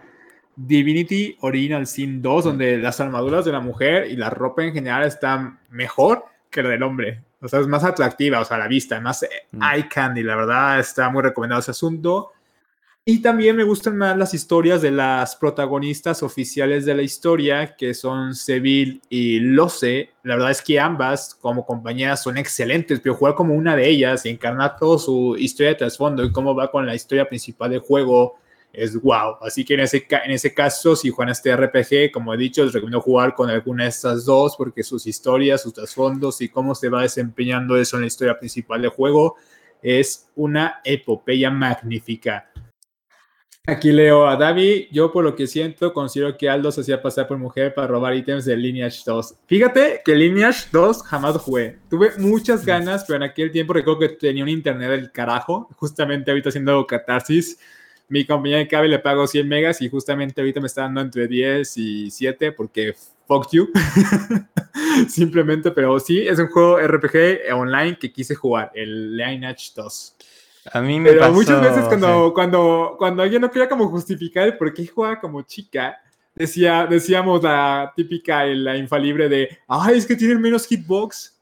Divinity 0.57 1.37
Original 1.39 1.87
Sin 1.87 2.21
2, 2.21 2.43
donde 2.43 2.77
las 2.77 2.99
armaduras 2.99 3.45
de 3.45 3.53
la 3.53 3.61
mujer 3.61 4.11
y 4.11 4.17
la 4.17 4.29
ropa 4.29 4.63
en 4.63 4.73
general 4.73 5.03
están 5.03 5.59
mejor 5.69 6.25
que 6.49 6.63
la 6.63 6.69
del 6.69 6.83
hombre. 6.83 7.23
O 7.41 7.47
sea, 7.47 7.59
es 7.59 7.67
más 7.67 7.83
atractiva, 7.83 8.39
o 8.39 8.45
sea, 8.45 8.57
la 8.57 8.67
vista, 8.67 8.99
más 8.99 9.25
mm. 9.51 9.63
eye 9.63 9.87
candy, 9.89 10.23
la 10.23 10.35
verdad, 10.35 10.79
está 10.79 11.09
muy 11.09 11.23
recomendado 11.23 11.61
ese 11.61 11.71
asunto. 11.71 12.31
Y 13.03 13.19
también 13.19 13.55
me 13.55 13.63
gustan 13.63 13.97
más 13.97 14.15
las 14.15 14.35
historias 14.35 14.79
de 14.83 14.91
las 14.91 15.35
protagonistas 15.35 16.21
oficiales 16.21 16.85
de 16.85 16.93
la 16.93 17.01
historia, 17.01 17.75
que 17.75 17.95
son 17.95 18.35
Seville 18.35 19.01
y 19.09 19.39
Lose. 19.39 20.11
La 20.21 20.35
verdad 20.35 20.51
es 20.51 20.61
que 20.61 20.79
ambas, 20.79 21.33
como 21.33 21.65
compañeras, 21.65 22.21
son 22.21 22.37
excelentes, 22.37 22.99
pero 22.99 23.15
jugar 23.15 23.33
como 23.33 23.55
una 23.55 23.75
de 23.75 23.89
ellas 23.89 24.23
y 24.27 24.29
encarnar 24.29 24.77
toda 24.77 24.99
su 24.99 25.35
historia 25.35 25.71
de 25.71 25.79
trasfondo 25.79 26.23
y 26.23 26.31
cómo 26.31 26.53
va 26.53 26.69
con 26.69 26.85
la 26.85 26.93
historia 26.93 27.27
principal 27.27 27.71
del 27.71 27.79
juego, 27.79 28.37
es 28.73 28.99
wow. 29.01 29.37
Así 29.41 29.65
que 29.65 29.73
en 29.73 29.81
ese, 29.81 30.05
en 30.09 30.31
ese 30.31 30.53
caso, 30.53 30.95
si 30.95 31.09
juegan 31.09 31.31
este 31.31 31.55
RPG, 31.55 32.11
como 32.11 32.33
he 32.33 32.37
dicho, 32.37 32.63
les 32.63 32.73
recomiendo 32.73 33.01
jugar 33.01 33.33
con 33.35 33.49
alguna 33.49 33.83
de 33.83 33.89
estas 33.89 34.25
dos 34.25 34.55
porque 34.55 34.83
sus 34.83 35.05
historias, 35.07 35.61
sus 35.61 35.73
trasfondos 35.73 36.41
y 36.41 36.49
cómo 36.49 36.75
se 36.75 36.89
va 36.89 37.01
desempeñando 37.01 37.75
eso 37.77 37.97
en 37.97 38.01
la 38.01 38.07
historia 38.07 38.37
principal 38.37 38.81
del 38.81 38.91
juego 38.91 39.35
es 39.81 40.29
una 40.35 40.79
epopeya 40.83 41.49
magnífica. 41.49 42.51
Aquí 43.67 43.91
leo 43.91 44.27
a 44.27 44.35
Davi. 44.37 44.87
Yo, 44.91 45.11
por 45.11 45.23
lo 45.23 45.35
que 45.35 45.45
siento, 45.45 45.93
considero 45.93 46.35
que 46.35 46.49
Aldo 46.49 46.71
se 46.71 46.81
hacía 46.81 47.01
pasar 47.01 47.27
por 47.27 47.37
mujer 47.37 47.75
para 47.75 47.87
robar 47.87 48.15
ítems 48.15 48.45
de 48.45 48.57
Lineage 48.57 49.01
2. 49.05 49.35
Fíjate 49.45 50.01
que 50.03 50.15
Lineage 50.15 50.69
2 50.71 51.03
jamás 51.03 51.37
jugué. 51.37 51.77
Tuve 51.87 52.11
muchas 52.17 52.65
ganas, 52.65 53.05
pero 53.05 53.17
en 53.17 53.23
aquel 53.23 53.51
tiempo 53.51 53.73
recuerdo 53.73 53.99
que 53.99 54.09
tenía 54.09 54.43
un 54.43 54.49
internet 54.49 54.89
del 54.89 55.11
carajo. 55.11 55.69
Justamente 55.75 56.31
ahorita 56.31 56.49
haciendo 56.49 56.87
catarsis 56.87 57.59
mi 58.11 58.25
compañía 58.25 58.57
de 58.57 58.67
cable 58.67 58.89
le 58.89 58.99
pago 58.99 59.25
100 59.25 59.47
megas 59.47 59.81
y 59.81 59.89
justamente 59.89 60.41
ahorita 60.41 60.59
me 60.59 60.67
está 60.67 60.81
dando 60.81 60.99
entre 60.99 61.29
10 61.29 61.77
y 61.77 62.11
7 62.11 62.51
porque 62.51 62.93
fuck 63.25 63.47
you. 63.53 63.69
Simplemente, 65.07 65.71
pero 65.71 65.97
sí, 65.97 66.19
es 66.19 66.37
un 66.37 66.47
juego 66.47 66.77
RPG 66.77 67.53
online 67.53 67.97
que 67.97 68.11
quise 68.11 68.35
jugar, 68.35 68.69
el 68.75 69.15
Lineage 69.15 69.71
2. 69.73 70.15
A 70.73 70.81
mí 70.81 70.99
me 70.99 71.11
Pero 71.11 71.21
pasó, 71.21 71.33
muchas 71.33 71.61
veces 71.61 71.85
cuando, 71.85 72.27
sí. 72.27 72.33
cuando, 72.33 72.95
cuando 72.97 73.23
alguien 73.23 73.41
no 73.41 73.49
quería 73.49 73.69
como 73.69 73.87
justificar 73.87 74.45
el 74.45 74.57
por 74.57 74.73
qué 74.73 74.85
jugaba 74.85 75.21
como 75.21 75.41
chica, 75.43 75.97
decía, 76.35 76.85
decíamos 76.87 77.41
la 77.41 77.93
típica, 77.95 78.43
la 78.43 78.75
infalible 78.75 79.29
de, 79.29 79.57
ay, 79.69 79.99
es 79.99 80.05
que 80.05 80.17
tienen 80.17 80.41
menos 80.41 80.67
hitbox. 80.67 81.39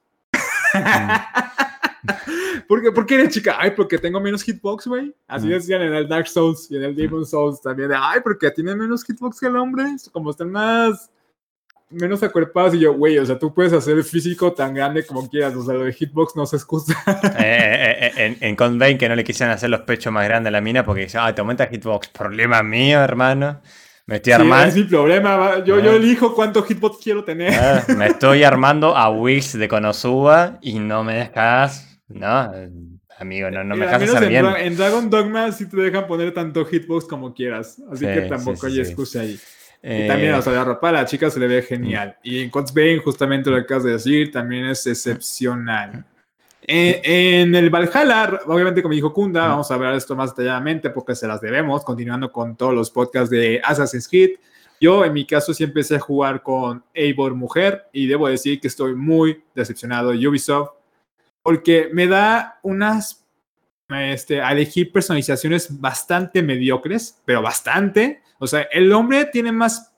¿Por 2.67 2.81
qué, 2.81 2.91
¿Por 2.91 3.05
qué 3.05 3.15
eres 3.15 3.29
chica? 3.33 3.57
Ay, 3.59 3.71
porque 3.71 3.97
tengo 3.97 4.19
menos 4.19 4.43
hitbox, 4.43 4.87
güey. 4.87 5.13
Así 5.27 5.47
decían 5.47 5.81
en 5.81 5.93
el 5.93 6.07
Dark 6.07 6.27
Souls 6.27 6.67
y 6.69 6.77
en 6.77 6.83
el 6.83 6.95
Demon 6.95 7.25
Souls 7.25 7.61
también. 7.61 7.91
Ay, 7.95 8.21
porque 8.23 8.51
tiene 8.51 8.75
menos 8.75 9.03
hitbox 9.03 9.39
que 9.39 9.47
el 9.47 9.55
hombre. 9.57 9.85
Como 10.11 10.31
están 10.31 10.51
más. 10.51 11.09
Menos 11.91 12.21
acuerpados. 12.21 12.75
Y 12.75 12.79
yo, 12.79 12.93
güey, 12.93 13.17
o 13.17 13.25
sea, 13.25 13.39
tú 13.39 13.53
puedes 13.53 13.73
hacer 13.73 13.97
el 13.97 14.03
físico 14.03 14.53
tan 14.53 14.73
grande 14.75 15.05
como 15.05 15.27
quieras. 15.27 15.55
O 15.55 15.63
sea, 15.63 15.73
lo 15.73 15.85
de 15.85 15.93
hitbox 15.93 16.35
no 16.35 16.45
se 16.45 16.55
excusa. 16.57 16.93
Eh, 17.07 17.31
eh, 17.39 17.97
eh, 18.05 18.11
en, 18.25 18.37
en 18.41 18.55
Con 18.55 18.77
Bane 18.77 18.97
que 18.97 19.09
no 19.09 19.15
le 19.15 19.23
quisieran 19.23 19.55
hacer 19.55 19.69
los 19.71 19.81
pechos 19.81 20.13
más 20.13 20.25
grandes 20.25 20.49
a 20.49 20.51
la 20.51 20.61
mina 20.61 20.85
porque 20.85 21.01
dice, 21.03 21.17
ah, 21.19 21.33
te 21.33 21.41
aumenta 21.41 21.65
hitbox. 21.67 22.09
Problema 22.09 22.61
mío, 22.61 22.99
hermano. 23.01 23.59
Me 24.05 24.15
estoy 24.17 24.33
Sí, 24.33 24.39
armando. 24.41 24.67
es 24.67 24.75
mi 24.75 24.83
problema. 24.83 25.63
yo 25.63 25.75
Ah. 25.77 25.95
elijo 25.95 26.33
cuánto 26.35 26.63
hitbox 26.63 26.97
quiero 27.03 27.23
tener. 27.23 27.53
Ah, 27.53 27.83
me 27.95 28.07
estoy 28.07 28.43
armando 28.43 28.95
a 28.95 29.09
Wix 29.09 29.57
de 29.57 29.67
Konosuba 29.67 30.57
y 30.61 30.79
no 30.79 31.03
me 31.03 31.13
dejas. 31.15 31.88
No, 32.09 32.53
eh, 32.55 32.69
amigo, 33.19 33.49
no, 33.51 33.63
no 33.63 33.75
me 33.75 33.85
Mira, 33.85 33.97
dejas 33.99 34.15
hacer 34.15 34.23
en, 34.23 34.29
bien. 34.29 34.45
Dra- 34.45 34.61
en 34.61 34.75
Dragon 34.77 35.09
Dogma 35.09 35.51
sí 35.51 35.67
te 35.69 35.77
dejan 35.77 36.07
poner 36.07 36.33
tanto 36.33 36.65
hitbox 36.65 37.05
como 37.05 37.33
quieras. 37.33 37.81
Así 37.91 38.05
Sí, 38.05 38.11
que 38.11 38.21
tampoco 38.23 38.57
sí, 38.57 38.65
hay 38.67 38.73
sí. 38.73 38.79
excusa 38.81 39.21
ahí. 39.21 39.39
Eh, 39.81 40.03
Y 40.03 40.07
también, 40.09 40.33
o 40.33 40.41
sea, 40.41 40.51
la 40.53 40.63
ropa 40.65 40.89
a 40.89 40.91
la 40.91 41.05
chica 41.05 41.29
se 41.29 41.39
le 41.39 41.47
ve 41.47 41.61
genial. 41.61 42.17
Y 42.23 42.39
en 42.41 42.49
Cots 42.49 42.73
Bane, 42.73 42.97
justamente 42.97 43.49
lo 43.49 43.55
que 43.57 43.61
acabas 43.63 43.83
de 43.85 43.91
decir, 43.91 44.31
también 44.31 44.65
es 44.65 44.85
excepcional. 44.87 46.03
Eh, 46.71 47.01
en 47.41 47.55
el 47.55 47.69
Valhalla, 47.69 48.41
obviamente 48.45 48.81
como 48.83 48.93
dijo 48.93 49.11
Kunda, 49.13 49.47
vamos 49.47 49.71
a 49.71 49.73
hablar 49.75 49.95
esto 49.95 50.15
más 50.15 50.35
detalladamente 50.35 50.89
porque 50.89 51.15
se 51.15 51.27
las 51.27 51.41
debemos, 51.41 51.83
continuando 51.83 52.31
con 52.31 52.55
todos 52.55 52.73
los 52.75 52.91
podcasts 52.91 53.29
de 53.29 53.61
Assassin's 53.63 54.07
Creed. 54.07 54.31
Yo 54.81 55.03
en 55.03 55.13
mi 55.13 55.25
caso 55.25 55.53
sí 55.53 55.63
empecé 55.63 55.95
a 55.95 55.99
jugar 55.99 56.41
con 56.43 56.83
Eivor 56.93 57.33
Mujer 57.33 57.85
y 57.91 58.05
debo 58.07 58.27
decir 58.27 58.59
que 58.59 58.67
estoy 58.67 58.93
muy 58.95 59.41
decepcionado 59.55 60.11
de 60.11 60.27
Ubisoft 60.27 60.71
porque 61.41 61.89
me 61.93 62.07
da 62.07 62.59
unas, 62.63 63.25
este, 63.89 64.41
a 64.41 64.51
elegir 64.51 64.91
personalizaciones 64.91 65.79
bastante 65.79 66.43
mediocres, 66.43 67.21
pero 67.25 67.41
bastante. 67.41 68.21
O 68.39 68.47
sea, 68.47 68.61
el 68.71 68.91
hombre 68.91 69.25
tiene 69.25 69.51
más 69.51 69.93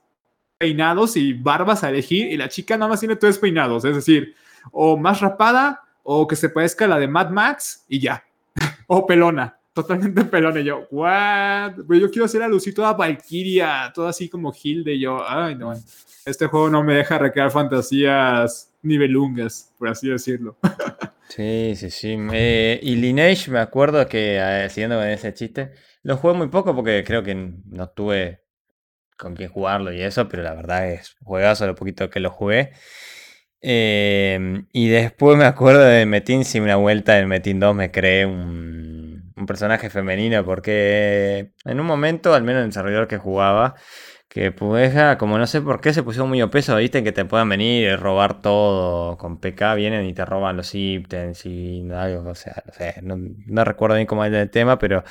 peinados 0.57 1.17
y 1.17 1.33
barbas 1.33 1.83
a 1.83 1.89
elegir 1.89 2.31
y 2.31 2.37
la 2.37 2.47
chica 2.47 2.77
nada 2.77 2.89
más 2.89 2.99
tiene 2.99 3.15
tres 3.15 3.39
peinados, 3.39 3.83
es 3.83 3.95
decir, 3.95 4.35
o 4.71 4.95
más 4.95 5.19
rapada 5.19 5.81
o 6.03 6.27
que 6.27 6.35
se 6.35 6.49
parezca 6.49 6.85
a 6.85 6.87
la 6.87 6.99
de 6.99 7.07
Mad 7.07 7.29
Max 7.29 7.85
y 7.87 7.99
ya. 7.99 8.23
o 8.87 9.05
pelona, 9.05 9.57
totalmente 9.73 10.23
pelona. 10.25 10.59
Y 10.59 10.65
yo, 10.65 10.87
¿what? 10.91 11.73
Pero 11.87 11.99
yo 11.99 12.11
quiero 12.11 12.25
hacer 12.25 12.43
a 12.43 12.47
Lucy 12.47 12.73
toda 12.73 12.93
Valkyria, 12.93 13.91
toda 13.93 14.09
así 14.09 14.29
como 14.29 14.53
Hilde. 14.53 14.93
Y 14.93 15.01
yo, 15.01 15.27
ay, 15.27 15.55
no, 15.55 15.73
este 16.25 16.47
juego 16.47 16.69
no 16.69 16.83
me 16.83 16.95
deja 16.95 17.17
recrear 17.17 17.51
fantasías 17.51 18.71
nivelungas, 18.81 19.73
por 19.77 19.89
así 19.89 20.09
decirlo. 20.09 20.57
sí, 21.35 21.73
sí, 21.75 21.89
sí. 21.89 22.09
y 22.09 22.95
Lineage, 22.95 23.49
me 23.51 23.59
acuerdo 23.59 24.07
que, 24.07 24.37
eh, 24.39 24.69
siguiendo 24.69 24.97
con 24.97 25.07
ese 25.07 25.33
chiste, 25.33 25.71
lo 26.03 26.17
jugué 26.17 26.33
muy 26.33 26.47
poco 26.47 26.75
porque 26.75 27.03
creo 27.05 27.23
que 27.23 27.35
no 27.35 27.89
tuve 27.89 28.41
con 29.17 29.35
quién 29.35 29.49
jugarlo 29.49 29.93
y 29.93 30.01
eso, 30.01 30.27
pero 30.27 30.43
la 30.43 30.53
verdad 30.53 30.89
es 30.89 31.15
juegazo 31.23 31.67
lo 31.67 31.75
poquito 31.75 32.09
que 32.09 32.19
lo 32.19 32.31
jugué. 32.31 32.71
Em, 33.61 34.67
y 34.73 34.89
después 34.89 35.37
me 35.37 35.45
acuerdo 35.45 35.81
de 35.81 36.05
Metin, 36.07 36.43
si 36.45 36.59
una 36.59 36.77
vuelta 36.77 37.19
en 37.19 37.27
Metin 37.27 37.59
2 37.59 37.75
me 37.75 37.91
creé 37.91 38.25
un, 38.25 39.01
personaje 39.47 39.89
femenino, 39.89 40.45
porque 40.45 41.53
en 41.65 41.79
un 41.79 41.85
momento, 41.87 42.35
al 42.35 42.43
menos 42.43 42.59
en 42.59 42.65
el 42.65 42.69
desarrollador 42.69 43.07
que 43.07 43.17
jugaba, 43.17 43.75
que 44.31 44.53
pues 44.53 44.93
como 45.17 45.37
no 45.37 45.45
sé 45.45 45.59
por 45.59 45.81
qué 45.81 45.93
se 45.93 46.03
pusieron 46.03 46.29
muy 46.29 46.41
opeso, 46.41 46.77
viste, 46.77 47.03
que 47.03 47.11
te 47.11 47.25
puedan 47.25 47.49
venir 47.49 47.83
y 47.83 47.95
robar 47.97 48.41
todo 48.41 49.17
con 49.17 49.41
PK, 49.41 49.75
vienen 49.75 50.05
y 50.05 50.13
te 50.13 50.23
roban 50.23 50.55
los 50.55 50.73
ítems 50.73 51.45
y 51.45 51.85
algo, 51.91 52.29
o 52.29 52.35
sea, 52.35 52.63
no 52.65 52.73
sé, 52.73 52.95
no, 53.01 53.65
recuerdo 53.65 53.95
bien 53.97 54.07
cómo 54.07 54.23
es 54.23 54.31
el 54.31 54.49
tema, 54.49 54.79
pero 54.79 55.03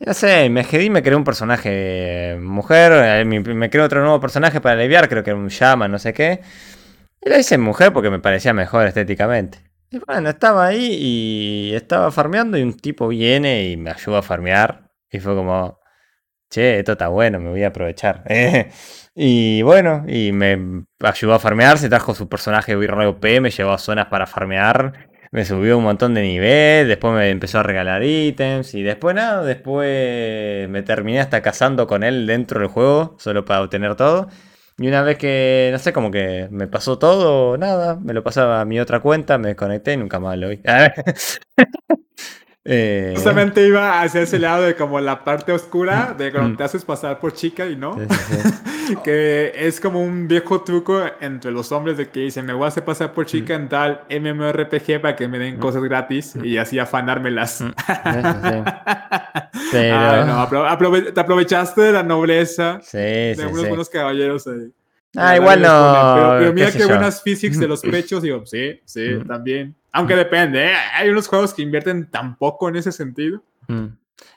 no 0.00 0.12
sé, 0.12 0.50
me 0.50 0.66
y 0.70 0.90
me 0.90 1.02
creé 1.02 1.16
un 1.16 1.24
personaje 1.24 2.36
mujer, 2.38 2.92
eh, 2.92 3.24
me, 3.24 3.40
me 3.40 3.70
creé 3.70 3.82
otro 3.82 4.02
nuevo 4.02 4.20
personaje 4.20 4.60
para 4.60 4.78
aliviar, 4.78 5.08
creo 5.08 5.24
que 5.24 5.30
era 5.30 5.38
un 5.38 5.48
llama, 5.48 5.88
no 5.88 5.98
sé 5.98 6.12
qué. 6.12 6.42
Y 7.22 7.30
la 7.30 7.38
hice 7.38 7.56
mujer 7.56 7.94
porque 7.94 8.10
me 8.10 8.18
parecía 8.18 8.52
mejor 8.52 8.86
estéticamente. 8.86 9.58
Y 9.90 10.00
bueno, 10.00 10.28
estaba 10.28 10.66
ahí 10.66 10.98
y 11.00 11.74
estaba 11.74 12.10
farmeando 12.12 12.58
y 12.58 12.62
un 12.62 12.74
tipo 12.76 13.08
viene 13.08 13.64
y 13.70 13.78
me 13.78 13.90
ayuda 13.90 14.18
a 14.18 14.22
farmear. 14.22 14.90
Y 15.10 15.20
fue 15.20 15.34
como, 15.34 15.78
che, 16.54 16.78
esto 16.78 16.92
está 16.92 17.08
bueno, 17.08 17.40
me 17.40 17.50
voy 17.50 17.64
a 17.64 17.68
aprovechar. 17.68 18.24
y 19.14 19.62
bueno, 19.62 20.04
y 20.06 20.32
me 20.32 20.84
ayudó 21.00 21.34
a 21.34 21.38
farmear, 21.38 21.78
se 21.78 21.88
trajo 21.88 22.14
su 22.14 22.28
personaje 22.28 22.76
OP, 22.76 23.40
me 23.40 23.50
llevó 23.50 23.72
a 23.72 23.78
zonas 23.78 24.06
para 24.06 24.26
farmear, 24.26 25.08
me 25.32 25.44
subió 25.44 25.78
un 25.78 25.84
montón 25.84 26.14
de 26.14 26.22
nivel, 26.22 26.86
después 26.88 27.12
me 27.14 27.30
empezó 27.30 27.58
a 27.58 27.62
regalar 27.64 28.04
ítems 28.04 28.74
y 28.74 28.82
después 28.82 29.16
nada, 29.16 29.42
después 29.42 30.68
me 30.68 30.82
terminé 30.82 31.20
hasta 31.20 31.42
casando 31.42 31.86
con 31.86 32.04
él 32.04 32.26
dentro 32.26 32.60
del 32.60 32.68
juego, 32.68 33.16
solo 33.18 33.44
para 33.44 33.62
obtener 33.62 33.96
todo. 33.96 34.28
Y 34.78 34.88
una 34.88 35.02
vez 35.02 35.18
que, 35.18 35.68
no 35.72 35.78
sé, 35.78 35.92
como 35.92 36.10
que 36.10 36.48
me 36.50 36.66
pasó 36.66 36.98
todo, 36.98 37.56
nada, 37.56 37.96
me 37.96 38.12
lo 38.12 38.24
pasaba 38.24 38.60
a 38.60 38.64
mi 38.64 38.80
otra 38.80 39.00
cuenta, 39.00 39.38
me 39.38 39.48
desconecté 39.48 39.92
y 39.92 39.96
nunca 39.96 40.18
más 40.18 40.36
lo 40.36 40.48
vi. 40.48 40.60
Eh, 42.66 43.12
Justamente 43.14 43.66
iba 43.66 44.00
hacia 44.00 44.22
ese 44.22 44.38
lado 44.38 44.62
de 44.62 44.74
como 44.74 44.98
la 44.98 45.22
parte 45.22 45.52
oscura 45.52 46.14
de 46.16 46.32
cuando 46.32 46.56
te 46.56 46.64
haces 46.64 46.82
pasar 46.82 47.20
por 47.20 47.34
chica 47.34 47.66
y 47.66 47.76
no. 47.76 47.98
que 49.04 49.52
es 49.54 49.80
como 49.80 50.00
un 50.00 50.26
viejo 50.28 50.62
truco 50.62 51.02
entre 51.20 51.50
los 51.50 51.72
hombres 51.72 51.98
de 51.98 52.08
que 52.08 52.20
dicen, 52.20 52.46
me 52.46 52.54
voy 52.54 52.64
a 52.64 52.68
hacer 52.68 52.82
pasar 52.82 53.12
por 53.12 53.26
chica 53.26 53.54
en 53.54 53.68
tal 53.68 54.00
MMORPG 54.08 55.00
para 55.02 55.14
que 55.14 55.28
me 55.28 55.38
den 55.38 55.58
cosas 55.58 55.82
gratis 55.82 56.36
y 56.42 56.56
así 56.56 56.78
afanármelas. 56.78 57.62
Pero... 59.70 60.48
te 61.12 61.20
aprovechaste 61.20 61.82
de 61.82 61.92
la 61.92 62.02
nobleza 62.02 62.80
de 62.92 63.36
unos 63.50 63.68
buenos 63.68 63.90
caballeros 63.90 64.46
ahí. 64.46 64.72
Ah, 65.16 65.36
igual 65.36 65.62
no. 65.62 66.36
Pero, 66.38 66.52
mira 66.52 66.72
qué, 66.72 66.86
buenas 66.86 67.22
physics 67.22 67.58
de 67.58 67.68
los 67.68 67.82
pechos. 67.82 68.22
Digo, 68.22 68.44
sí, 68.46 68.80
sí, 68.84 69.18
también. 69.26 69.74
Aunque 69.94 70.16
depende, 70.16 70.72
¿eh? 70.72 70.74
Hay 70.94 71.08
unos 71.08 71.28
juegos 71.28 71.54
que 71.54 71.62
invierten 71.62 72.10
tan 72.10 72.36
poco 72.36 72.68
en 72.68 72.74
ese 72.74 72.90
sentido. 72.90 73.44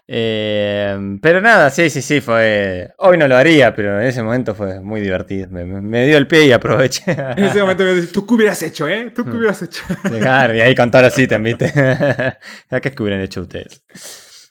Eh, 0.08 1.18
pero 1.20 1.42
nada, 1.42 1.72
sí, 1.72 1.90
sí, 1.90 2.04
sí, 2.04 2.22
fue. 2.22 2.94
Hoy 3.00 3.18
no 3.18 3.28
lo 3.28 3.36
haría, 3.36 3.74
pero 3.74 4.00
en 4.00 4.06
ese 4.06 4.22
momento 4.22 4.54
fue 4.54 4.80
muy 4.80 5.02
divertido. 5.02 5.48
Me, 5.50 6.06
dio 6.06 6.20
el 6.20 6.28
pie 6.28 6.46
y 6.46 6.52
aproveché. 6.52 7.12
En 7.12 7.44
ese 7.44 7.60
momento 7.60 7.84
me 7.84 7.96
dije, 7.96 8.14
tú 8.14 8.24
qué 8.28 8.36
hubieras 8.36 8.62
hecho, 8.62 8.88
¿eh? 8.88 9.10
Tú 9.10 9.26
qué 9.26 9.32
hubieras 9.32 9.60
hecho. 9.64 9.84
Llegar 10.12 10.56
y 10.56 10.62
ahí 10.62 10.76
contar 10.76 11.04
así 11.04 11.26
también. 11.28 11.58
¿Qué 11.58 12.38
es 12.70 12.82
que 12.82 13.02
hubieran 13.02 13.22
hecho 13.22 13.42
ustedes? 13.42 13.84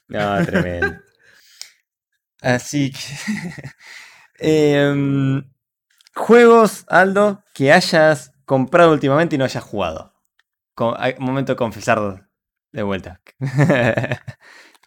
No, 0.09 0.45
tremendo. 0.45 0.93
Así 2.41 2.91
que. 2.91 3.71
eh, 4.39 5.41
Juegos, 6.13 6.83
Aldo, 6.89 7.43
que 7.53 7.71
hayas 7.71 8.33
comprado 8.43 8.91
últimamente 8.91 9.35
y 9.35 9.37
no 9.39 9.45
hayas 9.45 9.63
jugado. 9.63 10.16
Un 10.79 11.25
momento 11.25 11.53
de 11.53 11.55
confesar 11.55 12.29
de 12.71 12.83
vuelta. 12.83 13.21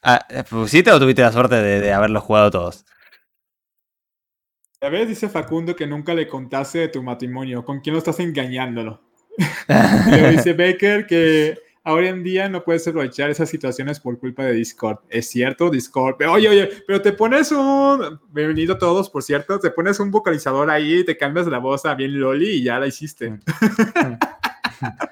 ah, 0.03 0.27
¿Pusiste 0.49 0.93
o 0.93 1.01
tuviste 1.01 1.23
la 1.23 1.33
suerte 1.33 1.57
de, 1.57 1.93
haberlos 1.93 2.23
jugado 2.23 2.51
todos? 2.51 2.85
A 4.81 4.89
ver, 4.89 5.07
dice 5.07 5.29
Facundo 5.29 5.77
que 5.77 5.87
nunca 5.87 6.15
le 6.15 6.29
contaste 6.29 6.79
de 6.79 6.89
tu 6.89 7.03
matrimonio. 7.03 7.65
¿Con 7.65 7.81
quién 7.81 7.95
lo 7.95 7.99
estás 7.99 8.21
engañándolo? 8.21 9.03
dice 10.31 10.53
Baker 10.53 11.07
que 11.07 11.59
Ahora 11.83 12.11
en 12.11 12.23
día 12.23 12.47
no 12.49 12.63
puedes 12.63 12.87
aprovechar 12.87 13.31
esas 13.31 13.49
situaciones 13.49 14.01
por 14.01 14.19
culpa 14.19 14.45
de 14.45 14.53
Discord. 14.53 14.99
Es 15.09 15.31
cierto, 15.31 15.71
Discord. 15.71 16.17
Pero, 16.19 16.33
oye, 16.33 16.47
oye, 16.47 16.69
pero 16.87 17.01
te 17.01 17.13
pones 17.13 17.51
un. 17.53 18.21
Bienvenido 18.29 18.75
a 18.75 18.79
todos, 18.79 19.09
por 19.09 19.23
cierto. 19.23 19.59
Te 19.59 19.71
pones 19.71 19.99
un 19.99 20.11
vocalizador 20.11 20.71
ahí, 20.71 21.05
te 21.05 21.17
cambias 21.17 21.47
la 21.47 21.57
voz 21.59 21.87
a 21.87 21.95
bien 21.95 22.21
Loli 22.21 22.51
y 22.51 22.63
ya 22.65 22.79
la 22.79 22.87
hiciste. 22.87 23.41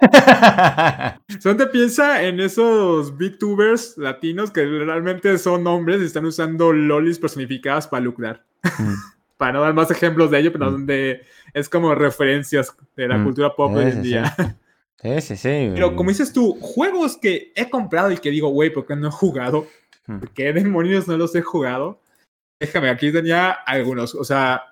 te 1.56 1.66
piensa 1.66 2.22
en 2.22 2.40
esos 2.40 3.16
VTubers 3.16 3.98
latinos 3.98 4.50
que 4.50 4.64
realmente 4.64 5.36
son 5.38 5.66
hombres 5.66 6.00
y 6.00 6.06
están 6.06 6.24
usando 6.24 6.72
lolis 6.72 7.18
personificadas 7.18 7.86
para 7.86 8.02
lucrar. 8.02 8.44
Mm. 8.62 8.94
para 9.36 9.52
no 9.52 9.62
dar 9.62 9.72
más 9.72 9.90
ejemplos 9.90 10.30
de 10.30 10.38
ello, 10.38 10.52
pero 10.52 10.66
mm. 10.66 10.72
donde 10.72 11.22
es 11.54 11.68
como 11.68 11.94
referencias 11.94 12.74
de 12.96 13.08
la 13.08 13.18
mm. 13.18 13.24
cultura 13.24 13.54
pop 13.54 13.72
hoy 13.74 13.84
en 13.84 14.02
día. 14.02 14.34
Sí, 15.02 15.20
sí, 15.22 15.36
sí. 15.36 15.70
Pero 15.74 15.96
como 15.96 16.10
dices 16.10 16.32
tú, 16.32 16.58
juegos 16.60 17.16
que 17.16 17.52
he 17.56 17.70
comprado 17.70 18.10
y 18.10 18.18
que 18.18 18.30
digo, 18.30 18.50
güey, 18.50 18.70
¿por 18.70 18.86
qué 18.86 18.96
no 18.96 19.08
he 19.08 19.10
jugado? 19.10 19.66
Hmm. 20.06 20.18
¿Por 20.18 20.30
qué 20.32 20.52
demonios 20.52 21.08
no 21.08 21.16
los 21.16 21.34
he 21.34 21.40
jugado? 21.40 22.02
Déjame, 22.58 22.90
aquí 22.90 23.10
tenía 23.10 23.50
algunos. 23.50 24.14
O 24.14 24.24
sea, 24.24 24.69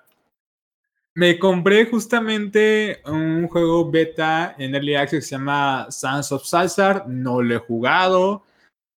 me 1.15 1.37
compré 1.37 1.85
justamente 1.85 3.01
un 3.05 3.47
juego 3.47 3.89
beta 3.89 4.55
en 4.57 4.75
Early 4.75 4.95
Access 4.95 5.19
que 5.19 5.21
se 5.21 5.35
llama 5.35 5.87
Sons 5.89 6.31
of 6.31 6.45
Salsar. 6.45 7.07
No 7.07 7.41
lo 7.41 7.55
he 7.55 7.59
jugado. 7.59 8.43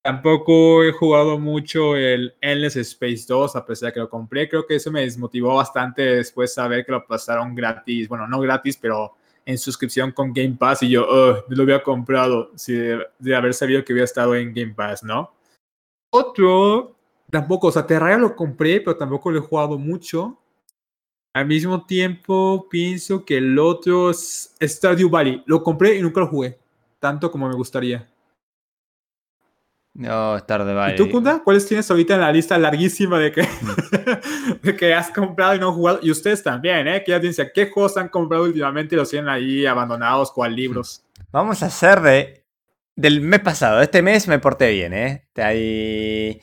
Tampoco 0.04 0.82
he 0.82 0.92
jugado 0.92 1.38
mucho 1.38 1.94
el 1.96 2.34
Endless 2.40 2.76
Space 2.76 3.24
2, 3.28 3.54
a 3.54 3.64
pesar 3.64 3.88
de 3.88 3.92
que 3.94 4.00
lo 4.00 4.10
compré. 4.10 4.48
Creo 4.48 4.66
que 4.66 4.74
eso 4.74 4.90
me 4.90 5.02
desmotivó 5.02 5.54
bastante 5.54 6.02
después 6.02 6.52
saber 6.52 6.84
que 6.84 6.92
lo 6.92 7.06
pasaron 7.06 7.54
gratis. 7.54 8.08
Bueno, 8.08 8.26
no 8.26 8.40
gratis, 8.40 8.76
pero 8.76 9.14
en 9.46 9.58
suscripción 9.58 10.12
con 10.12 10.32
Game 10.32 10.56
Pass 10.58 10.82
y 10.82 10.90
yo, 10.90 11.06
oh, 11.08 11.44
lo 11.48 11.62
había 11.62 11.82
comprado 11.82 12.50
si 12.56 12.74
de, 12.74 13.36
haber 13.36 13.54
sabido 13.54 13.84
que 13.84 13.92
había 13.92 14.04
estado 14.04 14.34
en 14.34 14.52
Game 14.52 14.74
Pass, 14.74 15.02
¿no? 15.02 15.32
Otro, 16.10 16.96
tampoco, 17.30 17.68
o 17.68 17.72
sea, 17.72 17.86
Terraria 17.86 18.18
lo 18.18 18.36
compré, 18.36 18.80
pero 18.80 18.96
tampoco 18.96 19.30
lo 19.30 19.38
he 19.38 19.42
jugado 19.42 19.78
mucho. 19.78 20.38
Al 21.34 21.46
mismo 21.46 21.86
tiempo, 21.86 22.68
pienso 22.68 23.24
que 23.24 23.38
el 23.38 23.58
otro 23.58 24.10
es 24.10 24.54
Stardew 24.60 25.08
Valley. 25.08 25.42
Lo 25.46 25.62
compré 25.62 25.96
y 25.96 26.02
nunca 26.02 26.20
lo 26.20 26.26
jugué, 26.26 26.58
tanto 26.98 27.30
como 27.30 27.48
me 27.48 27.54
gustaría. 27.54 28.06
No, 29.94 30.36
estar 30.36 30.64
de 30.64 30.92
¿Y 30.92 30.96
tú, 30.96 31.10
Kunda? 31.10 31.42
¿Cuáles 31.42 31.66
tienes 31.66 31.90
ahorita 31.90 32.14
en 32.14 32.20
la 32.22 32.32
lista 32.32 32.56
larguísima 32.56 33.18
de 33.18 33.30
que, 33.30 33.42
de 34.62 34.76
que 34.76 34.94
has 34.94 35.10
comprado 35.10 35.54
y 35.54 35.58
no 35.58 35.72
jugado? 35.72 36.00
Y 36.02 36.10
ustedes 36.10 36.42
también, 36.42 36.88
¿eh? 36.88 37.02
Que 37.04 37.12
ya 37.12 37.18
dicen, 37.18 37.50
¿qué 37.54 37.70
juegos 37.70 37.96
han 37.98 38.08
comprado 38.08 38.44
últimamente 38.44 38.94
y 38.94 38.98
los 38.98 39.10
tienen 39.10 39.28
ahí 39.28 39.66
abandonados, 39.66 40.32
cual 40.32 40.56
libros? 40.56 41.04
Vamos 41.30 41.62
a 41.62 41.66
hacer 41.66 42.00
de, 42.00 42.44
del 42.96 43.20
mes 43.20 43.40
pasado. 43.40 43.82
Este 43.82 44.00
mes 44.00 44.28
me 44.28 44.38
porté 44.38 44.70
bien, 44.70 44.94
¿eh? 44.94 45.28
Ahí 45.36 46.40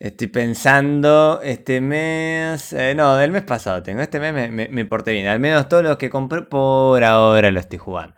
estoy 0.00 0.28
pensando, 0.28 1.40
este 1.42 1.80
mes... 1.80 2.72
Eh, 2.72 2.94
no, 2.94 3.16
del 3.16 3.30
mes 3.30 3.42
pasado 3.42 3.82
tengo. 3.82 4.00
Este 4.00 4.18
mes 4.18 4.50
me, 4.50 4.68
me, 4.68 4.84
porté 4.86 5.12
bien. 5.12 5.28
Al 5.28 5.38
menos 5.38 5.68
todo 5.68 5.82
lo 5.82 5.98
que 5.98 6.10
compré 6.10 6.42
por 6.42 7.04
ahora 7.04 7.50
lo 7.50 7.60
estoy 7.60 7.78
jugando. 7.78 8.16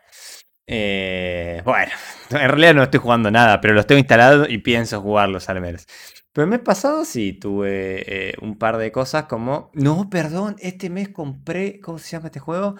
Eh, 0.66 1.60
bueno, 1.64 1.92
en 2.30 2.48
realidad 2.48 2.74
no 2.74 2.84
estoy 2.84 3.00
jugando 3.00 3.30
nada, 3.30 3.60
pero 3.60 3.74
los 3.74 3.86
tengo 3.86 3.98
instalados 3.98 4.48
y 4.48 4.58
pienso 4.58 5.02
jugarlos 5.02 5.48
al 5.48 5.60
menos. 5.60 5.86
Pero 6.32 6.44
el 6.44 6.50
mes 6.50 6.60
pasado 6.60 7.04
sí 7.04 7.34
tuve 7.34 8.30
eh, 8.30 8.34
un 8.40 8.56
par 8.56 8.78
de 8.78 8.92
cosas 8.92 9.24
como... 9.24 9.70
No, 9.74 10.08
perdón, 10.08 10.56
este 10.60 10.88
mes 10.88 11.08
compré... 11.10 11.80
¿Cómo 11.80 11.98
se 11.98 12.10
llama 12.10 12.26
este 12.28 12.40
juego? 12.40 12.76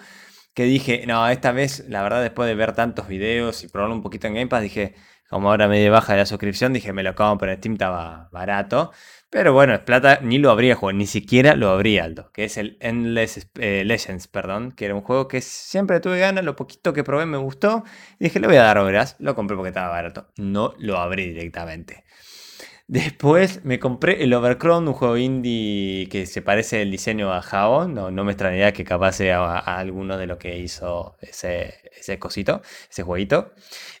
Que 0.55 0.63
dije, 0.63 1.05
no, 1.07 1.27
esta 1.27 1.51
vez, 1.51 1.85
la 1.89 2.03
verdad, 2.03 2.21
después 2.21 2.47
de 2.47 2.55
ver 2.55 2.73
tantos 2.73 3.07
videos 3.07 3.63
y 3.63 3.67
probarlo 3.67 3.95
un 3.95 4.01
poquito 4.01 4.27
en 4.27 4.35
Game 4.35 4.47
Pass, 4.47 4.61
dije, 4.61 4.95
como 5.33 5.49
ahora 5.49 5.67
me 5.67 5.89
baja 5.89 6.13
de 6.13 6.19
la 6.19 6.25
suscripción, 6.27 6.73
dije, 6.73 6.93
me 6.93 7.01
lo 7.01 7.15
compro 7.15 7.49
en 7.49 7.57
Steam, 7.57 7.73
estaba 7.73 8.29
barato. 8.31 8.91
Pero 9.31 9.51
bueno, 9.51 9.73
es 9.73 9.79
plata, 9.79 10.19
ni 10.21 10.37
lo 10.37 10.51
habría 10.51 10.75
jugado, 10.75 10.95
ni 10.95 11.07
siquiera 11.07 11.55
lo 11.55 11.71
habría 11.71 12.03
alto. 12.03 12.31
Que 12.31 12.43
es 12.43 12.55
el 12.57 12.77
Endless 12.81 13.49
eh, 13.55 13.83
Legends, 13.83 14.27
perdón. 14.27 14.73
Que 14.73 14.85
era 14.85 14.93
un 14.93 15.01
juego 15.01 15.27
que 15.27 15.41
siempre 15.41 15.99
tuve 16.01 16.19
ganas, 16.19 16.45
lo 16.45 16.55
poquito 16.55 16.93
que 16.93 17.03
probé 17.03 17.25
me 17.25 17.37
gustó. 17.37 17.83
Y 18.19 18.25
dije, 18.25 18.39
le 18.39 18.45
voy 18.45 18.57
a 18.57 18.61
dar 18.61 18.77
horas. 18.77 19.15
Lo 19.17 19.33
compré 19.33 19.55
porque 19.57 19.69
estaba 19.69 19.87
barato. 19.87 20.27
No 20.37 20.75
lo 20.77 20.99
abrí 20.99 21.25
directamente. 21.29 22.03
Después 22.87 23.63
me 23.63 23.79
compré 23.79 24.23
el 24.23 24.33
Overcrown, 24.33 24.87
un 24.87 24.93
juego 24.93 25.17
indie 25.17 26.07
que 26.09 26.25
se 26.25 26.41
parece 26.41 26.81
el 26.81 26.91
diseño 26.91 27.33
a 27.33 27.41
Jao. 27.41 27.87
No, 27.87 28.11
no 28.11 28.23
me 28.25 28.33
extrañaría 28.33 28.73
que 28.73 28.83
capaz 28.83 29.13
sea 29.13 29.57
alguno 29.57 30.17
de 30.17 30.27
lo 30.27 30.37
que 30.37 30.57
hizo 30.59 31.15
ese, 31.21 32.19
cosito, 32.19 32.61
ese 32.89 33.03
jueguito. 33.03 33.53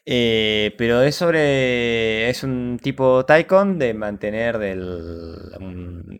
Eh, 0.05 0.75
pero 0.77 1.01
es 1.01 1.15
sobre. 1.15 2.29
Es 2.29 2.43
un 2.43 2.77
tipo 2.81 3.25
Tycoon 3.25 3.79
de 3.79 3.93
mantener 3.93 4.57
del. 4.57 6.19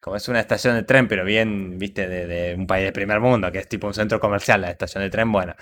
como 0.00 0.16
es 0.16 0.28
una 0.28 0.40
estación 0.40 0.76
de 0.76 0.84
tren, 0.84 1.08
pero 1.08 1.24
bien, 1.24 1.78
viste, 1.78 2.08
de, 2.08 2.54
un 2.56 2.66
país 2.66 2.84
de 2.84 2.92
primer 2.92 3.20
mundo, 3.20 3.50
que 3.52 3.58
es 3.58 3.68
tipo 3.68 3.86
un 3.88 3.94
centro 3.94 4.20
comercial, 4.20 4.60
la 4.60 4.70
estación 4.70 5.02
de 5.02 5.10
tren. 5.10 5.30
Bueno, 5.32 5.54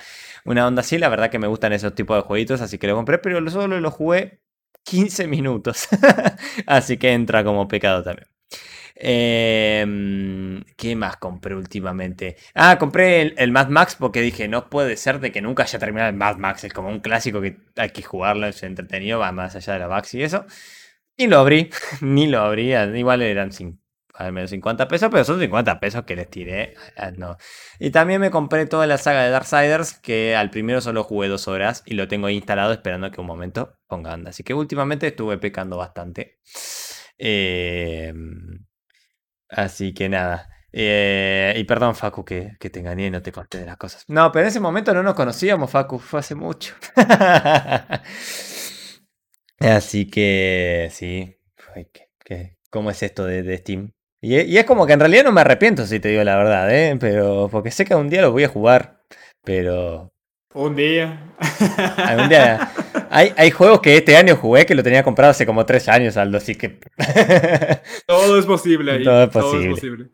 una 0.45 0.67
onda 0.67 0.81
así, 0.81 0.99
la 0.99 1.09
verdad 1.09 1.31
que 1.31 1.39
me 1.39 1.47
gustan 1.49 1.73
esos 1.73 1.95
tipos 1.95 2.17
de 2.17 2.23
jueguitos, 2.23 2.61
así 2.61 2.79
que 2.79 2.87
lo 2.89 2.95
compré, 2.97 3.19
pero 3.19 3.49
solo 3.51 3.81
lo 3.81 3.91
jugué 3.91 4.46
15 4.87 5.27
minutos. 5.27 5.89
Así 6.67 6.97
que 6.97 7.13
entra 7.13 7.45
como 7.45 7.69
pecado 7.69 8.03
también. 8.03 8.29
Em, 8.99 10.65
¿Qué 10.77 10.97
más 10.97 11.17
compré 11.19 11.55
últimamente? 11.55 12.37
Ah, 12.55 12.79
compré 12.79 13.35
el, 13.37 13.53
Mad 13.53 13.69
Max 13.69 13.97
porque 13.99 14.23
dije, 14.23 14.49
no 14.49 14.71
puede 14.71 14.97
ser 14.97 15.21
de 15.21 15.33
que 15.33 15.43
nunca 15.43 15.65
haya 15.65 15.79
terminado 15.79 16.09
el 16.11 16.17
Mad 16.17 16.37
Max. 16.37 16.65
Es 16.65 16.73
como 16.73 16.89
un 16.89 17.01
clásico 17.01 17.41
que 17.43 17.59
hay 17.77 17.91
que 17.91 18.03
jugarlo, 18.03 18.47
es 18.47 18.63
entretenido, 18.63 19.19
va 19.19 19.33
más 19.33 19.57
allá 19.57 19.75
de 19.75 19.79
la 19.81 19.89
Max 19.89 20.15
y 20.15 20.23
eso. 20.23 20.47
Y 21.17 21.27
lo 21.27 21.39
abrí, 21.39 21.71
ni 22.01 22.27
lo 22.29 22.41
abrí, 22.41 22.75
igual 22.75 23.23
eran 23.23 23.53
sin, 23.53 23.81
al 24.17 24.33
menos 24.33 24.51
50 24.51 24.89
pesos, 24.89 25.09
pero 25.11 25.25
son 25.25 25.41
50 25.41 25.81
pesos 25.81 26.05
que 26.05 26.17
les 26.17 26.29
tiré. 26.29 26.75
Ah, 26.97 27.11
no. 27.11 27.37
Y 27.79 27.91
también 27.91 28.21
me 28.21 28.31
compré 28.31 28.67
toda 28.67 28.87
la 28.87 28.99
saga 28.99 29.25
de 29.25 29.31
Darksiders, 29.31 29.99
que 29.99 30.37
al 30.37 30.51
primero 30.51 30.81
solo 30.81 31.05
jugué 31.05 31.29
dos 31.29 31.49
horas 31.49 31.83
y 31.87 31.95
lo 31.95 32.09
tengo 32.09 32.29
instalado 32.29 32.73
esperando 32.73 33.11
que 33.11 33.21
un 33.21 33.27
momento 33.27 33.79
ponga 33.87 34.13
anda. 34.13 34.31
Así 34.31 34.43
que 34.43 34.55
últimamente 34.55 35.09
estuve 35.09 35.39
pecando 35.39 35.77
bastante. 35.77 36.39
Em, 37.19 38.65
así 39.49 39.95
que 39.95 40.09
nada. 40.09 40.49
Eh, 40.73 41.55
y 41.57 41.65
perdón, 41.65 41.95
Facu, 41.95 42.25
que, 42.25 42.57
que, 42.61 42.71
te 42.71 42.81
engañé 42.81 43.07
y 43.07 43.11
no 43.11 43.23
te 43.23 43.33
conté 43.33 43.59
de 43.59 43.67
las 43.67 43.77
cosas. 43.79 44.05
No, 44.09 44.31
pero 44.33 44.43
en 44.43 44.49
ese 44.49 44.61
momento 44.61 44.93
no 44.93 45.03
nos 45.03 45.15
conocíamos, 45.15 45.71
Facu, 45.71 45.99
fue 45.99 46.21
hace 46.21 46.35
mucho. 46.35 46.75
Así 49.59 50.11
que 50.11 50.91
sí. 50.93 51.33
¿Cómo 52.71 52.91
es 52.91 53.03
esto 53.03 53.25
de 53.25 53.57
Steam? 53.57 53.96
Y, 54.27 54.59
es 54.59 54.65
como 54.65 54.89
que 54.89 54.93
en 54.93 54.99
realidad 54.99 55.23
no 55.23 55.31
me 55.31 55.41
arrepiento, 55.43 55.87
si 55.87 56.01
te 56.01 56.09
digo 56.09 56.25
la 56.25 56.37
verdad, 56.37 56.75
¿eh? 56.75 56.97
Pero 56.99 57.49
porque 57.49 57.71
sé 57.71 57.85
que 57.85 57.95
un 57.95 58.11
día 58.11 58.23
lo 58.23 58.33
voy 58.33 58.43
a 58.43 58.49
jugar, 58.49 58.99
pero... 59.45 60.13
Un 60.53 60.75
día. 60.75 61.33
Algún 61.97 62.29
día. 62.29 62.73
Hay, 63.09 63.33
hay 63.37 63.53
juegos 63.53 63.81
que 63.81 63.97
este 63.97 64.17
año 64.17 64.35
jugué 64.35 64.67
que 64.67 64.75
lo 64.75 64.83
tenía 64.83 65.05
comprado 65.05 65.31
hace 65.31 65.47
como 65.47 65.65
tres 65.65 65.89
años, 65.89 66.17
Aldo, 66.17 66.39
así 66.39 66.57
que... 66.57 66.81
Todo 68.07 68.37
es 68.37 68.47
posible 68.47 68.91
ahí. 68.91 69.05
Todo 69.05 69.23
es 69.23 69.31
posible. 69.31 70.11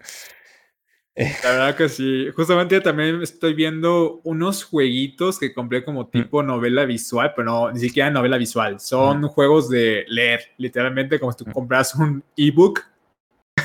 La 1.14 1.50
verdad 1.50 1.76
que 1.76 1.88
sí. 1.88 2.28
Justamente 2.36 2.82
también 2.82 3.22
estoy 3.22 3.54
viendo 3.54 4.20
unos 4.24 4.62
jueguitos 4.64 5.38
que 5.38 5.54
compré 5.54 5.84
como 5.84 6.02
mm. 6.02 6.10
tipo 6.10 6.42
novela 6.42 6.84
visual, 6.84 7.32
pero 7.34 7.46
no, 7.46 7.72
ni 7.72 7.80
siquiera 7.80 8.10
novela 8.10 8.36
visual. 8.36 8.78
Son 8.78 9.22
mm. 9.22 9.28
juegos 9.28 9.70
de 9.70 10.04
leer, 10.08 10.40
literalmente 10.58 11.18
como 11.18 11.32
si 11.32 11.44
tú 11.44 11.50
mm. 11.50 11.52
compras 11.52 11.94
un 11.94 12.22
ebook 12.36 12.91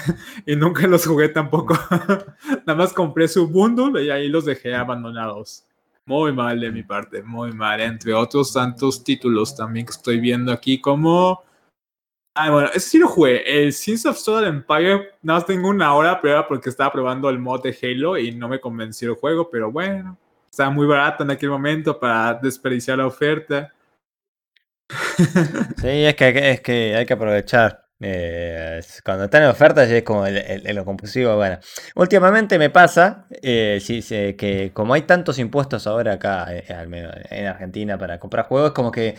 y 0.45 0.55
nunca 0.55 0.87
los 0.87 1.05
jugué 1.05 1.29
tampoco. 1.29 1.77
Nada 2.65 2.75
más 2.75 2.93
compré 2.93 3.27
su 3.27 3.47
bundle 3.47 4.03
y 4.03 4.09
ahí 4.09 4.27
los 4.29 4.45
dejé 4.45 4.75
abandonados. 4.75 5.65
Muy 6.05 6.31
mal 6.31 6.59
de 6.59 6.71
mi 6.71 6.83
parte, 6.83 7.21
muy 7.21 7.51
mal. 7.51 7.81
Entre 7.81 8.13
otros 8.13 8.53
tantos 8.53 9.03
títulos 9.03 9.55
también 9.55 9.85
que 9.85 9.91
estoy 9.91 10.19
viendo 10.19 10.51
aquí, 10.51 10.79
como. 10.79 11.43
Ah, 12.33 12.51
bueno, 12.51 12.69
ese 12.69 12.91
sí 12.91 12.97
lo 12.99 13.07
jugué. 13.07 13.63
El 13.63 13.73
Sins 13.73 14.05
of 14.05 14.17
Solar 14.17 14.45
Empire, 14.45 15.15
nada 15.23 15.39
más 15.39 15.45
tengo 15.45 15.69
una 15.69 15.93
hora, 15.95 16.21
pero 16.21 16.35
era 16.35 16.47
porque 16.47 16.69
estaba 16.69 16.91
probando 16.91 17.29
el 17.29 17.39
mod 17.39 17.63
de 17.63 17.75
Halo 17.81 18.17
y 18.17 18.31
no 18.31 18.47
me 18.47 18.59
convenció 18.59 19.09
el 19.09 19.15
juego, 19.15 19.49
pero 19.49 19.71
bueno, 19.71 20.17
estaba 20.49 20.69
muy 20.69 20.85
barato 20.85 21.23
en 21.23 21.31
aquel 21.31 21.49
momento 21.49 21.99
para 21.99 22.35
desperdiciar 22.35 22.99
la 22.99 23.07
oferta. 23.07 23.73
Sí, 25.81 25.87
es 25.87 26.15
que, 26.15 26.51
es 26.51 26.61
que 26.61 26.95
hay 26.95 27.05
que 27.05 27.13
aprovechar. 27.13 27.86
Eh, 27.99 28.79
cuando 29.03 29.25
están 29.25 29.43
en 29.43 29.49
ofertas 29.49 29.89
es 29.89 30.03
como 30.03 30.25
el, 30.25 30.63
lo 30.75 30.85
compulsivo. 30.85 31.35
Bueno, 31.35 31.59
últimamente 31.95 32.59
me 32.59 32.69
pasa 32.69 33.25
eh, 33.41 33.79
que 34.37 34.71
como 34.73 34.93
hay 34.93 35.01
tantos 35.03 35.39
impuestos 35.39 35.87
ahora 35.87 36.13
acá, 36.13 36.47
eh, 36.49 36.63
en 36.67 37.45
Argentina, 37.47 37.97
para 37.97 38.19
comprar 38.19 38.45
juegos, 38.45 38.71
como 38.73 38.91
que 38.91 39.15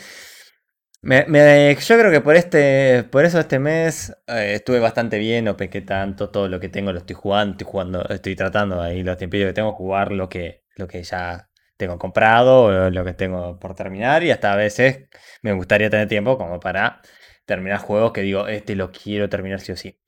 yo 1.03 1.99
creo 1.99 2.11
que 2.11 2.21
por 2.21 2.35
este 2.37 3.05
por 3.05 3.25
eso 3.25 3.38
este 3.38 3.59
mes 3.59 4.12
estuve 4.27 4.81
bastante 4.81 5.19
bien, 5.19 5.45
no 5.45 5.57
pequé 5.57 5.81
tanto, 5.81 6.31
todo 6.31 6.49
lo 6.49 6.61
que 6.61 6.69
tengo 6.69 6.93
lo 6.93 6.99
estoy 6.99 7.14
jugando, 7.14 7.53
estoy 7.53 7.67
jugando, 7.71 8.09
estoy 8.09 8.37
tratando 8.37 8.83
ahí 8.83 9.03
los 9.03 9.17
tiempos 9.17 9.38
que 9.38 9.53
tengo 9.53 9.73
jugar 9.73 10.12
lo 10.12 10.29
que, 10.29 10.64
lo 10.77 10.88
que 10.88 11.03
ya 11.05 11.49
tengo 11.77 11.99
comprado, 11.99 12.91
lo 12.91 13.05
que 13.05 13.14
tengo 13.14 13.59
por 13.61 13.75
terminar, 13.77 14.25
y 14.25 14.33
hasta 14.33 14.53
a 14.53 14.57
veces 14.57 15.09
me 15.43 15.53
gustaría 15.53 15.88
tener 15.91 16.09
tiempo 16.09 16.37
como 16.37 16.59
para 16.59 17.01
terminar 17.49 17.81
juegos 17.81 18.13
que 18.13 18.21
digo, 18.21 18.47
este 18.47 18.77
lo 18.77 18.93
quiero 18.93 19.29
terminar 19.29 19.61
sí 19.61 19.73
o 19.73 19.77
sí. 19.77 19.99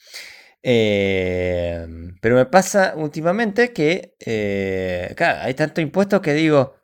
Em, 0.63 2.17
pero 2.21 2.37
me 2.37 2.47
pasa 2.47 2.95
últimamente 2.97 3.73
que, 3.73 4.15
eh, 4.21 5.15
claro, 5.17 5.41
hay 5.43 5.55
tanto 5.55 5.81
impuesto 5.81 6.21
que 6.21 6.35
digo, 6.35 6.77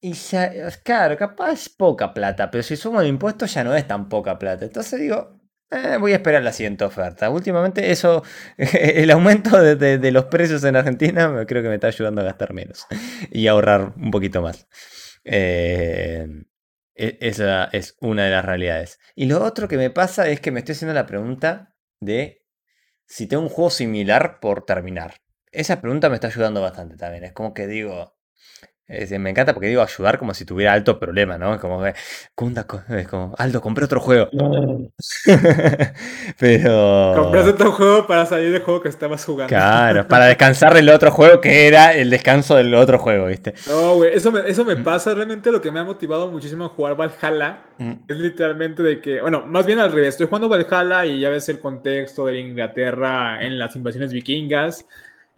y 0.00 0.14
ya, 0.14 0.50
claro, 0.82 1.16
capaz 1.16 1.68
poca 1.68 2.12
plata, 2.14 2.50
pero 2.50 2.62
si 2.62 2.76
sumo 2.76 3.00
el 3.00 3.06
impuesto 3.08 3.46
ya 3.46 3.62
no 3.64 3.74
es 3.74 3.86
tan 3.86 4.08
poca 4.08 4.38
plata. 4.38 4.64
Entonces 4.64 4.98
digo, 5.00 5.40
eh, 5.70 5.98
voy 6.00 6.12
a 6.12 6.16
esperar 6.16 6.42
la 6.42 6.52
siguiente 6.52 6.84
oferta. 6.84 7.30
Últimamente 7.30 7.90
eso, 7.92 8.24
el 8.56 9.10
aumento 9.10 9.60
de, 9.62 10.10
los 10.10 10.24
precios 10.26 10.64
en 10.64 10.76
Argentina 10.76 11.44
creo 11.46 11.62
que 11.62 11.68
me 11.68 11.76
está 11.76 11.88
ayudando 11.88 12.22
a 12.22 12.24
gastar 12.24 12.54
menos 12.54 12.86
y 13.30 13.46
ahorrar 13.46 13.92
un 13.96 14.10
poquito 14.10 14.42
más. 14.42 14.66
Eh, 15.24 16.26
e, 16.28 16.49
esa 17.00 17.64
es 17.72 17.96
una 18.00 18.24
de 18.24 18.30
las 18.30 18.44
realidades. 18.44 18.98
Y 19.14 19.26
lo 19.26 19.42
otro 19.42 19.68
que 19.68 19.76
me 19.76 19.90
pasa 19.90 20.28
es 20.28 20.40
que 20.40 20.50
me 20.50 20.60
estoy 20.60 20.74
haciendo 20.74 20.94
la 20.94 21.06
pregunta 21.06 21.74
de 22.00 22.44
si 23.06 23.26
tengo 23.26 23.42
un 23.42 23.48
juego 23.48 23.70
similar 23.70 24.38
por 24.40 24.64
terminar. 24.64 25.16
Esa 25.50 25.80
pregunta 25.80 26.08
me 26.08 26.16
está 26.16 26.28
ayudando 26.28 26.60
bastante 26.60 26.96
también. 26.96 27.24
Es 27.24 27.32
como 27.32 27.54
que 27.54 27.66
digo, 27.66 28.16
me 29.18 29.30
encanta 29.30 29.54
porque 29.54 29.68
digo 29.68 29.82
ayudar 29.82 30.18
como 30.18 30.34
si 30.34 30.44
tuviera 30.44 30.72
alto 30.72 30.98
problema, 30.98 31.38
¿no? 31.38 31.54
Es 31.54 31.60
como 31.60 31.80
que, 31.82 31.90
es 31.90 33.08
como, 33.08 33.34
Aldo, 33.38 33.60
compré 33.60 33.84
otro 33.84 34.00
juego. 34.00 34.28
Pero. 36.38 37.12
Compraste 37.16 37.50
otro 37.50 37.70
juego 37.72 38.06
para 38.08 38.26
salir 38.26 38.50
del 38.50 38.62
juego 38.62 38.82
que 38.82 38.88
estabas 38.88 39.24
jugando. 39.24 39.48
Claro, 39.48 40.08
para 40.08 40.26
descansar 40.26 40.74
del 40.74 40.88
otro 40.88 41.12
juego 41.12 41.40
que 41.40 41.68
era 41.68 41.94
el 41.94 42.10
descanso 42.10 42.56
del 42.56 42.74
otro 42.74 42.98
juego, 42.98 43.26
¿viste? 43.26 43.54
No, 43.68 43.94
güey, 43.94 44.12
eso 44.12 44.32
me, 44.32 44.40
eso 44.48 44.64
me 44.64 44.74
pasa. 44.76 45.14
Realmente 45.14 45.52
lo 45.52 45.60
que 45.60 45.70
me 45.70 45.78
ha 45.78 45.84
motivado 45.84 46.28
muchísimo 46.28 46.64
a 46.64 46.68
jugar 46.70 46.96
Valhalla 46.96 47.62
mm. 47.78 47.92
es 48.08 48.16
literalmente 48.16 48.82
de 48.82 49.00
que, 49.00 49.20
bueno, 49.20 49.46
más 49.46 49.66
bien 49.66 49.78
al 49.78 49.92
revés. 49.92 50.14
Estoy 50.14 50.26
jugando 50.26 50.48
Valhalla 50.48 51.06
y 51.06 51.20
ya 51.20 51.30
ves 51.30 51.48
el 51.48 51.60
contexto 51.60 52.26
de 52.26 52.40
Inglaterra 52.40 53.40
en 53.40 53.56
las 53.56 53.76
invasiones 53.76 54.12
vikingas. 54.12 54.84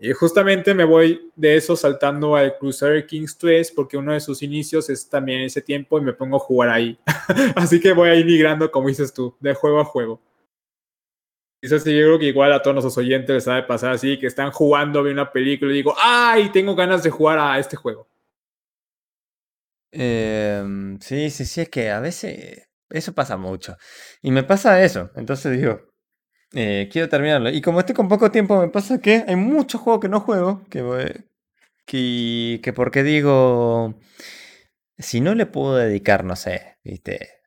Y 0.04 0.12
justamente 0.14 0.74
me 0.74 0.82
voy 0.82 1.30
de 1.36 1.54
eso 1.54 1.76
saltando 1.76 2.34
al 2.34 2.58
Crusader 2.58 3.06
Kings 3.06 3.38
3 3.38 3.70
porque 3.70 3.96
uno 3.96 4.12
de 4.12 4.18
sus 4.18 4.42
inicios 4.42 4.90
es 4.90 5.08
también 5.08 5.42
ese 5.42 5.62
tiempo 5.62 5.96
y 5.96 6.02
me 6.02 6.12
pongo 6.12 6.38
a 6.38 6.40
jugar 6.40 6.70
ahí. 6.70 6.98
Así 7.54 7.78
que 7.78 7.92
voy 7.92 8.08
a 8.08 8.16
ir 8.16 8.26
migrando, 8.26 8.68
como 8.72 8.88
dices 8.88 9.14
tú, 9.14 9.36
de 9.38 9.54
juego 9.54 9.78
a 9.78 9.84
juego. 9.84 10.20
Sí, 11.62 11.68
yo 11.68 11.78
creo 11.78 12.18
que 12.18 12.26
igual 12.26 12.52
a 12.52 12.60
todos 12.60 12.74
nuestros 12.74 12.98
oyentes 12.98 13.32
les 13.32 13.44
sabe 13.44 13.62
pasar 13.62 13.92
así, 13.92 14.18
que 14.18 14.26
están 14.26 14.50
jugando, 14.50 15.04
ven 15.04 15.12
una 15.12 15.30
película 15.30 15.70
y 15.70 15.76
digo, 15.76 15.94
¡ay! 15.96 16.50
Tengo 16.50 16.74
ganas 16.74 17.04
de 17.04 17.10
jugar 17.10 17.38
a 17.38 17.56
este 17.60 17.76
juego. 17.76 18.08
Em, 19.92 20.98
sí, 20.98 21.30
sí, 21.30 21.44
sí, 21.44 21.60
es 21.60 21.68
que 21.68 21.90
a 21.90 22.00
veces 22.00 22.68
eso 22.90 23.12
pasa 23.14 23.36
mucho. 23.36 23.76
Y 24.20 24.32
me 24.32 24.42
pasa 24.42 24.82
eso. 24.82 25.12
Entonces 25.14 25.56
digo, 25.56 25.91
eh, 26.54 26.88
quiero 26.92 27.08
terminarlo. 27.08 27.50
Y 27.50 27.60
como 27.62 27.80
estoy 27.80 27.94
con 27.94 28.08
poco 28.08 28.30
tiempo, 28.30 28.60
me 28.60 28.68
pasa 28.68 29.00
que 29.00 29.24
hay 29.26 29.36
muchos 29.36 29.80
juegos 29.80 30.00
que 30.02 30.08
no 30.08 30.20
juego. 30.20 30.62
Que, 30.70 30.82
que, 31.86 32.60
que 32.62 32.72
porque 32.72 33.02
digo. 33.02 33.94
si 34.98 35.20
no 35.20 35.34
le 35.34 35.44
puedo 35.46 35.76
dedicar, 35.76 36.24
no 36.24 36.34
sé, 36.36 36.78
viste, 36.84 37.42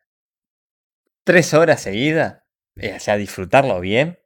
tres 1.24 1.54
horas 1.54 1.82
seguidas, 1.82 2.44
o 2.78 3.00
sea, 3.00 3.18
disfrutarlo 3.18 3.80
bien, 3.80 4.20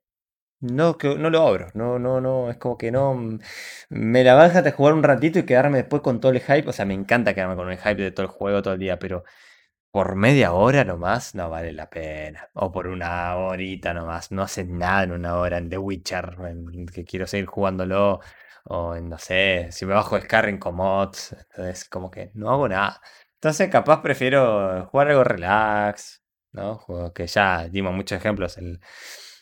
no, 0.62 0.98
no 1.20 1.30
lo 1.32 1.42
abro, 1.48 1.70
no, 1.76 2.00
no, 2.00 2.22
no, 2.22 2.50
es 2.52 2.58
como 2.58 2.78
que 2.78 2.92
no. 2.92 3.16
mm, 3.16 3.40
Me 3.90 4.24
la 4.24 4.36
baja 4.36 4.62
de 4.64 4.72
jugar 4.72 4.94
un 4.96 5.04
ratito 5.04 5.40
y 5.40 5.46
quedarme 5.46 5.80
después 5.80 6.02
con 6.04 6.20
todo 6.22 6.32
el 6.34 6.42
hype. 6.42 6.70
O 6.70 6.74
sea, 6.74 6.86
me 6.86 6.94
encanta 6.96 7.34
quedarme 7.36 7.56
con 7.58 7.72
el 7.72 7.78
hype 7.80 7.96
de 8.04 8.12
todo 8.12 8.26
el 8.28 8.32
juego 8.32 8.62
todo 8.64 8.76
el 8.76 8.80
día, 8.82 9.00
pero 9.00 9.24
por 9.92 10.16
media 10.16 10.54
hora 10.54 10.84
nomás 10.84 11.36
no 11.36 11.50
vale 11.50 11.72
la 11.74 11.90
pena. 11.90 12.50
O 12.54 12.72
por 12.72 12.88
una 12.88 13.36
horita 13.38 13.94
nomás. 13.94 14.32
No 14.32 14.44
haces 14.44 14.68
nada 14.68 15.04
en 15.04 15.12
una 15.12 15.38
hora 15.38 15.58
en 15.58 15.70
The 15.70 15.78
Witcher, 15.78 16.36
en 16.48 16.86
que 16.88 17.06
quiero 17.06 17.28
seguir 17.28 17.48
jugándolo. 17.48 18.20
O 18.66 18.96
en, 18.96 19.10
no 19.10 19.18
sé, 19.18 19.70
si 19.72 19.86
me 19.86 19.94
bajo 19.94 20.20
Skyrim 20.20 20.60
con 20.60 20.76
mods. 20.76 21.34
Entonces, 21.34 21.86
como 21.90 22.12
que 22.12 22.32
no 22.36 22.52
hago 22.52 22.68
nada. 22.68 23.02
Entonces, 23.36 23.70
capaz 23.70 24.02
prefiero 24.02 24.86
jugar 24.88 25.10
algo 25.10 25.24
relax, 25.24 26.24
¿no? 26.52 26.76
Juegos 26.78 27.14
que 27.14 27.28
ya 27.28 27.68
dimos 27.70 27.94
muchos 27.94 28.18
ejemplos 28.18 28.58
en, 28.58 28.80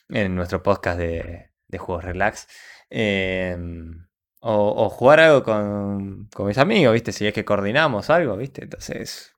en 0.09 0.35
nuestro 0.35 0.63
podcast 0.63 0.99
de, 0.99 1.51
de 1.67 1.77
juegos 1.77 2.05
relax. 2.05 2.47
Em, 2.89 4.07
o, 4.39 4.85
o 4.85 4.89
jugar 4.89 5.19
algo 5.19 5.43
con, 5.43 6.29
con 6.33 6.47
mis 6.47 6.57
amigos, 6.57 6.93
¿viste? 6.93 7.11
Si 7.11 7.27
es 7.27 7.33
que 7.33 7.45
coordinamos 7.45 8.09
algo, 8.09 8.37
¿viste? 8.37 8.63
Entonces, 8.63 9.36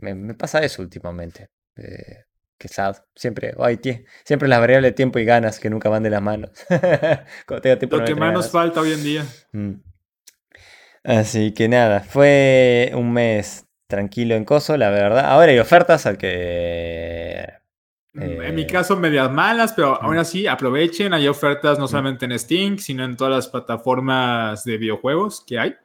me, 0.00 0.14
me 0.14 0.34
pasa 0.34 0.60
eso 0.60 0.82
últimamente. 0.82 1.48
Eh, 1.76 2.24
que 2.58 2.68
sad. 2.68 2.96
Siempre, 3.14 3.54
tie- 3.78 4.04
siempre 4.24 4.48
las 4.48 4.60
variables 4.60 4.90
de 4.90 4.94
tiempo 4.94 5.18
y 5.18 5.24
ganas 5.24 5.60
que 5.60 5.70
nunca 5.70 5.88
van 5.88 6.02
de 6.02 6.10
las 6.10 6.20
manos. 6.22 6.50
Lo 7.48 7.98
no 7.98 8.04
que 8.04 8.14
más 8.16 8.32
nos 8.32 8.50
falta 8.50 8.80
hoy 8.80 8.92
en 8.92 9.02
día. 9.02 9.24
Mm. 9.52 9.72
Así 11.04 11.54
que 11.54 11.68
nada, 11.68 12.00
fue 12.00 12.90
un 12.94 13.12
mes 13.12 13.66
tranquilo 13.86 14.34
en 14.34 14.44
Coso, 14.44 14.76
la 14.76 14.90
verdad. 14.90 15.24
Ahora 15.26 15.52
hay 15.52 15.58
ofertas 15.58 16.04
al 16.04 16.18
que... 16.18 17.46
en 18.14 18.54
mi 18.54 18.62
eh, 18.62 18.66
caso, 18.66 18.96
medias 18.96 19.30
malas, 19.30 19.72
pero 19.72 19.94
mm. 19.94 20.04
aún 20.04 20.18
así 20.18 20.46
aprovechen. 20.46 21.14
Hay 21.14 21.28
ofertas 21.28 21.78
no 21.78 21.84
Mm. 21.84 21.88
solamente 21.88 22.24
en 22.26 22.38
Steam, 22.38 22.78
sino 22.78 23.04
en 23.04 23.16
todas 23.16 23.32
las 23.34 23.48
plataformas 23.48 24.64
de 24.64 24.76
videojuegos 24.78 25.44
que 25.46 25.58
hay. 25.58 25.76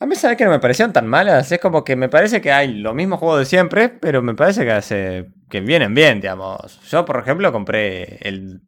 A 0.00 0.06
mí 0.06 0.14
sabe 0.14 0.36
que 0.36 0.44
no 0.44 0.50
me 0.50 0.58
parecieron 0.60 0.92
tan 0.92 1.06
malas. 1.06 1.50
Es 1.52 1.60
como 1.60 1.82
que 1.84 1.96
me 1.96 2.08
parece 2.08 2.40
que 2.40 2.52
hay 2.52 2.74
los 2.74 2.94
mismos 2.94 3.18
juegos 3.18 3.40
de 3.40 3.44
siempre, 3.46 3.88
pero 3.88 4.22
me 4.22 4.34
parece 4.34 4.64
que, 4.64 4.72
hace, 4.72 5.26
que 5.48 5.60
vienen 5.60 5.94
bien, 5.94 6.20
digamos. 6.20 6.80
Yo, 6.90 7.04
por 7.04 7.18
ejemplo, 7.20 7.50
compré 7.52 8.18
el, 8.28 8.60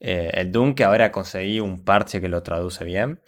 eh, 0.00 0.30
el 0.34 0.52
Doom, 0.52 0.74
que 0.74 0.84
ahora 0.84 1.10
conseguí 1.12 1.60
un 1.60 1.84
parche 1.84 2.20
que 2.20 2.28
lo 2.28 2.42
traduce 2.42 2.84
bien. 2.84 3.20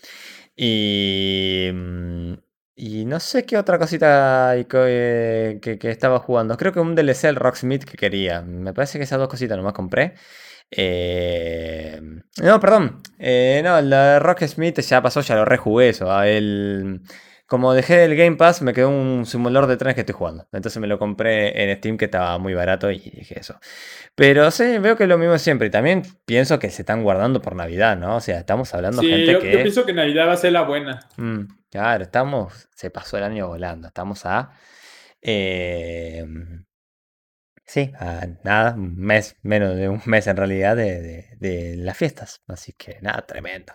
Y, 0.56 1.70
mm, 1.72 2.34
y 2.76 3.04
no 3.06 3.20
sé 3.20 3.44
qué 3.46 3.58
otra 3.58 3.78
cosita 3.78 4.54
que, 4.68 5.58
que- 5.62 5.78
que 5.78 5.90
estaba 5.90 6.18
jugando. 6.20 6.56
Creo 6.56 6.72
que 6.72 6.80
un 6.80 6.94
DLC 6.94 7.28
el 7.28 7.36
Rocksmith 7.36 7.84
que 7.84 7.96
quería. 7.96 8.42
Me 8.42 8.72
parece 8.74 8.98
que 8.98 9.04
esas 9.04 9.18
dos 9.18 9.28
cositas 9.28 9.56
nomás 9.56 9.74
compré. 9.74 10.14
Eh, 10.70 12.00
no, 12.42 12.60
perdón. 12.60 13.00
Eh, 13.18 13.60
no, 13.64 13.78
el 13.78 13.90
de 13.90 14.18
Rocksmith 14.18 14.80
ya 14.80 15.02
pasó, 15.02 15.20
ya 15.20 15.36
lo 15.36 15.44
rejugué 15.44 15.88
eso. 15.90 16.10
ah, 16.12 16.28
el- 16.28 17.00
como 17.46 17.74
dejé 17.74 18.04
el 18.04 18.16
Game 18.16 18.36
Pass, 18.36 18.62
me 18.62 18.72
quedó 18.72 18.88
un 18.88 19.26
simulador 19.26 19.68
de 19.68 19.76
trenes 19.76 19.94
que 19.94 20.00
estoy 20.00 20.14
jugando. 20.14 20.48
Entonces 20.50 20.80
me 20.80 20.86
lo 20.86 20.98
compré 20.98 21.62
en 21.70 21.76
Steam, 21.76 21.98
que 21.98 22.06
estaba 22.06 22.38
muy 22.38 22.54
barato, 22.54 22.90
y 22.90 22.98
dije 22.98 23.38
eso. 23.38 23.60
Pero 24.14 24.50
sí, 24.50 24.78
veo 24.78 24.96
que 24.96 25.02
es 25.04 25.08
lo 25.08 25.18
mismo 25.18 25.36
siempre. 25.38 25.68
Y 25.68 25.70
también 25.70 26.02
pienso 26.24 26.58
que 26.58 26.70
se 26.70 26.82
están 26.82 27.02
guardando 27.02 27.42
por 27.42 27.54
Navidad, 27.54 27.98
¿no? 27.98 28.16
O 28.16 28.20
sea, 28.20 28.38
estamos 28.38 28.72
hablando 28.74 29.02
Sí, 29.02 29.08
gente 29.08 29.32
yo, 29.32 29.40
que. 29.40 29.52
yo 29.52 29.58
pienso 29.62 29.84
que 29.84 29.92
Navidad 29.92 30.26
va 30.26 30.32
a 30.32 30.36
ser 30.38 30.52
la 30.52 30.62
buena. 30.62 31.00
Mm, 31.18 31.42
claro, 31.70 32.02
estamos. 32.04 32.68
Se 32.74 32.90
pasó 32.90 33.18
el 33.18 33.24
año 33.24 33.46
volando. 33.46 33.88
Estamos 33.88 34.24
a. 34.24 34.50
eh, 35.20 36.24
sí, 37.66 37.92
a 37.98 38.26
nada, 38.44 38.74
un 38.74 38.96
mes, 38.96 39.36
menos 39.42 39.76
de 39.76 39.88
un 39.88 40.00
mes 40.06 40.26
en 40.26 40.36
realidad 40.36 40.76
de, 40.76 41.00
de- 41.00 41.36
de 41.38 41.76
las 41.76 41.96
fiestas. 41.96 42.42
Así 42.48 42.72
que 42.72 42.98
nada, 43.02 43.26
tremendo. 43.26 43.72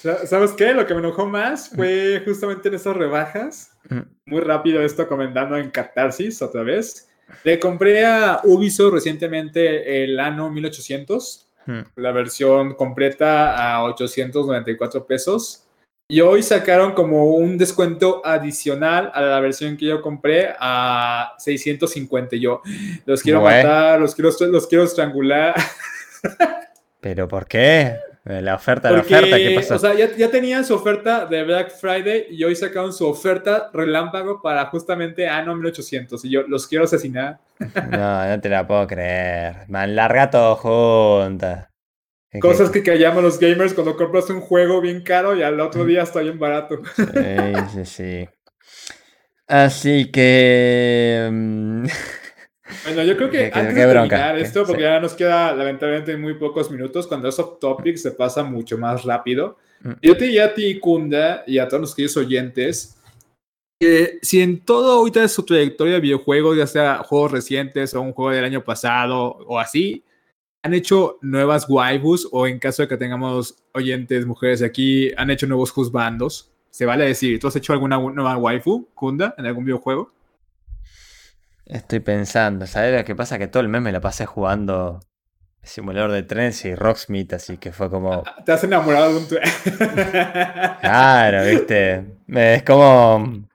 Sa- 0.00 0.26
¿Sabes 0.26 0.52
qué? 0.52 0.72
Lo 0.74 0.86
que 0.86 0.94
me 0.94 1.00
enojó 1.00 1.26
más 1.26 1.70
fue 1.70 2.22
justamente 2.24 2.68
en 2.68 2.74
esas 2.74 2.96
rebajas. 2.96 3.72
Mm, 3.88 4.00
Muy 4.26 4.40
rápido 4.40 4.82
esto 4.82 5.06
comentando 5.08 5.56
en 5.56 5.70
Catarsis 5.70 6.40
otra 6.42 6.62
vez. 6.62 7.08
Le 7.44 7.58
compré 7.58 8.06
a 8.06 8.40
Ubisoft 8.44 8.94
recientemente 8.94 10.02
el 10.04 10.18
Ano 10.18 10.50
1800, 10.50 11.48
mm. 11.66 11.80
la 11.96 12.12
versión 12.12 12.74
completa 12.74 13.74
a 13.74 13.82
894 13.84 15.06
pesos. 15.06 15.67
Y 16.10 16.22
hoy 16.22 16.42
sacaron 16.42 16.92
como 16.92 17.34
un 17.34 17.58
descuento 17.58 18.22
adicional 18.24 19.10
a 19.12 19.20
la 19.20 19.40
versión 19.40 19.76
que 19.76 19.84
yo 19.84 20.00
compré 20.00 20.54
a 20.58 21.34
650. 21.36 22.34
Y 22.36 22.40
Yo 22.40 22.62
los 23.04 23.22
quiero 23.22 23.42
matar, 23.42 24.00
los 24.00 24.14
quiero, 24.14 24.30
los 24.50 24.66
quiero 24.66 24.84
estrangular. 24.84 25.54
¿Pero 27.00 27.28
por 27.28 27.46
qué? 27.46 27.98
La 28.24 28.54
oferta, 28.54 28.90
la 28.90 29.00
oferta, 29.00 29.36
¿qué 29.36 29.52
pasó? 29.54 29.74
o 29.74 29.78
sea, 29.78 29.92
ya, 29.92 30.16
ya 30.16 30.30
tenían 30.30 30.64
su 30.64 30.74
oferta 30.74 31.26
de 31.26 31.44
Black 31.44 31.72
Friday 31.78 32.28
y 32.30 32.42
hoy 32.42 32.56
sacaron 32.56 32.94
su 32.94 33.06
oferta 33.06 33.70
relámpago 33.74 34.40
para 34.40 34.64
justamente 34.66 35.28
Ano 35.28 35.54
1800. 35.56 36.24
Y 36.24 36.30
yo 36.30 36.42
los 36.48 36.66
quiero 36.66 36.84
asesinar. 36.84 37.38
No, 37.90 38.28
no 38.28 38.40
te 38.40 38.48
la 38.48 38.66
puedo 38.66 38.86
creer. 38.86 39.68
Man, 39.68 39.94
larga 39.94 40.30
todo 40.30 40.56
juntas. 40.56 41.67
Cosas 42.40 42.70
que 42.70 42.82
callamos 42.82 43.22
los 43.22 43.38
gamers 43.38 43.72
cuando 43.74 43.96
compras 43.96 44.28
un 44.30 44.40
juego 44.40 44.80
bien 44.82 45.02
caro 45.02 45.34
y 45.34 45.42
al 45.42 45.58
otro 45.60 45.84
día 45.84 46.02
está 46.02 46.20
bien 46.20 46.38
barato. 46.38 46.80
Sí, 46.94 47.04
sí, 47.74 47.84
sí. 47.84 48.28
Así 49.46 50.10
que. 50.10 51.28
mm, 51.32 51.84
Bueno, 52.84 53.02
yo 53.04 53.16
creo 53.16 53.30
que 53.30 53.38
Qué- 53.52 53.58
antes 53.58 53.74
qué 53.74 53.80
de 53.80 53.86
bronca, 53.86 54.08
terminar 54.16 54.38
esto, 54.38 54.66
porque 54.66 54.82
sí. 54.82 54.88
ya 54.88 55.00
nos 55.00 55.14
queda 55.14 55.54
lamentablemente 55.54 56.16
muy 56.18 56.34
pocos 56.34 56.70
minutos, 56.70 57.06
cuando 57.06 57.28
es 57.28 57.38
off 57.38 57.58
topic 57.58 57.96
se 57.96 58.10
pasa 58.12 58.42
mucho 58.44 58.76
más 58.76 59.04
rápido. 59.04 59.56
Mm. 59.80 59.92
Yo 60.02 60.16
te 60.16 60.24
diría 60.26 60.46
a 60.46 60.54
ti, 60.54 60.78
Kunda, 60.78 61.44
y 61.46 61.58
a 61.58 61.66
todos 61.66 61.80
los 61.80 61.94
queridos 61.94 62.16
oyentes, 62.18 62.94
que 63.80 64.18
si 64.22 64.42
en 64.42 64.60
todo 64.64 64.98
ahorita 64.98 65.20
de 65.20 65.28
su 65.28 65.44
trayectoria 65.44 65.94
de 65.94 66.00
videojuegos, 66.00 66.56
ya 66.58 66.66
sea 66.66 66.98
juegos 67.04 67.32
recientes 67.32 67.94
o 67.94 68.02
un 68.02 68.12
juego 68.12 68.32
del 68.32 68.44
año 68.44 68.62
pasado 68.64 69.38
o 69.46 69.58
así, 69.58 70.04
han 70.62 70.74
hecho 70.74 71.18
nuevas 71.22 71.66
waifus 71.68 72.28
o 72.32 72.46
en 72.46 72.58
caso 72.58 72.82
de 72.82 72.88
que 72.88 72.96
tengamos 72.96 73.56
oyentes 73.72 74.26
mujeres 74.26 74.60
de 74.60 74.66
aquí, 74.66 75.12
han 75.16 75.30
hecho 75.30 75.46
nuevos 75.46 75.70
juzbandos. 75.70 76.52
Se 76.70 76.86
vale 76.86 77.06
decir, 77.06 77.38
¿tú 77.40 77.48
has 77.48 77.56
hecho 77.56 77.72
alguna 77.72 77.98
nueva 77.98 78.36
waifu, 78.36 78.88
Kunda, 78.94 79.34
en 79.38 79.46
algún 79.46 79.64
videojuego? 79.64 80.12
Estoy 81.64 82.00
pensando, 82.00 82.66
¿sabes 82.66 82.98
lo 82.98 83.04
que 83.04 83.14
pasa? 83.14 83.38
Que 83.38 83.48
todo 83.48 83.62
el 83.62 83.68
mes 83.68 83.82
me 83.82 83.92
la 83.92 84.00
pasé 84.00 84.26
jugando 84.26 85.00
simulador 85.62 86.12
de 86.12 86.22
trenes 86.22 86.64
y 86.64 86.74
Rocksmith, 86.74 87.32
así 87.34 87.58
que 87.58 87.72
fue 87.72 87.90
como. 87.90 88.24
¿Te 88.44 88.52
has 88.52 88.64
enamorado 88.64 89.12
de 89.12 89.18
un... 89.18 89.26
Claro, 90.80 91.44
viste. 91.44 92.04
Es 92.28 92.62
como. 92.62 93.46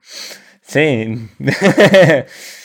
Sí. 0.62 1.30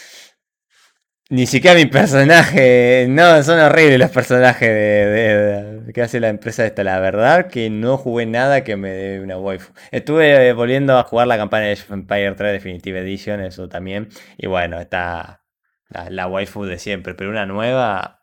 Ni 1.31 1.47
siquiera 1.47 1.77
mi 1.77 1.85
personaje. 1.87 3.07
No, 3.09 3.43
son 3.43 3.59
horribles 3.61 3.99
los 3.99 4.11
personajes 4.11 4.69
de, 4.69 4.75
de- 4.75 5.81
de- 5.83 5.93
que 5.93 6.03
hace 6.03 6.21
la 6.21 6.29
empresa 6.29 6.65
esta. 6.65 6.83
La 6.85 7.01
verdad 7.01 7.49
que 7.49 7.69
no 7.71 7.99
jugué 7.99 8.25
nada 8.27 8.65
que 8.65 8.77
me 8.77 8.91
dé 8.91 9.21
una 9.21 9.39
waifu. 9.39 9.73
Estuve 9.91 10.49
eh, 10.49 10.53
volviendo 10.55 10.97
a 10.99 11.03
jugar 11.05 11.27
la 11.27 11.37
campaña 11.37 11.67
de 11.67 11.79
Empire 11.91 12.33
3 12.35 12.53
Definitive 12.53 13.01
Edition, 13.01 13.41
eso 13.41 13.69
también. 13.69 14.09
Y 14.39 14.47
bueno, 14.47 14.81
está 14.81 15.43
la, 15.91 16.09
la 16.11 16.27
waifu 16.29 16.65
de 16.65 16.79
siempre, 16.79 17.15
pero 17.15 17.31
una 17.31 17.45
nueva. 17.47 18.23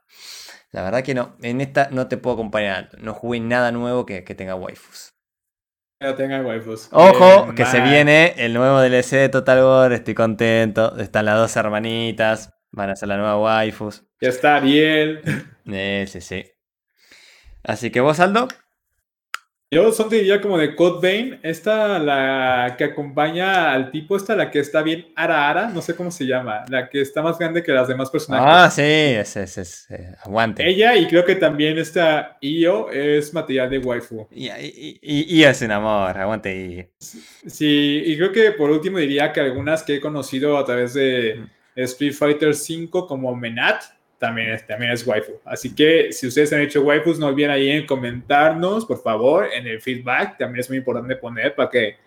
La 0.72 0.82
verdad 0.84 1.04
que 1.04 1.14
no. 1.14 1.38
En 1.44 1.62
esta 1.62 1.90
no 1.92 2.08
te 2.08 2.18
puedo 2.18 2.36
acompañar. 2.36 2.90
No 3.00 3.14
jugué 3.14 3.40
nada 3.40 3.72
nuevo 3.72 4.06
que, 4.08 4.24
que 4.24 4.34
tenga 4.36 4.56
waifus. 4.56 5.14
No 6.02 6.16
tenga 6.16 6.42
waifus. 6.42 6.90
Ojo, 6.92 7.54
que 7.56 7.66
se 7.66 7.82
viene 7.82 8.34
el 8.38 8.54
nuevo 8.54 8.82
DLC 8.82 9.12
de 9.18 9.30
Total 9.30 9.64
War, 9.64 9.94
estoy 9.94 10.14
contento. 10.14 10.98
Están 10.98 11.26
las 11.26 11.38
dos 11.38 11.56
hermanitas, 11.56 12.54
van 12.76 12.90
a 12.90 12.96
ser 12.96 13.08
la 13.10 13.18
nueva 13.18 13.40
waifus. 13.40 14.04
Ya 14.22 14.30
está 14.30 14.58
Ariel. 14.58 15.22
Eh, 15.72 16.06
sí, 16.08 16.22
sí. 16.22 16.46
Así 17.64 17.90
que 17.90 18.02
vos, 18.02 18.20
Aldo. 18.20 18.48
Yo 19.72 19.92
son 19.92 20.10
diría 20.10 20.40
como 20.40 20.58
de 20.60 20.76
Code 20.76 21.00
Vein. 21.02 21.40
Esta, 21.42 21.98
la 22.00 22.76
que 22.78 22.84
acompaña 22.84 23.74
al 23.74 23.90
tipo, 23.92 24.16
esta, 24.16 24.36
la 24.36 24.52
que 24.52 24.60
está 24.60 24.84
bien 24.84 25.08
ara 25.16 25.50
ara, 25.50 25.70
no 25.70 25.82
sé 25.82 25.96
cómo 25.96 26.12
se 26.12 26.26
llama. 26.26 26.64
La 26.70 26.88
que 26.88 27.02
está 27.02 27.22
más 27.24 27.40
grande 27.40 27.64
que 27.64 27.72
las 27.72 27.88
demás 27.88 28.10
personajes. 28.12 28.48
Ah, 28.48 28.70
sí, 28.70 28.82
es, 28.84 29.36
es, 29.36 29.58
es, 29.58 29.88
aguante. 30.24 30.66
Ella 30.66 30.96
y 30.96 31.08
creo 31.08 31.26
que 31.26 31.36
también 31.36 31.78
esta 31.80 32.38
Io 32.42 32.92
es 32.92 33.34
material 33.34 33.70
de 33.72 33.80
waifu. 33.80 34.28
Y, 34.32 34.48
y- 34.50 35.00
y- 35.02 35.40
y 35.40 35.44
es 35.44 35.62
un 35.64 35.72
amor, 35.72 36.16
aguante 36.18 36.56
y. 36.56 36.88
Sí, 37.00 38.04
y 38.06 38.16
creo 38.18 38.32
que 38.32 38.52
por 38.52 38.70
último 38.70 39.00
diría 39.00 39.34
que 39.34 39.42
algunas 39.42 39.82
que 39.84 39.96
he 39.96 40.00
conocido 40.02 40.58
a 40.58 40.64
través 40.64 40.94
de 40.94 41.44
Street 41.76 42.14
Fighter 42.14 42.50
V 42.50 42.90
como 42.90 43.36
Menat 43.36 43.84
también 44.18 44.52
es, 44.52 44.66
también 44.66 44.92
es 44.92 45.06
waifu. 45.06 45.34
Así 45.44 45.76
que 45.76 46.12
si 46.12 46.28
ustedes 46.28 46.52
han 46.54 46.62
hecho 46.62 46.82
waifus, 46.82 47.20
no 47.20 47.28
olviden 47.28 47.52
ahí 47.52 47.70
en 47.70 47.86
comentarnos, 47.86 48.86
por 48.86 49.02
favor, 49.02 49.48
en 49.54 49.68
el 49.68 49.82
feedback. 49.82 50.38
También 50.38 50.62
es 50.62 50.70
muy 50.70 50.78
importante 50.78 51.16
poner 51.16 51.54
para 51.54 51.70
que 51.70 51.98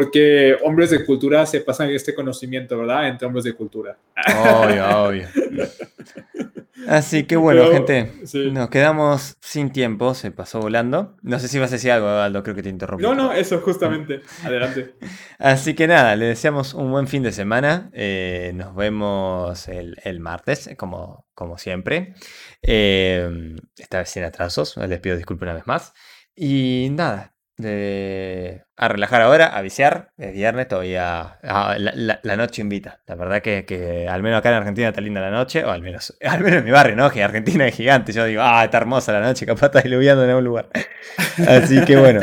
porque 0.00 0.56
hombres 0.62 0.88
de 0.88 1.04
cultura 1.04 1.44
se 1.44 1.60
pasan 1.60 1.90
este 1.90 2.14
conocimiento, 2.14 2.78
¿verdad? 2.78 3.06
Entre 3.06 3.26
hombres 3.26 3.44
de 3.44 3.52
cultura. 3.52 3.98
Obvio, 4.34 4.88
obvio. 5.04 5.28
Así 6.88 7.24
que 7.24 7.36
bueno, 7.36 7.70
gente, 7.70 8.10
nos 8.50 8.70
quedamos 8.70 9.36
sin 9.42 9.70
tiempo, 9.70 10.14
se 10.14 10.30
pasó 10.30 10.58
volando. 10.58 11.18
No 11.20 11.38
sé 11.38 11.48
si 11.48 11.58
vas 11.58 11.70
a 11.70 11.74
decir 11.74 11.90
algo, 11.90 12.08
Aldo, 12.08 12.42
creo 12.42 12.56
que 12.56 12.62
te 12.62 12.70
interrumpí. 12.70 13.02
No, 13.02 13.14
no, 13.14 13.34
eso 13.34 13.60
justamente. 13.60 14.22
Adelante. 14.42 14.94
Así 15.38 15.74
que 15.74 15.86
nada, 15.86 16.16
le 16.16 16.24
deseamos 16.24 16.72
un 16.72 16.90
buen 16.90 17.06
fin 17.06 17.22
de 17.22 17.32
semana. 17.32 17.90
Eh, 17.92 18.52
nos 18.54 18.74
vemos 18.74 19.68
el, 19.68 20.20
martes, 20.20 20.70
como, 20.78 21.26
como 21.34 21.58
siempre. 21.58 22.14
Eh, 22.62 23.54
esta 23.76 23.98
vez 23.98 24.08
sin 24.08 24.24
atrasos, 24.24 24.78
les 24.78 25.00
pido 25.00 25.16
disculpas 25.16 25.42
una 25.42 25.54
vez 25.56 25.66
más. 25.66 25.92
Y 26.34 26.88
nada, 26.92 27.34
a 27.68 28.88
relajar 28.88 29.22
ahora, 29.22 29.46
a 29.46 29.62
viciar. 29.62 30.10
Es 30.16 30.32
viernes, 30.32 30.68
todavía 30.68 31.38
la, 31.42 32.36
noche 32.36 32.62
invita. 32.62 33.00
La 33.06 33.14
verdad 33.14 33.42
que, 33.42 34.06
al 34.10 34.22
menos 34.22 34.38
acá 34.38 34.50
en 34.50 34.56
Argentina 34.56 34.88
está 34.88 35.00
linda 35.00 35.20
la 35.20 35.30
noche, 35.30 35.64
o 35.64 35.70
al 35.70 35.82
menos, 35.82 36.16
al 36.26 36.40
menos 36.40 36.60
en 36.60 36.64
mi 36.64 36.70
barrio, 36.70 36.96
¿no? 36.96 37.10
Que 37.10 37.22
Argentina 37.22 37.66
es 37.66 37.74
gigante. 37.74 38.12
Yo 38.12 38.24
digo, 38.24 38.42
ah, 38.42 38.64
está 38.64 38.78
hermosa 38.78 39.12
la 39.12 39.20
noche, 39.20 39.46
capaz 39.46 39.66
está 39.66 39.80
diluviando 39.82 40.24
en 40.24 40.30
algún 40.30 40.44
lugar. 40.44 40.68
Así 41.48 41.84
que 41.84 41.96
bueno, 41.96 42.20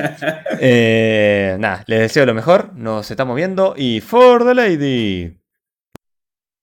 eh, 0.60 1.56
nada, 1.60 1.84
les 1.88 2.00
deseo 2.00 2.26
lo 2.26 2.34
mejor. 2.34 2.74
Nos 2.74 3.10
estamos 3.12 3.36
viendo 3.36 3.74
y 3.78 4.02
for 4.02 4.46
the 4.46 4.54
lady. 4.54 5.47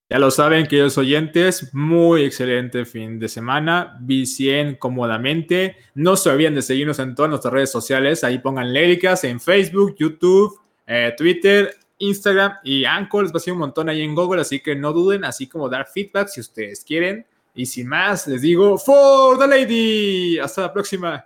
Ya 0.07 0.19
lo 0.19 0.29
saben, 0.29 0.67
queridos 0.67 0.99
oyentes, 0.99 1.73
muy 1.73 2.25
excelente 2.25 2.85
fin 2.85 3.17
de 3.17 3.27
semana. 3.27 3.97
Vicien 4.01 4.75
cómodamente. 4.75 5.77
No 5.95 6.15
se 6.15 6.29
olviden 6.29 6.53
de 6.53 6.61
seguirnos 6.61 6.99
en 6.99 7.15
todas 7.15 7.29
nuestras 7.29 7.51
redes 7.51 7.71
sociales. 7.71 8.23
Ahí 8.23 8.37
pongan 8.37 8.71
léricas 8.71 9.23
en 9.23 9.39
Facebook, 9.39 9.95
YouTube, 9.97 10.59
eh, 10.85 11.11
Twitter, 11.17 11.73
Instagram 11.97 12.53
y 12.63 12.85
Anchor. 12.85 13.23
Les 13.23 13.33
va 13.33 13.37
a 13.37 13.39
ser 13.39 13.53
un 13.53 13.59
montón 13.59 13.89
ahí 13.89 14.03
en 14.03 14.13
Google, 14.13 14.41
así 14.41 14.59
que 14.59 14.75
no 14.75 14.93
duden, 14.93 15.25
así 15.25 15.47
como 15.47 15.69
dar 15.69 15.87
feedback 15.87 16.27
si 16.27 16.39
ustedes 16.39 16.83
quieren. 16.83 17.25
Y 17.55 17.65
sin 17.65 17.87
más, 17.87 18.27
les 18.27 18.43
digo, 18.43 18.77
For 18.77 19.39
the 19.39 19.47
Lady. 19.47 20.37
Hasta 20.37 20.61
la 20.61 20.73
próxima. 20.73 21.25